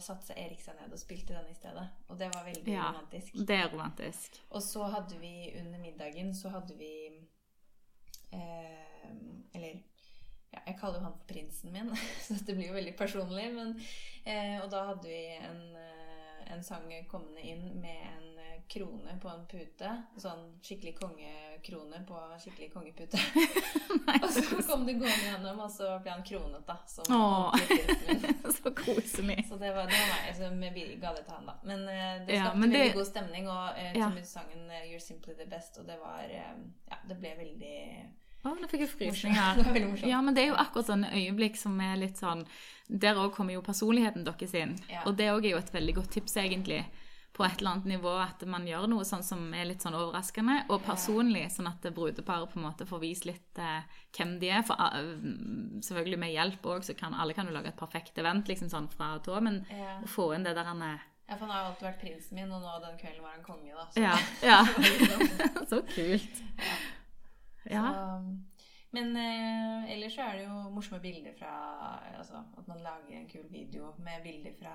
satte 0.00 0.32
Erik 0.40 0.62
seg 0.64 0.78
ned 0.78 0.94
og 0.96 0.98
spilte 0.98 1.34
den 1.36 1.50
i 1.50 1.54
stedet. 1.54 1.82
Og 2.08 2.16
det 2.18 2.30
var 2.32 2.46
veldig 2.46 2.72
Ja. 2.72 2.86
romantisk. 2.88 3.34
Det 3.36 3.58
er 3.58 3.68
romantisk. 3.68 4.38
Og 4.48 4.62
så 4.64 4.86
hadde 4.88 5.18
vi 5.20 5.52
under 5.60 5.78
middagen 5.82 6.32
så 6.34 6.48
hadde 6.54 6.72
vi 6.78 6.88
eh, 8.32 9.10
Eller 9.54 9.68
ja, 10.54 10.58
Jeg 10.66 10.76
kaller 10.80 10.98
jo 11.00 11.04
han 11.04 11.18
for 11.18 11.26
prinsen 11.28 11.72
min, 11.74 11.92
så 12.26 12.34
det 12.46 12.56
blir 12.56 12.68
jo 12.70 12.76
veldig 12.78 12.96
personlig. 12.98 13.48
Men, 13.54 13.74
eh, 14.24 14.56
og 14.62 14.70
da 14.72 14.84
hadde 14.92 15.08
vi 15.08 15.20
en, 15.36 15.62
en 16.54 16.62
sang 16.64 16.88
kommende 17.10 17.42
inn 17.44 17.66
med 17.82 18.08
en 18.14 18.33
krone 18.68 19.18
på 19.22 19.28
en 19.28 19.46
pute. 19.50 19.90
Sånn 20.20 20.44
skikkelig 20.62 20.94
kongekrone 20.98 22.00
på 22.08 22.20
skikkelig 22.42 22.70
kongepute. 22.72 23.20
og 24.22 24.30
så 24.30 24.62
kom 24.66 24.86
det 24.86 24.96
gående 25.00 25.28
gjennom, 25.28 25.60
og 25.64 25.70
så 25.72 25.94
ble 26.02 26.14
han 26.14 26.24
kronet, 26.26 26.64
da. 26.66 26.78
Som. 26.86 27.08
Så 28.54 28.70
koselig. 28.76 29.44
Så 29.48 29.56
det 29.60 29.70
var, 29.76 29.88
det 29.90 30.00
var 30.00 30.10
meg 30.14 30.36
som 30.36 31.00
ga 31.00 31.12
det 31.16 31.24
til 31.26 31.34
han, 31.34 31.46
da. 31.48 31.54
Men 31.64 31.86
uh, 31.88 32.26
det 32.26 32.36
Ja, 32.36 32.48
skapte 32.48 32.60
det- 32.60 32.78
veldig 32.78 32.94
god 32.94 33.06
stemning, 33.06 33.48
og 33.48 33.78
uh, 33.78 33.96
Ja. 33.98 34.10
til 34.10 34.26
sangen 34.26 34.70
eh, 34.70 34.84
'You're 34.88 34.98
Simply 34.98 35.34
The 35.34 35.46
Best', 35.50 35.80
og 35.80 35.86
det 35.86 35.98
var 36.02 36.24
uh, 36.24 36.60
Ja, 36.90 36.96
det 37.08 37.18
ble 37.20 37.34
veldig 37.38 37.78
Å, 38.44 38.52
nå 38.60 38.68
fikk 38.68 38.82
jeg 38.84 38.90
frysninger. 38.92 39.62
Det. 39.72 40.08
Ja, 40.08 40.20
men 40.20 40.34
det 40.36 40.42
er 40.42 40.50
jo 40.52 40.56
akkurat 40.60 40.90
sånne 40.90 41.08
øyeblikk 41.16 41.56
som 41.56 41.78
er 41.80 41.96
litt 41.96 42.18
sånn 42.20 42.42
Der 42.88 43.16
òg 43.16 43.32
kommer 43.32 43.54
jo 43.56 43.62
personligheten 43.64 44.24
deres 44.26 44.52
inn. 44.54 44.74
Ja. 44.90 45.06
Og 45.08 45.16
det 45.16 45.30
òg 45.32 45.46
er 45.46 45.54
jo 45.54 45.62
et 45.62 45.72
veldig 45.72 45.94
godt 45.94 46.10
tips, 46.18 46.36
egentlig. 46.36 46.82
På 47.34 47.42
et 47.44 47.58
eller 47.58 47.70
annet 47.72 47.88
nivå 47.90 48.10
at 48.22 48.44
man 48.46 48.62
gjør 48.68 48.84
noe 48.86 49.02
sånn 49.04 49.24
som 49.26 49.40
er 49.58 49.64
litt 49.66 49.82
sånn 49.82 49.96
overraskende 49.98 50.60
og 50.70 50.84
personlig, 50.86 51.48
sånn 51.50 51.66
at 51.66 51.82
brudeparet 51.96 52.52
på 52.52 52.60
en 52.60 52.66
måte 52.68 52.86
får 52.86 53.00
vist 53.02 53.24
litt 53.26 53.58
eh, 53.58 53.82
hvem 54.14 54.36
de 54.38 54.52
er. 54.54 54.62
For 54.62 54.78
uh, 54.78 55.16
selvfølgelig 55.82 56.20
med 56.22 56.30
hjelp 56.30 56.68
òg, 56.70 56.84
så 56.86 56.94
kan 56.94 57.16
alle 57.18 57.34
kan 57.34 57.50
jo 57.50 57.56
lage 57.56 57.72
et 57.72 57.80
perfekt 57.80 58.20
event 58.22 58.46
liksom 58.46 58.70
sånn 58.70 58.86
fra 58.92 59.16
tå, 59.18 59.40
men 59.42 59.64
Ja. 59.70 59.96
å 60.04 60.06
få 60.06 60.28
inn 60.36 60.46
det 60.46 60.54
der 60.54 60.64
han 60.70 60.82
er 60.86 61.02
Ja, 61.26 61.34
for 61.36 61.46
han 61.48 61.50
har 61.56 61.62
jo 61.64 61.68
alltid 61.72 61.88
vært 61.88 62.00
prinsen 62.04 62.34
min, 62.38 62.52
og 62.52 62.62
nå 62.62 62.72
den 62.86 62.98
kvelden 63.02 63.22
var 63.24 63.34
han 63.34 63.42
konge, 63.42 63.74
da. 63.74 63.86
Så 63.90 64.00
Ja. 64.04 64.14
ja. 64.44 64.62
liksom- 64.78 65.66
så 65.72 65.82
kult. 65.90 66.42
Ja. 67.64 67.84
Så, 67.90 68.64
men 68.94 69.16
eh, 69.16 69.92
ellers 69.96 70.14
så 70.14 70.22
er 70.28 70.36
det 70.38 70.44
jo 70.46 70.70
morsomme 70.70 71.00
bilder 71.02 71.32
fra 71.34 71.54
Altså 72.14 72.44
at 72.58 72.68
man 72.68 72.78
lager 72.84 73.16
en 73.18 73.26
kul 73.28 73.48
video 73.50 73.90
med 73.98 74.22
bilder 74.22 74.52
fra 74.60 74.74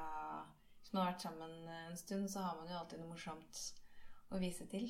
Hvis 0.90 0.96
man 0.96 1.04
har 1.04 1.12
vært 1.12 1.22
sammen 1.22 1.52
en 1.70 1.98
stund, 1.98 2.24
så 2.34 2.42
har 2.42 2.56
man 2.58 2.70
jo 2.72 2.78
alltid 2.80 2.98
noe 2.98 3.12
morsomt 3.12 3.60
å 4.34 4.40
vise 4.42 4.66
til. 4.72 4.88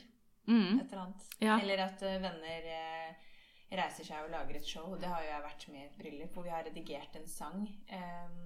Mm. 0.47 0.77
Et 0.79 0.85
eller 0.85 1.01
annet. 1.01 1.25
Ja. 1.43 1.57
Eller 1.59 1.81
at 1.83 2.05
eh, 2.07 2.21
venner 2.23 2.67
eh, 2.71 3.33
reiser 3.75 4.07
seg 4.07 4.23
og 4.23 4.31
lager 4.31 4.55
et 4.55 4.69
show. 4.69 4.93
Det 4.95 5.09
har 5.11 5.25
jo 5.25 5.33
jeg 5.33 5.43
vært 5.43 5.65
med 5.73 5.81
i 5.81 5.87
et 5.89 5.97
bryllup, 5.99 6.31
hvor 6.37 6.45
vi 6.47 6.53
har 6.53 6.63
redigert 6.63 7.17
en 7.19 7.27
sang. 7.27 7.67
Um, 7.91 8.39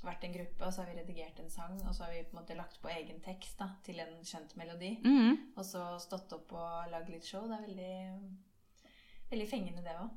vært 0.00 0.24
en 0.24 0.32
gruppe, 0.38 0.64
og 0.64 0.72
så 0.72 0.80
har 0.80 0.94
vi 0.94 0.96
redigert 1.02 1.44
en 1.44 1.52
sang, 1.52 1.76
og 1.84 1.92
så 1.92 2.06
har 2.06 2.14
vi 2.14 2.22
på 2.24 2.32
en 2.32 2.40
måte 2.40 2.56
lagt 2.56 2.80
på 2.80 2.92
egen 2.94 3.20
tekst 3.24 3.60
da, 3.60 3.68
til 3.84 4.00
en 4.00 4.16
kjent 4.24 4.56
melodi. 4.56 4.94
Mm. 5.04 5.52
Og 5.58 5.68
så 5.68 5.84
stått 6.00 6.32
opp 6.38 6.56
og 6.56 6.88
lagd 6.92 7.12
litt 7.12 7.28
show. 7.28 7.44
Det 7.50 7.60
er 7.60 7.68
veldig, 7.68 8.96
veldig 9.34 9.50
fengende, 9.52 9.84
det 9.84 9.98
òg. 10.00 10.08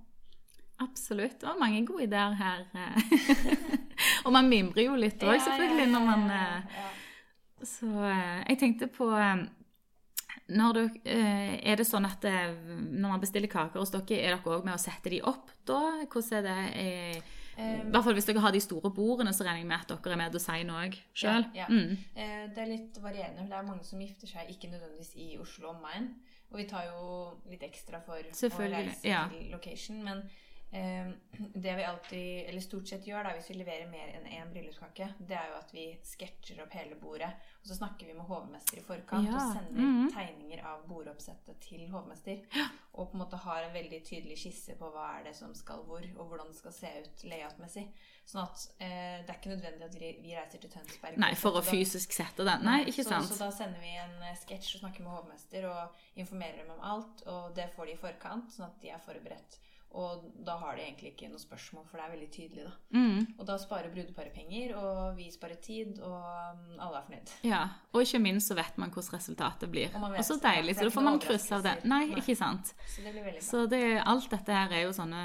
Absolutt. 0.87 1.41
Det 1.41 1.51
var 1.51 1.59
mange 1.59 1.83
gode 1.91 2.07
ideer 2.07 2.39
her. 2.39 2.65
og 4.27 4.33
man 4.35 4.49
mimrer 4.51 4.89
jo 4.89 4.97
litt 4.99 5.23
òg, 5.23 5.39
selvfølgelig, 5.43 5.87
når 5.93 6.03
man 6.07 6.27
eh, 6.35 6.81
Så 7.63 7.87
eh, 7.87 8.43
jeg 8.51 8.59
tenkte 8.61 8.89
på 8.91 9.07
eh, 9.15 9.45
du, 10.47 10.83
eh, 11.07 11.55
Er 11.63 11.79
det 11.79 11.87
sånn 11.87 12.07
at 12.07 12.27
når 12.27 13.07
man 13.07 13.23
bestiller 13.23 13.51
kaker 13.51 13.81
hos 13.81 13.93
dere, 13.95 14.19
er 14.19 14.35
dere 14.35 14.55
òg 14.57 14.67
med 14.67 14.75
å 14.75 14.81
sette 14.81 15.11
de 15.13 15.23
opp 15.23 15.51
da? 15.67 15.81
Hvordan 16.05 16.39
er 16.39 16.47
det? 16.47 17.25
I 17.57 17.89
hvert 17.89 18.05
fall 18.05 18.13
hvis 18.13 18.27
dere 18.27 18.41
har 18.43 18.53
de 18.53 18.59
store 18.61 18.91
bordene, 18.93 19.31
så 19.33 19.41
regner 19.41 19.63
jeg 19.63 19.69
med 19.71 19.81
at 19.81 19.89
dere 19.89 20.13
er 20.13 20.19
med 20.19 20.29
og 20.29 20.35
designer 20.35 20.83
òg 20.83 20.97
sjøl. 21.17 21.47
Ja, 21.57 21.65
ja. 21.65 21.67
Mm. 21.71 21.95
Det 22.53 22.61
er 22.61 22.69
litt 22.69 22.99
varierende. 23.01 23.41
for 23.41 23.49
Det 23.49 23.57
er 23.57 23.65
mange 23.71 23.87
som 23.87 24.03
gifter 24.03 24.29
seg 24.29 24.51
ikke 24.53 24.69
nødvendigvis 24.69 25.15
i 25.17 25.31
Oslo 25.41 25.71
og 25.71 25.79
omegn. 25.79 26.11
Og 26.51 26.61
vi 26.61 26.67
tar 26.69 26.85
jo 26.87 27.07
litt 27.51 27.63
ekstra 27.65 27.99
for 28.05 28.19
å 28.21 28.21
reise 28.21 29.01
ja. 29.03 29.25
til 29.31 29.49
location. 29.51 30.03
Men 30.05 30.21
det 30.69 31.75
vi 31.75 31.83
alltid, 31.83 32.49
eller 32.49 32.61
stort 32.61 32.87
sett 32.87 33.05
gjør 33.07 33.23
da, 33.23 33.31
hvis 33.37 33.47
vi 33.53 33.55
leverer 33.61 33.87
mer 33.87 34.09
enn 34.17 34.25
én 34.27 34.49
bryllupskake, 34.51 35.05
det 35.19 35.37
er 35.39 35.53
jo 35.53 35.59
at 35.61 35.69
vi 35.71 35.85
sketsjer 36.03 36.59
opp 36.65 36.73
hele 36.75 36.97
bordet. 36.99 37.29
Og 37.61 37.69
så 37.69 37.77
snakker 37.77 38.09
vi 38.09 38.15
med 38.17 38.27
hovmester 38.27 38.81
i 38.81 38.83
forkant 38.83 39.29
Ja, 39.29 39.37
og 39.37 39.55
sender 39.55 39.79
mhm. 39.79 40.09
tegninger 40.11 40.65
av 40.67 40.83
bordoppsettet 40.89 41.61
til 41.63 41.85
hovmester. 41.93 42.43
Og 42.97 43.07
på 43.07 43.15
en 43.15 43.23
måte 43.23 43.39
har 43.39 43.63
en 43.63 43.73
veldig 43.77 44.01
tydelig 44.03 44.37
skisse 44.41 44.75
på 44.79 44.89
hva 44.91 45.05
er 45.17 45.29
det 45.29 45.35
som 45.37 45.53
skal 45.55 45.85
hvor, 45.87 46.03
og 46.17 46.27
hvordan 46.31 46.51
det 46.51 46.59
skal 46.59 46.75
se 46.75 46.91
ut 47.05 47.23
layoutmessig. 47.31 47.85
Sånn 48.27 48.43
at 48.43 48.65
eh, 48.83 49.21
det 49.23 49.31
er 49.31 49.37
ikke 49.37 49.53
nødvendig 49.53 49.87
at 49.87 49.95
vi, 50.01 50.09
reiser 50.33 50.59
til 50.59 50.73
Tønsberg. 50.73 51.19
Nei, 51.23 51.31
for 51.39 51.55
å 51.55 51.63
fysisk 51.63 52.11
sette 52.11 52.43
den. 52.43 52.65
Nei, 52.67 52.81
ikke 52.91 53.05
så, 53.05 53.13
sant? 53.15 53.31
Så 53.31 53.39
da 53.39 53.47
sender 53.55 53.79
vi 53.79 53.93
en 54.01 54.19
eh, 54.19 54.35
sketsj 54.41 54.73
og 54.75 54.83
snakker 54.83 55.05
med 55.05 55.15
hovmester 55.15 55.69
og 55.71 56.03
informerer 56.19 56.59
dem 56.59 56.75
om 56.75 56.83
alt. 56.91 57.23
Og 57.31 57.55
det 57.55 57.69
får 57.77 57.87
de 57.87 57.95
i 57.95 58.01
forkant, 58.01 58.51
sånn 58.51 58.67
at 58.67 58.83
de 58.83 58.91
er 58.91 58.99
forberedt. 59.05 59.61
Og 59.97 60.27
da 60.45 60.53
har 60.61 60.75
de 60.77 60.83
egentlig 60.83 61.09
ikke 61.15 61.27
noe 61.31 61.41
spørsmål, 61.41 61.85
for 61.89 61.97
det 61.97 62.03
er 62.05 62.11
veldig 62.13 62.27
tydelig. 62.35 62.65
da. 62.67 62.73
Mm. 62.99 63.23
Og 63.39 63.47
da 63.49 63.55
sparer 63.57 63.89
brudeparet 63.95 64.33
penger, 64.35 64.75
og 64.77 65.15
vi 65.17 65.25
sparer 65.33 65.57
tid, 65.63 65.97
og 66.05 66.19
mm, 66.59 66.75
alle 66.85 66.99
er 66.99 67.07
fornøyd. 67.07 67.31
Ja, 67.47 67.61
og 67.93 68.03
ikke 68.05 68.21
minst 68.21 68.51
så 68.51 68.57
vet 68.59 68.77
man 68.77 68.91
hvordan 68.93 69.17
resultatet 69.17 69.71
blir. 69.73 69.89
Og 69.97 70.11
vet- 70.11 70.19
Og 70.21 70.27
så 70.29 70.37
deilig, 70.43 70.75
så 70.77 70.85
da 70.85 70.93
får 70.93 71.07
man 71.07 71.17
kryss 71.23 71.49
av 71.57 71.63
det. 71.65 71.73
Nei, 71.89 72.03
Nei. 72.11 72.21
ikke 72.21 72.35
sant. 72.37 72.73
Så 72.93 73.01
det 73.01 73.15
blir 73.15 73.25
veldig 73.25 73.41
bra. 73.41 73.47
Så 73.49 73.65
det, 73.73 73.81
alt 74.05 74.29
dette 74.35 74.53
her 74.59 74.77
er 74.77 74.83
jo 74.85 74.93
sånne 74.99 75.23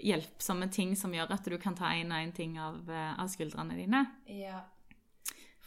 hjelpsomme 0.00 0.70
ting 0.72 0.94
som 0.96 1.12
gjør 1.12 1.32
at 1.34 1.44
du 1.50 1.58
kan 1.60 1.74
ta 1.76 1.90
en 1.98 2.12
og 2.14 2.18
en 2.22 2.32
ting 2.32 2.56
av, 2.62 2.80
eh, 2.88 3.14
av 3.20 3.28
skuldrene 3.28 3.76
dine. 3.76 4.04
Ja. 4.30 4.60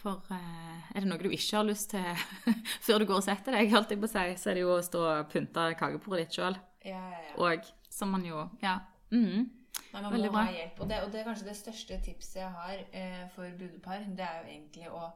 For 0.01 0.23
eh, 0.33 0.95
er 0.95 1.03
det 1.03 1.09
noe 1.11 1.21
du 1.21 1.29
ikke 1.29 1.59
har 1.59 1.67
lyst 1.67 1.91
til 1.93 2.01
før 2.87 3.03
du 3.03 3.05
går 3.11 3.19
og 3.19 3.25
setter 3.27 3.53
deg, 3.59 3.69
holdt 3.75 3.91
jeg 3.93 4.01
på 4.01 4.09
å 4.09 4.13
si, 4.15 4.25
så 4.41 4.49
er 4.49 4.57
det 4.57 4.63
jo 4.65 4.71
å 4.77 4.81
stå 4.81 5.03
og 5.11 5.29
pynte 5.29 5.67
kakebordet 5.77 6.25
ditt 6.25 6.39
sjøl. 6.39 6.57
Ja, 6.87 6.97
ja, 7.11 7.19
ja. 7.27 7.35
Og 7.37 7.67
som 7.91 8.13
man 8.15 8.23
jo 8.25 8.47
Ja. 8.63 8.79
Mm. 9.11 9.49
Nei, 9.91 10.01
man 10.01 10.11
Veldig 10.13 10.29
må 10.31 10.37
bra. 10.37 10.45
ha 10.47 10.51
hjelp. 10.55 10.79
Og 10.83 10.89
det, 10.89 10.97
og 11.03 11.11
det 11.11 11.19
er 11.19 11.27
kanskje 11.27 11.47
det 11.47 11.57
største 11.59 11.97
tipset 12.03 12.39
jeg 12.41 12.51
har 12.51 12.79
eh, 12.91 13.25
for 13.35 13.57
brudepar. 13.59 14.05
Det 14.07 14.23
er 14.25 14.39
jo 14.41 14.49
egentlig 14.51 14.89
å 14.91 15.09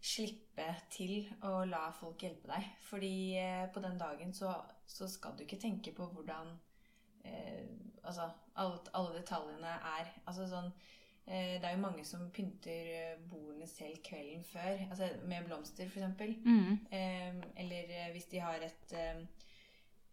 slippe 0.00 0.66
til 0.92 1.28
å 1.44 1.64
la 1.68 1.86
folk 1.96 2.22
hjelpe 2.24 2.48
deg. 2.48 2.68
Fordi 2.88 3.12
eh, 3.40 3.66
på 3.72 3.80
den 3.84 3.98
dagen 4.00 4.32
så, 4.36 4.54
så 4.88 5.08
skal 5.08 5.36
du 5.36 5.44
ikke 5.44 5.60
tenke 5.60 5.92
på 5.96 6.06
hvordan 6.14 6.54
eh, 7.24 7.68
Altså 8.02 8.30
alle, 8.56 8.78
alle 8.96 9.18
detaljene 9.20 9.74
er. 9.98 10.08
Altså 10.26 10.46
sånn 10.48 10.70
eh, 11.26 11.58
Det 11.60 11.64
er 11.68 11.74
jo 11.76 11.82
mange 11.84 12.04
som 12.08 12.30
pynter 12.32 12.88
eh, 12.96 13.18
bordene 13.28 13.68
selv 13.68 14.00
kvelden 14.06 14.44
før. 14.48 14.86
Altså 14.90 15.10
med 15.28 15.44
blomster, 15.48 15.88
f.eks. 15.92 16.40
Mm. 16.44 16.78
Eh, 16.90 17.44
eller 17.64 18.12
hvis 18.14 18.30
de 18.32 18.40
har 18.40 18.64
et 18.64 18.96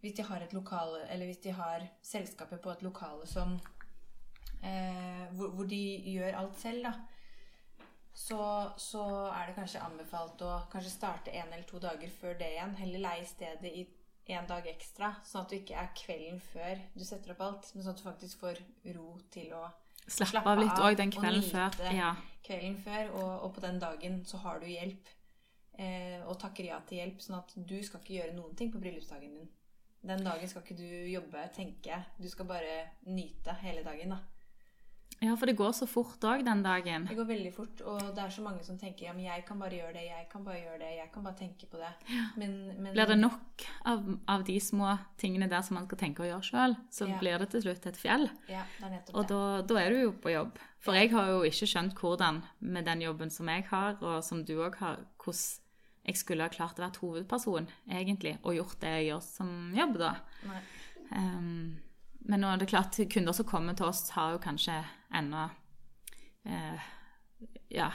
Hvis 0.08 0.15
de 0.15 0.24
har 0.24 0.39
et 0.39 0.54
lokale 0.56 1.02
Eller 1.12 1.28
hvis 1.28 1.41
de 1.43 1.52
har 1.52 1.84
selskapet 2.00 2.62
på 2.63 2.72
et 2.72 2.84
lokale 2.86 3.28
som 3.28 3.58
eh, 4.63 5.26
hvor, 5.36 5.52
hvor 5.52 5.67
de 5.67 5.82
gjør 6.13 6.38
alt 6.39 6.60
selv, 6.60 6.88
da. 6.88 6.93
Så, 8.17 8.39
så 8.82 9.04
er 9.30 9.50
det 9.50 9.58
kanskje 9.60 9.84
anbefalt 9.84 10.41
å 10.41 10.54
kanskje 10.72 10.93
starte 10.96 11.34
en 11.36 11.52
eller 11.52 11.67
to 11.70 11.78
dager 11.84 12.10
før 12.22 12.39
det 12.39 12.48
igjen. 12.56 12.72
Heller 12.80 13.04
leie 13.04 13.28
stedet 13.30 13.74
i 13.76 13.84
en 14.34 14.48
dag 14.48 14.65
ekstra, 14.72 15.12
sånn 15.28 15.43
at 15.43 15.52
du 15.52 15.58
ikke 15.60 15.76
er 15.84 15.91
kvelden 15.96 16.39
før 16.50 16.82
du 16.96 17.04
setter 17.06 17.36
opp 17.36 17.43
alt, 17.46 17.70
men 17.76 17.86
sånn 17.86 17.93
at 17.93 18.02
du 18.02 18.08
faktisk 18.08 18.41
får 18.41 18.63
ro 18.96 19.12
til 19.34 19.54
å 19.60 19.67
Slappe 20.08 20.32
Slappe 20.32 20.56
av 20.56 20.62
litt 20.63 20.82
òg 20.88 20.98
den 20.98 21.12
kvelden 21.12 21.43
før. 21.43 21.78
Ja. 21.91 22.13
kvelden 22.48 22.78
før, 22.80 23.10
og, 23.20 23.32
og 23.43 23.54
på 23.58 23.63
den 23.67 23.80
dagen 23.84 24.22
så 24.26 24.39
har 24.39 24.63
du 24.63 24.67
hjelp. 24.72 25.12
Eh, 25.78 26.24
og 26.26 26.39
takker 26.41 26.72
ja 26.72 26.80
til 26.88 27.02
hjelp, 27.02 27.20
sånn 27.22 27.38
at 27.38 27.52
du 27.54 27.76
skal 27.86 28.02
ikke 28.02 28.15
gjøre 28.15 28.38
noen 28.38 28.56
ting 28.58 28.72
på 28.74 28.80
bryllupsdagen 28.82 29.36
din. 29.36 29.50
Den 30.04 30.24
dagen 30.24 30.48
skal 30.48 30.62
ikke 30.64 30.78
du 30.78 30.88
jobbe, 31.12 31.50
tenke. 31.56 32.04
Du 32.22 32.30
skal 32.30 32.46
bare 32.46 32.90
nyte 33.06 33.54
hele 33.64 33.84
dagen, 33.84 34.10
da. 34.10 34.18
ja, 35.22 35.34
for 35.36 35.50
det 35.50 35.56
går 35.58 35.72
så 35.74 35.88
fort 35.90 36.22
òg 36.30 36.44
den 36.46 36.60
dagen. 36.64 37.08
Det 37.10 37.16
går 37.18 37.26
veldig 37.26 37.52
fort, 37.56 37.82
og 37.82 38.02
det 38.16 38.22
er 38.24 38.30
så 38.30 38.44
mange 38.46 38.64
som 38.64 38.78
tenker 38.78 39.08
ja, 39.08 39.14
men 39.18 39.26
jeg 39.26 39.44
kan 39.48 39.58
bare 39.60 39.74
gjøre 39.80 39.94
det, 39.96 40.04
jeg 40.06 40.28
kan 40.30 40.44
bare 40.46 40.60
gjøre 40.62 40.78
det, 40.84 40.92
jeg 41.00 41.10
kan 41.14 41.24
bare 41.26 41.36
tenke 41.40 41.66
på 41.72 41.78
det. 41.82 41.90
Men, 42.38 42.54
men 42.84 42.94
Blir 42.94 43.08
det 43.10 43.18
nok 43.18 43.66
av, 43.90 44.06
av 44.30 44.44
de 44.46 44.60
små 44.62 44.92
tingene 45.18 45.50
der 45.50 45.62
som 45.66 45.76
man 45.80 45.88
skal 45.90 45.98
tenke 45.98 46.22
og 46.22 46.30
gjøre 46.30 46.46
sjøl, 46.52 46.78
så 46.94 47.08
Ja. 47.10 47.18
blir 47.20 47.40
det 47.42 47.50
til 47.56 47.66
slutt 47.66 47.88
et 47.90 47.98
fjell. 47.98 48.30
Ja, 48.48 48.64
det 48.78 48.86
er 48.86 48.94
nettopp 49.00 49.16
Og 49.18 49.24
det. 49.24 49.30
da, 49.34 49.62
da 49.74 49.82
er 49.82 49.90
du 49.90 50.02
jo 50.04 50.12
på 50.22 50.32
jobb. 50.36 50.60
For 50.80 50.94
jeg 50.94 51.10
har 51.12 51.28
jo 51.34 51.42
ikke 51.50 51.68
skjønt 51.74 51.98
hvordan, 51.98 52.44
med 52.60 52.86
den 52.86 53.02
jobben 53.02 53.34
som 53.34 53.50
jeg 53.50 53.65
har, 53.74 53.98
og 54.02 54.21
som 54.24 54.46
du 54.46 54.54
òg 54.62 54.78
har, 54.86 55.02
hvordan 55.17 55.63
jeg 56.08 56.18
skulle 56.18 56.46
ha 56.48 56.52
klart 56.52 56.80
å 56.80 56.86
være 56.86 57.02
hovedperson, 57.02 57.68
egentlig, 57.92 58.38
og 58.44 58.56
gjort 58.56 58.80
det 58.80 58.94
jeg 58.94 59.08
gjør 59.10 59.24
som 59.26 59.50
jobb, 59.76 59.98
da. 60.00 60.14
Ehm, 61.12 61.78
men 62.28 62.44
nå 62.44 62.52
er 62.52 62.62
det 62.62 62.70
klart, 62.72 63.00
kunder 63.12 63.36
som 63.36 63.48
kommer 63.48 63.76
til 63.76 63.90
oss, 63.90 64.06
har 64.16 64.36
jo 64.36 64.44
kanskje 64.44 64.78
enda 65.16 65.50
eh, 66.48 66.88
ja, 67.76 67.90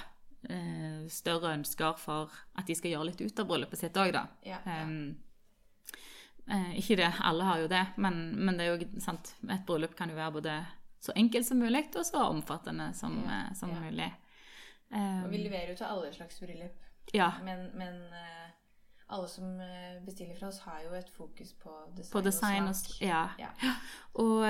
eh, 0.48 1.02
større 1.12 1.54
ønsker 1.56 1.96
for 2.00 2.36
at 2.58 2.68
de 2.68 2.76
skal 2.76 2.94
gjøre 2.94 3.10
litt 3.10 3.24
ut 3.24 3.42
av 3.42 3.48
bryllupet 3.48 3.80
sitt 3.80 3.96
òg, 3.96 4.12
da. 4.16 4.26
Ja, 4.44 4.60
ja. 4.68 4.84
Um, 4.84 5.16
eh, 6.46 6.76
ikke 6.84 7.00
det, 7.00 7.10
alle 7.24 7.48
har 7.48 7.64
jo 7.64 7.72
det, 7.72 7.84
men, 7.96 8.22
men 8.44 8.60
det 8.60 8.68
er 8.68 8.76
jo 8.76 9.02
sant, 9.04 9.34
et 9.48 9.64
bryllup 9.68 9.96
kan 9.96 10.12
jo 10.12 10.20
være 10.20 10.36
både 10.36 10.60
så 11.02 11.16
enkelt 11.18 11.48
som 11.48 11.58
mulig 11.58 11.88
og 11.96 12.04
så 12.06 12.28
omfattende 12.28 12.92
som, 12.94 13.16
eh, 13.24 13.52
som 13.58 13.72
mulig. 13.72 14.12
Og 14.92 15.30
vi 15.32 15.38
Ehm, 15.38 15.44
leverer 15.48 15.70
jo 15.72 15.76
til 15.80 15.88
alle 15.88 16.12
slags 16.12 16.36
bryllup. 16.40 16.91
Ja, 17.12 17.32
Men, 17.44 17.70
men 17.74 17.94
eh, 18.12 18.50
alle 19.12 19.28
som 19.28 19.60
eh, 19.60 20.04
bestiller 20.04 20.36
fra 20.38 20.48
oss, 20.48 20.60
har 20.64 20.80
jo 20.86 20.94
et 20.96 21.10
fokus 21.12 21.52
på 21.60 21.72
design, 21.96 22.12
På 22.12 22.22
design 22.24 22.68
og 22.70 22.76
smak. 22.78 23.02
Ja. 23.04 23.26
Ja. 23.40 23.50
Og 24.22 24.44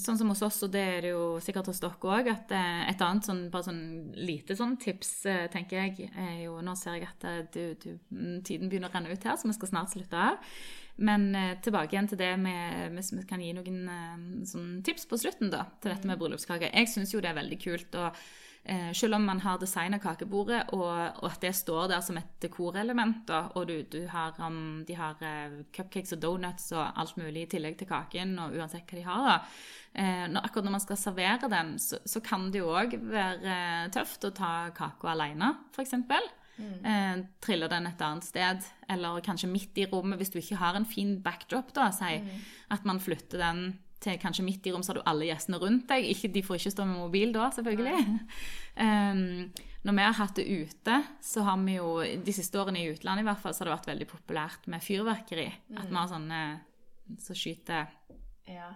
sånn 0.00 0.18
som 0.20 0.32
hos 0.32 0.42
oss, 0.44 0.62
og 0.64 0.72
det 0.72 0.84
er 0.94 1.04
det 1.04 1.12
jo 1.12 1.36
sikkert 1.44 1.68
hos 1.68 1.82
dere 1.84 2.12
òg, 2.14 2.30
at 2.32 2.56
eh, 2.56 2.82
et 2.88 3.04
annet 3.04 3.28
sånn, 3.28 3.46
bare 3.52 3.68
sånn 3.68 3.84
lite 4.16 4.56
sånn 4.56 4.78
tips, 4.80 5.12
tenker 5.52 5.84
jeg, 5.84 6.10
er 6.16 6.42
jo 6.46 6.58
Nå 6.64 6.76
ser 6.80 6.98
jeg 6.98 7.08
at 7.10 7.52
du, 7.52 7.62
du, 7.80 7.90
mm, 8.08 8.42
tiden 8.48 8.72
begynner 8.72 8.88
å 8.88 8.96
renne 8.96 9.12
ut 9.12 9.28
her, 9.28 9.36
så 9.36 9.50
vi 9.50 9.56
skal 9.58 9.74
snart 9.74 9.92
slutte 9.92 10.26
av. 10.32 10.52
Men 10.98 11.30
tilbake 11.62 11.94
igjen 11.94 12.08
til 12.10 12.18
det 12.18 12.32
med 12.42 12.96
Hvis 12.96 13.12
vi 13.14 13.20
kan 13.22 13.38
gi 13.38 13.52
noen 13.54 14.42
sånn 14.50 14.80
tips 14.82 15.06
på 15.06 15.20
slutten, 15.20 15.52
da, 15.52 15.68
til 15.78 15.92
dette 15.92 16.08
med 16.10 16.18
bryllupskake. 16.18 16.72
Jeg 16.72 16.90
syns 16.90 17.12
jo 17.14 17.20
det 17.22 17.30
er 17.30 17.38
veldig 17.38 17.60
kult. 17.62 18.00
og 18.00 18.16
selv 18.92 19.16
om 19.16 19.24
man 19.24 19.40
har 19.40 19.58
designa 19.60 19.98
kakebordet, 20.02 20.60
og, 20.76 21.22
og 21.22 21.26
at 21.30 21.40
det 21.40 21.54
står 21.56 21.88
der 21.88 22.02
som 22.04 22.18
et 22.20 22.34
dekorelement, 22.42 23.30
og 23.56 23.68
du, 23.68 23.78
du 23.88 24.02
har, 24.10 24.36
um, 24.44 24.84
de 24.88 24.96
har 24.98 25.20
eh, 25.24 25.60
cupcakes 25.74 26.12
og 26.16 26.22
donuts 26.22 26.72
og 26.76 26.84
alt 27.00 27.16
mulig 27.20 27.46
i 27.46 27.50
tillegg 27.54 27.78
til 27.80 27.88
kaken, 27.88 28.34
og 28.42 28.58
uansett 28.58 28.88
hva 28.90 28.98
de 28.98 29.06
har, 29.06 29.28
da. 29.28 29.36
Eh, 29.98 30.26
når, 30.28 30.44
akkurat 30.44 30.68
når 30.68 30.76
man 30.76 30.84
skal 30.84 31.00
servere 31.00 31.52
den, 31.52 31.76
så, 31.82 32.00
så 32.04 32.22
kan 32.24 32.50
det 32.52 32.60
jo 32.60 32.74
òg 32.76 32.98
være 33.08 33.54
eh, 33.54 33.88
tøft 33.94 34.28
å 34.28 34.34
ta 34.36 34.52
kaka 34.76 35.14
alene, 35.14 35.54
f.eks. 35.72 35.96
Mm. 36.58 37.20
trille 37.38 37.68
den 37.70 37.84
et 37.86 38.00
annet 38.02 38.26
sted, 38.26 38.64
eller 38.90 39.20
kanskje 39.22 39.46
midt 39.46 39.76
i 39.78 39.84
rommet 39.86 40.18
hvis 40.18 40.32
du 40.34 40.40
ikke 40.40 40.58
har 40.58 40.74
en 40.74 40.88
fin 40.90 41.12
backdrop. 41.22 41.70
da, 41.76 41.92
si 41.94 42.18
At 42.74 42.82
man 42.82 42.98
flytter 42.98 43.38
den 43.38 43.60
til 44.00 44.18
kanskje 44.22 44.44
midt 44.46 44.66
i 44.66 44.72
rom, 44.74 44.82
så 44.86 44.92
har 44.92 45.00
du 45.00 45.06
alle 45.10 45.26
gjestene 45.26 45.58
rundt 45.58 45.88
deg. 45.90 46.04
Ikke, 46.12 46.30
de 46.34 46.42
får 46.46 46.60
ikke 46.60 46.70
stå 46.76 46.84
med 46.86 47.00
mobil 47.00 47.32
da, 47.34 47.48
selvfølgelig. 47.56 48.04
Um, 48.78 49.50
når 49.88 49.96
vi 49.98 50.04
har 50.06 50.16
hatt 50.20 50.38
det 50.38 50.46
ute, 50.46 50.98
så 51.24 51.42
har 51.46 51.58
vi 51.64 51.74
jo 51.78 51.90
de 52.26 52.34
siste 52.36 52.60
årene 52.60 52.82
i 52.84 52.92
utlandet 52.92 53.24
i 53.24 53.28
hvert 53.30 53.42
fall, 53.42 53.54
så 53.56 53.64
har 53.64 53.70
det 53.72 53.76
vært 53.78 53.90
veldig 53.92 54.08
populært 54.12 54.68
med 54.70 54.84
fyrverkeri. 54.84 55.48
At 55.76 55.90
vi 55.90 55.98
har 55.98 56.10
sånne 56.14 56.42
som 57.24 57.38
skyter 57.38 57.86
Ja, 58.48 58.70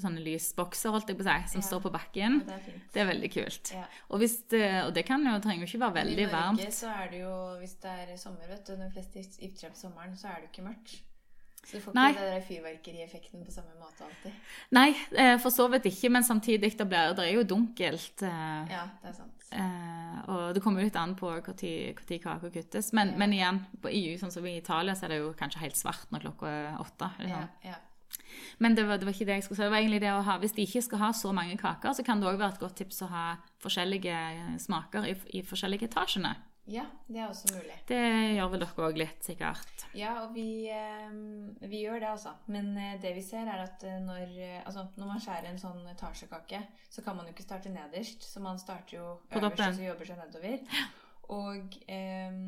sånne 0.00 0.22
lysbokser, 0.24 0.92
holdt 0.94 1.10
jeg 1.10 1.18
på 1.18 1.24
å 1.24 1.26
si, 1.28 1.52
som 1.52 1.60
Ja. 1.60 1.66
står 1.66 1.80
på 1.84 1.90
bakken. 1.92 2.38
det 2.46 2.54
er. 2.54 2.80
Det 2.94 3.00
er 3.02 3.06
veldig 3.10 3.30
kult. 3.34 3.72
Ja. 3.74 3.84
Og, 4.08 4.18
hvis 4.22 4.36
det, 4.48 4.84
og 4.86 4.94
det 4.94 5.04
kan 5.04 5.24
jo, 5.26 5.38
trenger 5.42 5.66
jo 5.66 5.68
ikke 5.68 5.80
være 5.84 5.96
veldig 6.00 6.22
I 6.22 6.26
Norge 6.26 6.36
varmt. 6.36 6.74
så 6.74 6.88
er 6.88 7.10
det 7.10 7.20
jo, 7.20 7.34
hvis 7.60 7.74
det 7.82 7.90
er 7.90 8.16
sommer, 8.16 8.48
vet 8.48 8.66
du, 8.66 8.76
de 8.76 8.90
fleste 8.94 9.18
gifter 9.20 9.66
seg 9.66 9.74
på 9.74 9.82
sommeren, 9.82 10.16
så 10.16 10.28
er 10.28 10.40
det 10.40 10.48
jo 10.48 10.52
ikke 10.54 10.68
mørkt. 10.70 10.94
Så 11.64 11.78
du 11.78 11.80
får 11.84 11.94
Nei. 11.94 12.08
ikke 12.10 12.24
den 12.26 12.42
fyrverkerieffekten 12.48 13.44
på 13.46 13.52
samme 13.54 13.76
måte 13.78 14.02
alltid. 14.04 14.32
Nei, 14.74 14.88
eh, 15.14 15.36
for 15.38 15.50
så 15.54 15.68
vidt 15.70 15.84
ikke, 15.86 16.10
men 16.10 16.24
samtidig 16.26 16.72
det, 16.76 16.88
blir, 16.90 17.14
det 17.14 17.28
er 17.28 17.36
jo 17.36 17.44
dunkelt. 17.44 18.22
eh, 18.26 18.72
Ja, 18.72 18.88
det 19.02 19.12
er 19.12 19.14
sant. 19.14 19.46
Eh, 19.52 20.18
og 20.32 20.54
det 20.54 20.62
kommer 20.64 20.80
jo 20.82 20.88
litt 20.88 20.96
an 20.96 21.14
på 21.14 21.30
når 21.44 22.18
kaka 22.22 22.50
kuttes. 22.50 22.92
Men, 22.92 23.12
Ja. 23.12 23.16
men 23.16 23.32
igjen, 23.32 23.60
på 23.80 23.88
EU, 23.92 24.16
sånn 24.18 24.32
som 24.32 24.46
i 24.46 24.56
Italia, 24.58 24.94
så 24.94 25.04
er 25.04 25.08
det 25.08 25.18
jo 25.22 25.32
kanskje 25.38 25.60
helt 25.60 25.76
svart 25.76 26.10
når 26.10 26.20
klokka 26.26 26.46
er 26.48 26.76
åtte. 26.82 27.10
Ja, 27.20 27.24
Liksom. 27.26 27.48
ja. 27.64 27.74
Men 28.58 28.74
det 28.74 28.84
var, 28.86 28.98
det 28.98 29.04
var 29.06 29.12
ikke 29.12 29.26
det 29.26 29.34
jeg 29.38 29.42
skulle 29.44 29.56
si. 29.56 29.62
Det 29.62 29.70
var 29.70 29.78
egentlig 29.78 30.00
det 30.00 30.12
å 30.12 30.22
ha, 30.22 30.38
Hvis 30.38 30.52
de 30.54 30.62
ikke 30.66 30.82
skal 30.82 30.98
ha 30.98 31.10
så 31.12 31.32
mange 31.32 31.56
kaker, 31.58 31.92
så 31.94 32.04
kan 32.04 32.20
det 32.20 32.28
òg 32.28 32.38
være 32.38 32.54
et 32.54 32.60
godt 32.60 32.76
tips 32.76 33.02
å 33.02 33.08
ha 33.08 33.36
forskjellige 33.62 34.58
smaker 34.60 35.06
i, 35.06 35.14
i 35.38 35.42
forskjellige 35.42 35.88
etasjene. 35.88 36.34
Ja, 36.70 36.84
det 37.08 37.18
er 37.18 37.26
også 37.26 37.50
mulig. 37.56 37.76
Det 37.88 38.00
gjør 38.36 38.50
vel 38.52 38.62
dere 38.62 38.84
òg 38.86 38.98
litt, 39.00 39.24
sikkert. 39.26 39.86
Ja, 39.98 40.12
og 40.22 40.36
vi, 40.36 40.68
eh, 40.70 41.14
vi 41.66 41.82
gjør 41.82 41.98
det, 41.98 42.10
altså. 42.12 42.34
Men 42.54 42.70
eh, 42.78 42.98
det 43.02 43.14
vi 43.16 43.24
ser, 43.26 43.50
er 43.50 43.64
at 43.64 43.82
eh, 43.88 43.98
når, 44.02 44.36
altså, 44.62 44.86
når 44.96 45.10
man 45.10 45.24
skjærer 45.24 45.50
en 45.50 45.62
sånn 45.62 45.82
etasjekake, 45.90 46.62
så 46.88 47.02
kan 47.02 47.18
man 47.18 47.26
jo 47.26 47.34
ikke 47.34 47.48
starte 47.48 47.72
nederst. 47.72 48.22
Så 48.28 48.42
man 48.44 48.62
starter 48.62 48.98
jo 49.00 49.08
øverst 49.32 49.64
og 49.66 49.80
så 49.80 49.88
jobber 49.88 50.12
seg 50.12 50.22
nedover. 50.22 50.78
Og 51.32 51.82
eh, 51.90 52.38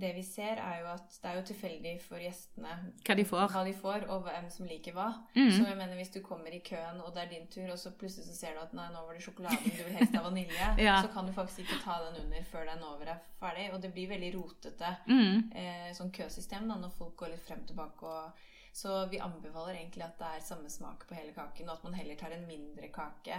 det 0.00 0.10
vi 0.16 0.22
ser, 0.26 0.58
er 0.58 0.80
jo 0.80 0.86
at 0.94 1.16
det 1.22 1.28
er 1.30 1.36
jo 1.38 1.42
tilfeldig 1.50 1.92
for 2.02 2.18
gjestene 2.22 2.72
Hva 3.06 3.16
de 3.16 3.24
får. 3.28 3.46
hva 3.52 3.64
de 3.66 3.72
får, 3.76 4.06
og 4.10 4.22
hvem 4.26 4.48
som 4.50 4.66
liker 4.66 4.92
hva. 4.96 5.06
Mm. 5.36 5.50
Så 5.52 5.66
jeg 5.68 5.76
mener, 5.78 5.94
hvis 6.00 6.12
du 6.14 6.20
kommer 6.24 6.50
i 6.56 6.60
køen, 6.64 7.00
og 7.04 7.14
det 7.14 7.22
er 7.22 7.30
din 7.34 7.46
tur, 7.52 7.70
og 7.72 7.78
så 7.78 7.92
plutselig 7.92 8.26
så 8.26 8.36
ser 8.40 8.54
du 8.56 8.60
at 8.64 8.72
nei, 8.76 8.88
nå 8.94 9.04
var 9.06 9.14
det 9.14 9.22
sjokoladen, 9.26 9.70
du 9.76 9.82
vil 9.84 9.96
helst 9.98 10.16
ha 10.16 10.22
vanilje, 10.26 10.68
Ja. 10.88 10.96
så 11.02 11.12
kan 11.14 11.26
du 11.26 11.32
faktisk 11.36 11.60
ikke 11.66 11.80
ta 11.84 11.98
den 12.08 12.20
under 12.24 12.42
før 12.50 12.64
den 12.72 12.82
over 12.90 13.12
er 13.14 13.20
ferdig. 13.40 13.68
Og 13.74 13.80
det 13.82 13.92
blir 13.94 14.08
veldig 14.10 14.32
rotete 14.38 14.96
Mm. 15.06 15.50
eh, 15.54 15.90
sånn 15.94 16.10
køsystem 16.12 16.68
da, 16.68 16.76
når 16.80 16.90
folk 16.98 17.16
går 17.16 17.34
litt 17.36 17.46
frem 17.46 17.62
tilbake. 17.66 18.02
Og, 18.02 18.46
så 18.72 19.06
vi 19.10 19.18
anbefaler 19.18 19.74
egentlig 19.80 20.04
at 20.06 20.18
det 20.18 20.26
er 20.36 20.40
samme 20.46 20.68
smak 20.70 21.06
på 21.08 21.14
hele 21.18 21.32
kaken, 21.34 21.68
og 21.68 21.76
at 21.78 21.84
man 21.84 21.94
heller 21.98 22.14
tar 22.16 22.30
en 22.36 22.46
mindre 22.46 22.88
kake 22.94 23.38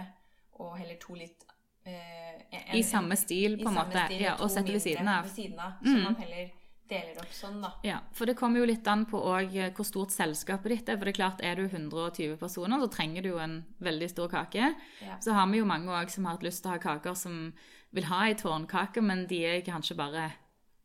og 0.60 0.74
heller 0.78 0.98
to 1.00 1.14
litt 1.16 1.46
en, 1.84 2.76
I 2.76 2.82
samme 2.82 3.16
stil, 3.16 3.58
på 3.62 3.68
en 3.68 3.74
måte. 3.74 4.04
stil, 4.06 4.20
ja, 4.22 4.34
og 4.38 4.50
setter 4.50 4.72
ved 4.76 4.82
siden 4.84 5.08
av. 5.08 5.24
Ved 5.24 5.32
siden 5.32 5.58
av 5.58 5.72
Mm. 5.82 6.02
Man 6.04 6.16
heller 6.16 6.50
deler 6.88 7.18
opp 7.22 7.32
sånn, 7.32 7.60
da. 7.62 7.70
Ja, 7.84 8.00
for 8.12 8.26
det 8.26 8.36
kommer 8.36 8.60
jo 8.60 8.66
litt 8.66 8.86
an 8.86 9.06
på 9.06 9.16
også 9.18 9.70
hvor 9.74 9.84
stort 9.88 10.10
selskapet 10.12 10.68
ditt 10.68 10.88
er. 10.88 10.98
For 10.98 11.04
det 11.08 11.14
er 11.14 11.20
klart, 11.20 11.40
er 11.40 11.54
du 11.56 11.64
120 11.68 12.36
personer, 12.36 12.78
så 12.78 12.90
trenger 12.92 13.22
du 13.22 13.28
jo 13.30 13.38
en 13.38 13.64
veldig 13.80 14.10
stor 14.10 14.28
kake. 14.28 14.74
Ja. 15.00 15.16
Så 15.20 15.32
har 15.32 15.46
vi 15.46 15.58
jo 15.58 15.64
mange 15.64 15.88
òg 15.88 16.10
som 16.10 16.24
har 16.26 16.36
hatt 16.36 16.42
lyst 16.44 16.62
til 16.62 16.70
å 16.70 16.74
ha 16.74 16.78
kaker 16.78 17.14
som 17.16 17.52
vil 17.92 18.04
ha 18.04 18.26
ei 18.26 18.34
tårnkake, 18.34 19.02
men 19.02 19.26
de 19.26 19.44
er 19.44 19.60
kanskje 19.62 19.96
bare 19.96 20.32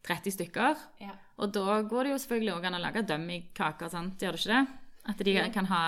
30 0.07 0.31
stykker. 0.31 0.77
Ja. 1.01 1.11
Og 1.37 1.51
da 1.51 1.81
går 1.81 2.03
det 2.03 2.11
jo 2.11 2.17
selvfølgelig 2.23 2.53
også 2.55 2.67
an 2.67 2.79
å 2.79 2.81
lage 2.81 3.03
dummy-kaker, 3.07 3.89
sant? 3.89 4.19
Gjør 4.21 4.31
det 4.31 4.39
ikke 4.39 4.55
det? 4.55 4.67
At 5.07 5.17
de 5.17 5.49
kan 5.53 5.65
ha 5.65 5.83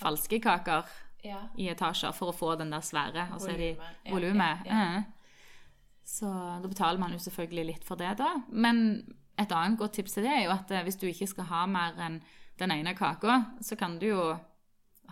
falske 0.00 0.40
kaker 0.42 0.84
ja. 1.24 1.40
i 1.56 1.68
etasjer 1.72 2.14
for 2.16 2.32
å 2.32 2.36
få 2.36 2.54
den 2.60 2.72
der 2.74 2.84
svære, 2.84 3.28
og 3.34 3.42
så 3.42 3.52
er 3.54 3.60
de 3.60 3.70
Volumet. 4.12 4.64
Så 6.04 6.28
da 6.28 6.68
betaler 6.68 7.00
man 7.00 7.14
jo 7.16 7.20
selvfølgelig 7.22 7.66
litt 7.70 7.84
for 7.88 8.00
det, 8.00 8.12
da. 8.20 8.34
Men 8.52 9.04
et 9.40 9.52
annet 9.52 9.80
godt 9.80 9.96
tips 9.98 10.16
til 10.16 10.26
det 10.26 10.34
er 10.34 10.42
jo 10.44 10.54
at 10.54 10.70
eh, 10.70 10.84
hvis 10.84 10.98
du 11.00 11.06
ikke 11.08 11.30
skal 11.30 11.48
ha 11.48 11.64
mer 11.70 11.96
enn 12.04 12.20
den 12.60 12.74
ene 12.74 12.92
kaka, 12.94 13.40
så 13.64 13.76
kan 13.78 13.96
du 13.98 14.10
jo 14.12 14.26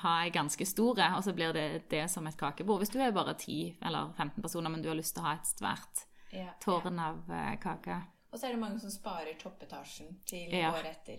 ha 0.03 0.13
ei 0.23 0.31
ganske 0.33 0.65
stor, 0.67 1.01
og 1.17 1.25
så 1.25 1.35
blir 1.37 1.53
det 1.57 1.67
det 1.91 2.05
som 2.11 2.27
et 2.29 2.37
kakebord. 2.39 2.81
Hvis 2.81 2.93
du 2.93 3.01
er 3.03 3.13
bare 3.15 3.35
10 3.35 3.79
eller 3.83 4.13
15 4.17 4.43
personer, 4.43 4.71
men 4.73 4.83
du 4.85 4.89
har 4.93 4.99
lyst 4.99 5.17
til 5.17 5.25
å 5.25 5.31
ha 5.31 5.35
et 5.37 5.49
svært 5.49 6.07
tårn 6.63 7.01
av 7.03 7.33
eh, 7.33 7.57
kake. 7.61 7.99
Og 8.33 8.39
så 8.41 8.47
er 8.49 8.55
det 8.55 8.61
mange 8.63 8.79
som 8.81 8.89
sparer 8.91 9.35
toppetasjen 9.39 10.15
til 10.27 10.49
Ja. 10.57 10.71
året 10.73 10.87
etter. 10.89 11.19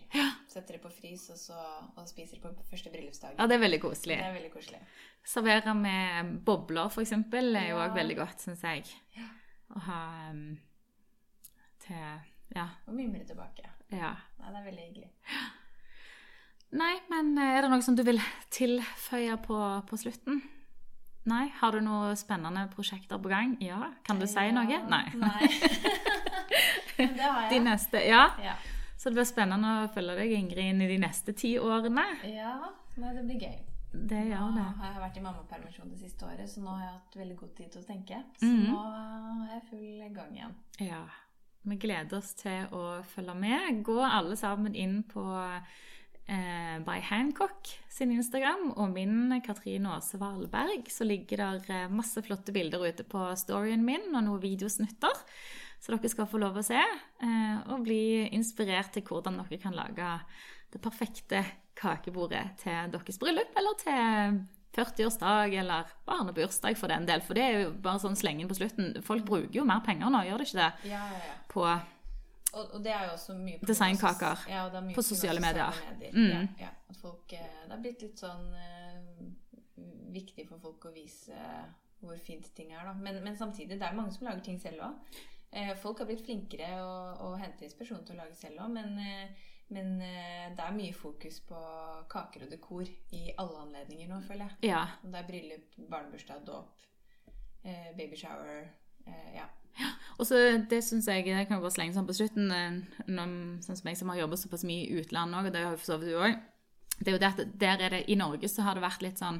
Setter 0.50 0.74
det 0.74 0.82
på 0.82 0.90
frys, 0.90 1.30
og 1.30 1.38
så 1.38 1.58
og 1.96 2.08
spiser 2.10 2.40
på 2.42 2.50
første 2.72 2.90
bryllupsdag. 2.90 3.36
Ja, 3.38 3.46
det 3.48 3.56
er 3.60 3.60
veldig 3.62 3.80
koselig. 3.82 4.18
Det 4.18 4.26
er 4.26 4.34
veldig 4.34 4.52
koselig. 4.54 4.80
Servere 5.24 5.76
med 5.78 6.44
bobler, 6.46 6.90
eksempel, 7.04 7.56
er 7.56 7.70
jo 7.70 7.78
Ja. 7.78 7.88
òg 7.88 7.94
veldig 7.96 8.16
godt, 8.18 8.40
syns 8.42 8.62
jeg. 8.64 8.86
Å 9.76 9.80
ha 9.80 10.30
um, 10.32 10.58
til 11.80 11.96
Ja. 12.56 12.68
Og 12.88 12.94
mimre 12.94 13.24
tilbake. 13.26 13.70
ja. 13.92 14.16
Nei, 14.40 14.50
det 14.52 14.58
er 14.58 14.72
veldig 14.72 14.88
hyggelig. 14.90 15.12
Nei, 16.74 17.00
men 17.10 17.38
eh, 17.38 17.58
er 17.58 17.62
det 17.62 17.70
noe 17.70 17.82
som 17.82 17.96
du 17.96 18.02
vil 18.04 18.20
tilføye 18.50 19.38
på, 19.46 19.86
på 19.88 19.98
slutten? 19.98 20.42
Nei? 21.26 21.48
Har 21.62 21.72
du 21.72 21.80
noen 21.80 22.16
spennende 22.18 22.68
prosjekter 22.74 23.18
på 23.22 23.30
gang? 23.30 23.58
Ja? 23.62 23.94
Kan 24.04 24.20
du 24.20 24.26
si 24.28 24.34
Ja. 24.40 24.52
noe? 24.52 24.66
Nei. 24.90 25.12
Nei. 25.16 25.48
Men 26.98 27.14
det 27.18 27.28
har 27.28 27.50
De 27.50 27.60
neste, 27.60 28.02
ja. 28.08 28.24
Ja. 28.44 28.56
Så 28.98 29.10
det 29.10 29.18
blir 29.20 29.28
spennende 29.28 29.72
å 29.84 29.90
følge 29.94 30.16
deg, 30.16 30.32
Ingrid, 30.38 30.64
inn 30.72 30.82
i 30.82 30.88
de 30.88 30.98
neste 31.02 31.34
ti 31.36 31.56
årene. 31.60 32.06
ja. 32.30 32.56
Nei, 32.96 33.10
det 33.16 33.24
blir 33.26 33.40
gøy. 33.42 33.56
Det 33.94 34.20
gjør 34.30 34.52
det. 34.54 34.64
Jeg 34.84 34.94
har 34.94 35.02
vært 35.02 35.18
i 35.18 35.22
mammapermisjon 35.22 35.90
det 35.90 35.98
siste 36.00 36.26
året, 36.26 36.50
så 36.50 36.62
nå 36.62 36.72
har 36.76 36.82
jeg 36.86 36.94
hatt 36.94 37.16
veldig 37.18 37.36
god 37.40 37.52
tid 37.58 37.72
til 37.72 37.82
å 37.82 37.86
tenke. 37.88 38.20
Så 38.40 38.46
Mhm. 38.46 38.72
nå 38.72 38.84
er 39.46 39.54
jeg 39.54 39.64
full 39.70 40.14
gang 40.14 40.32
igjen. 40.38 40.54
Ja. 40.80 41.04
Vi 41.66 41.76
gleder 41.78 42.18
oss 42.18 42.34
til 42.34 42.68
å 42.72 43.04
følge 43.04 43.36
med. 43.36 43.84
Gå 43.84 43.98
alle 44.04 44.36
sammen 44.36 44.76
inn 44.76 45.04
på 45.04 45.24
eh, 46.28 46.80
By 46.86 47.00
Hancock 47.02 47.68
sin 47.90 48.12
Instagram 48.12 48.72
og 48.78 48.92
min 48.94 49.42
Katrine 49.46 49.90
Aase 49.96 50.18
Valberg. 50.20 50.86
Så 50.90 51.06
ligger 51.08 51.38
der 51.38 51.62
eh, 51.70 51.88
masse 51.90 52.22
flotte 52.26 52.54
bilder 52.56 52.80
ute 52.88 53.04
på 53.04 53.26
storyen 53.40 53.84
min 53.84 54.14
og 54.16 54.24
noen 54.24 54.42
videosnutter. 54.44 55.14
Så 55.84 55.92
dere 55.92 56.12
skal 56.12 56.30
få 56.32 56.40
lov 56.40 56.56
å 56.56 56.64
se 56.64 56.80
eh, 56.80 57.56
og 57.68 57.84
bli 57.84 58.30
inspirert 58.32 58.94
til 58.96 59.04
hvordan 59.04 59.42
dere 59.42 59.60
kan 59.60 59.76
lage 59.76 60.12
det 60.72 60.80
perfekte 60.82 61.42
kakebordet 61.76 62.44
til 62.62 62.94
deres 62.94 63.20
bryllup 63.20 63.58
eller 63.60 63.80
til 63.82 64.38
40-årsdag 64.74 65.58
eller 65.60 65.90
barnebursdag 66.08 66.78
for 66.80 66.90
den 66.90 67.06
del. 67.10 67.22
For 67.26 67.38
det 67.38 67.44
er 67.44 67.60
jo 67.66 67.74
bare 67.84 68.02
sånn 68.02 68.16
slengen 68.18 68.48
på 68.50 68.58
slutten. 68.58 68.96
Folk 69.06 69.26
bruker 69.28 69.60
jo 69.60 69.66
mer 69.70 69.84
penger 69.86 70.14
nå, 70.14 70.24
gjør 70.30 70.42
det 70.42 70.48
ikke 70.48 70.62
det? 70.62 70.94
Ja, 70.94 71.04
ja, 71.12 71.20
ja. 71.28 71.36
På 71.52 71.68
Og, 71.68 72.64
og 72.78 72.80
det 72.86 72.94
er 72.94 73.08
jo 73.08 73.14
også 73.18 73.36
mye 73.38 73.60
på 73.60 73.68
Designkaker. 73.70 74.48
Ja, 74.50 74.64
mye 74.80 74.96
På 74.96 75.04
sosiale 75.06 75.42
medier. 75.42 75.84
medier. 75.90 76.16
Mm. 76.16 76.32
Ja, 76.32 76.42
ja. 76.68 76.72
At 76.90 77.00
folk, 77.02 77.34
eh, 77.34 77.62
det 77.68 77.76
er 77.76 77.80
blitt 77.82 78.04
litt 78.06 78.22
sånn 78.22 78.44
uh, 78.54 79.24
viktig 80.14 80.46
for 80.48 80.62
folk 80.62 80.86
å 80.86 80.94
vise 80.94 81.38
hvor 82.04 82.20
fint 82.22 82.50
ting 82.54 82.74
er, 82.76 82.84
da. 82.86 82.94
Men, 82.94 83.22
men 83.26 83.38
samtidig, 83.40 83.80
det 83.80 83.88
er 83.88 83.96
mange 83.98 84.14
som 84.14 84.28
lager 84.28 84.44
ting 84.46 84.60
selv 84.62 84.86
òg. 84.86 85.18
Eh, 85.54 85.76
folk 85.78 86.00
har 86.02 86.10
blitt 86.10 86.24
flinkere 86.26 86.70
å, 86.82 86.94
å 87.28 87.34
hente 87.38 87.68
inspirasjon 87.68 88.06
til 88.08 88.18
å 88.18 88.24
lage 88.24 88.38
selv 88.38 88.64
òg, 88.64 88.72
men, 88.74 88.96
eh, 88.98 89.50
men 89.76 89.92
eh, 90.02 90.48
det 90.58 90.64
er 90.66 90.74
mye 90.74 90.94
fokus 90.98 91.42
på 91.46 91.60
kaker 92.10 92.48
og 92.48 92.54
dekor 92.54 92.88
i 93.14 93.28
alle 93.38 93.66
anledninger 93.68 94.10
nå, 94.10 94.22
føler 94.26 94.48
jeg. 94.48 94.72
Ja. 94.72 94.86
Om 95.06 95.14
det 95.14 95.20
er 95.22 95.28
bryllup, 95.28 95.76
barnebursdag, 95.92 96.48
dåp, 96.48 96.88
babyshower. 97.98 98.66
ja. 99.36 99.46
ja. 99.78 99.92
Og 100.18 100.28
så 100.28 100.40
det 100.70 100.82
synes 100.86 101.08
jeg 101.08 101.26
det 101.26 101.46
kan 101.48 101.58
jeg 101.58 101.64
bare 101.64 101.76
slenge 101.76 101.96
sånn 101.96 102.10
på 102.10 102.16
slutten, 102.18 102.50
noen 102.50 102.82
når, 103.08 103.38
sånn 103.66 103.80
som 103.80 103.90
jeg 103.90 104.00
som 104.00 104.12
har 104.12 104.24
jobbet 104.24 104.42
såpass 104.42 104.66
mye 104.68 104.88
i 104.88 105.04
utlandet 105.04 105.38
òg, 105.40 105.48
og 105.48 105.56
det 105.56 105.64
har 105.64 105.78
jo 105.78 105.84
for 105.84 105.92
så 105.92 106.00
vidt 106.02 106.14
du 106.14 106.18
òg. 106.18 106.42
Det 106.98 107.10
er 107.10 107.16
jo 107.16 107.22
det 107.22 107.30
at 107.30 107.54
der 107.62 107.86
er 107.86 107.96
det 107.96 108.02
I 108.10 108.18
Norge 108.18 108.50
så 108.50 108.66
har 108.66 108.78
det 108.78 108.86
vært 108.86 109.06
litt 109.06 109.22
sånn 109.22 109.40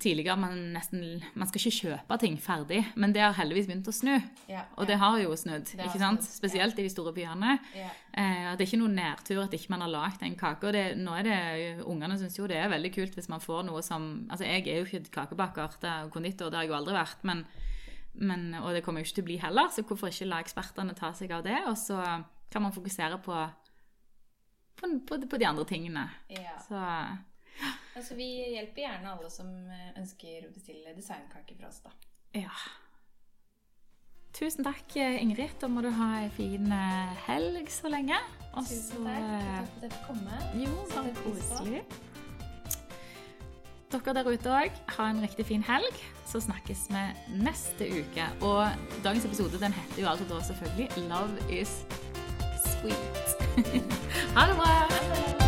Tidligere 0.00 0.36
man 0.36 0.58
nesten 0.74 1.22
Man 1.34 1.48
skal 1.48 1.60
ikke 1.62 1.78
kjøpe 1.88 2.18
ting 2.20 2.34
ferdig, 2.42 2.82
men 3.00 3.14
det 3.16 3.22
har 3.22 3.32
heldigvis 3.38 3.66
begynt 3.70 3.88
å 3.88 3.94
snu. 3.96 4.12
Ja, 4.48 4.66
Og 4.76 4.86
det 4.86 4.98
har 5.00 5.16
jo 5.22 5.30
snudd, 5.36 5.70
har 5.78 5.86
ikke 5.88 5.98
sant? 6.02 6.20
snudd, 6.22 6.36
Spesielt 6.36 6.78
i 6.78 6.82
de 6.84 6.90
store 6.92 7.12
byene. 7.16 7.58
ja. 7.74 7.88
Eh, 8.12 8.50
det 8.56 8.64
er 8.64 8.66
ikke 8.66 8.80
noen 8.82 8.96
nedtur 8.98 9.40
at 9.44 9.52
ikke 9.54 9.70
man 9.70 9.80
har 9.86 9.88
lagd 9.88 10.22
en 10.26 10.34
kake. 10.36 10.66
og 10.66 10.72
det, 10.74 10.96
nå 10.98 11.14
er 11.16 11.22
det, 11.22 11.84
Ungene 11.86 12.18
syns 12.18 12.36
jo 12.36 12.46
det 12.50 12.56
er 12.58 12.68
veldig 12.68 12.92
kult 12.92 13.14
hvis 13.14 13.28
man 13.30 13.40
får 13.40 13.64
noe 13.64 13.80
som 13.82 14.26
altså 14.28 14.44
Jeg 14.44 14.66
er 14.68 14.78
jo 14.82 14.84
ikke 14.84 15.10
kakebaker 15.14 15.78
det 15.80 15.88
er 15.90 16.08
konditor, 16.10 16.50
det 16.50 16.56
har 16.58 16.64
jeg 16.64 16.70
jo 16.72 16.76
aldri 16.80 16.94
vært. 16.98 17.24
Men, 17.24 17.44
men, 18.14 18.54
og 18.60 18.74
det 18.74 18.82
kommer 18.84 19.00
jo 19.00 19.06
ikke 19.06 19.14
til 19.20 19.24
å 19.24 19.30
bli 19.30 19.38
heller, 19.38 19.70
så 19.70 19.82
hvorfor 19.86 20.08
ikke 20.10 20.26
la 20.28 20.40
ekspertene 20.42 20.94
ta 20.98 21.12
seg 21.14 21.30
av 21.32 21.44
det? 21.46 21.56
Og 21.70 21.78
så 21.78 21.96
kan 22.50 22.62
man 22.62 22.72
fokusere 22.74 23.16
på, 23.22 23.38
på, 24.76 24.90
på, 25.06 25.20
på 25.30 25.38
de 25.40 25.46
andre 25.46 25.64
tingene. 25.64 26.08
ja. 26.28 26.58
Så 26.68 26.76
Altså, 27.96 28.14
vi 28.16 28.26
hjelper 28.54 28.82
gjerne 28.86 29.10
alle 29.12 29.30
som 29.30 29.48
eh, 29.68 29.90
ønsker 30.00 30.46
å 30.48 30.52
bestille 30.54 30.94
designkaker 30.96 31.58
fra 31.58 31.68
oss, 31.68 31.80
da. 31.84 31.90
ja. 32.38 32.52
Tusen 34.32 34.62
takk, 34.64 34.94
Ingrid. 34.96 35.56
Da 35.60 35.66
må 35.68 35.82
du 35.82 35.88
ha 35.90 36.06
ei 36.20 36.28
en 36.28 36.30
fin 36.36 36.70
eh, 36.72 37.16
helg 37.26 37.66
så 37.74 37.90
lenge. 37.90 38.16
Også, 38.54 38.76
Tusen 38.78 39.08
takk. 39.08 39.26
eh, 39.26 39.58
Takk 39.58 39.66
for 39.66 39.74
at 39.74 39.82
jeg 39.82 39.90
fikk 39.90 40.06
komme. 40.06 40.38
Jo, 40.62 40.76
bare 40.94 41.14
koselig. 41.24 41.82
Dere 43.90 44.14
der 44.14 44.30
ute 44.30 44.52
òg, 44.54 44.78
ha 44.96 45.08
en 45.10 45.20
riktig 45.24 45.48
fin 45.50 45.66
helg. 45.66 45.98
Så 46.30 46.38
snakkes 46.46 46.86
vi 46.94 47.02
neste 47.42 47.90
uke. 47.90 48.28
Og 48.46 48.62
dagens 49.04 49.26
episode 49.26 49.58
den 49.60 49.74
heter 49.74 50.04
jo 50.04 50.08
altså 50.14 50.30
da 50.30 50.40
selvfølgelig 50.46 50.88
'Love 51.10 51.50
is 51.50 51.74
sweet'. 52.70 53.36
ha 54.38 54.46
det 54.46 54.56
bra! 54.62 55.39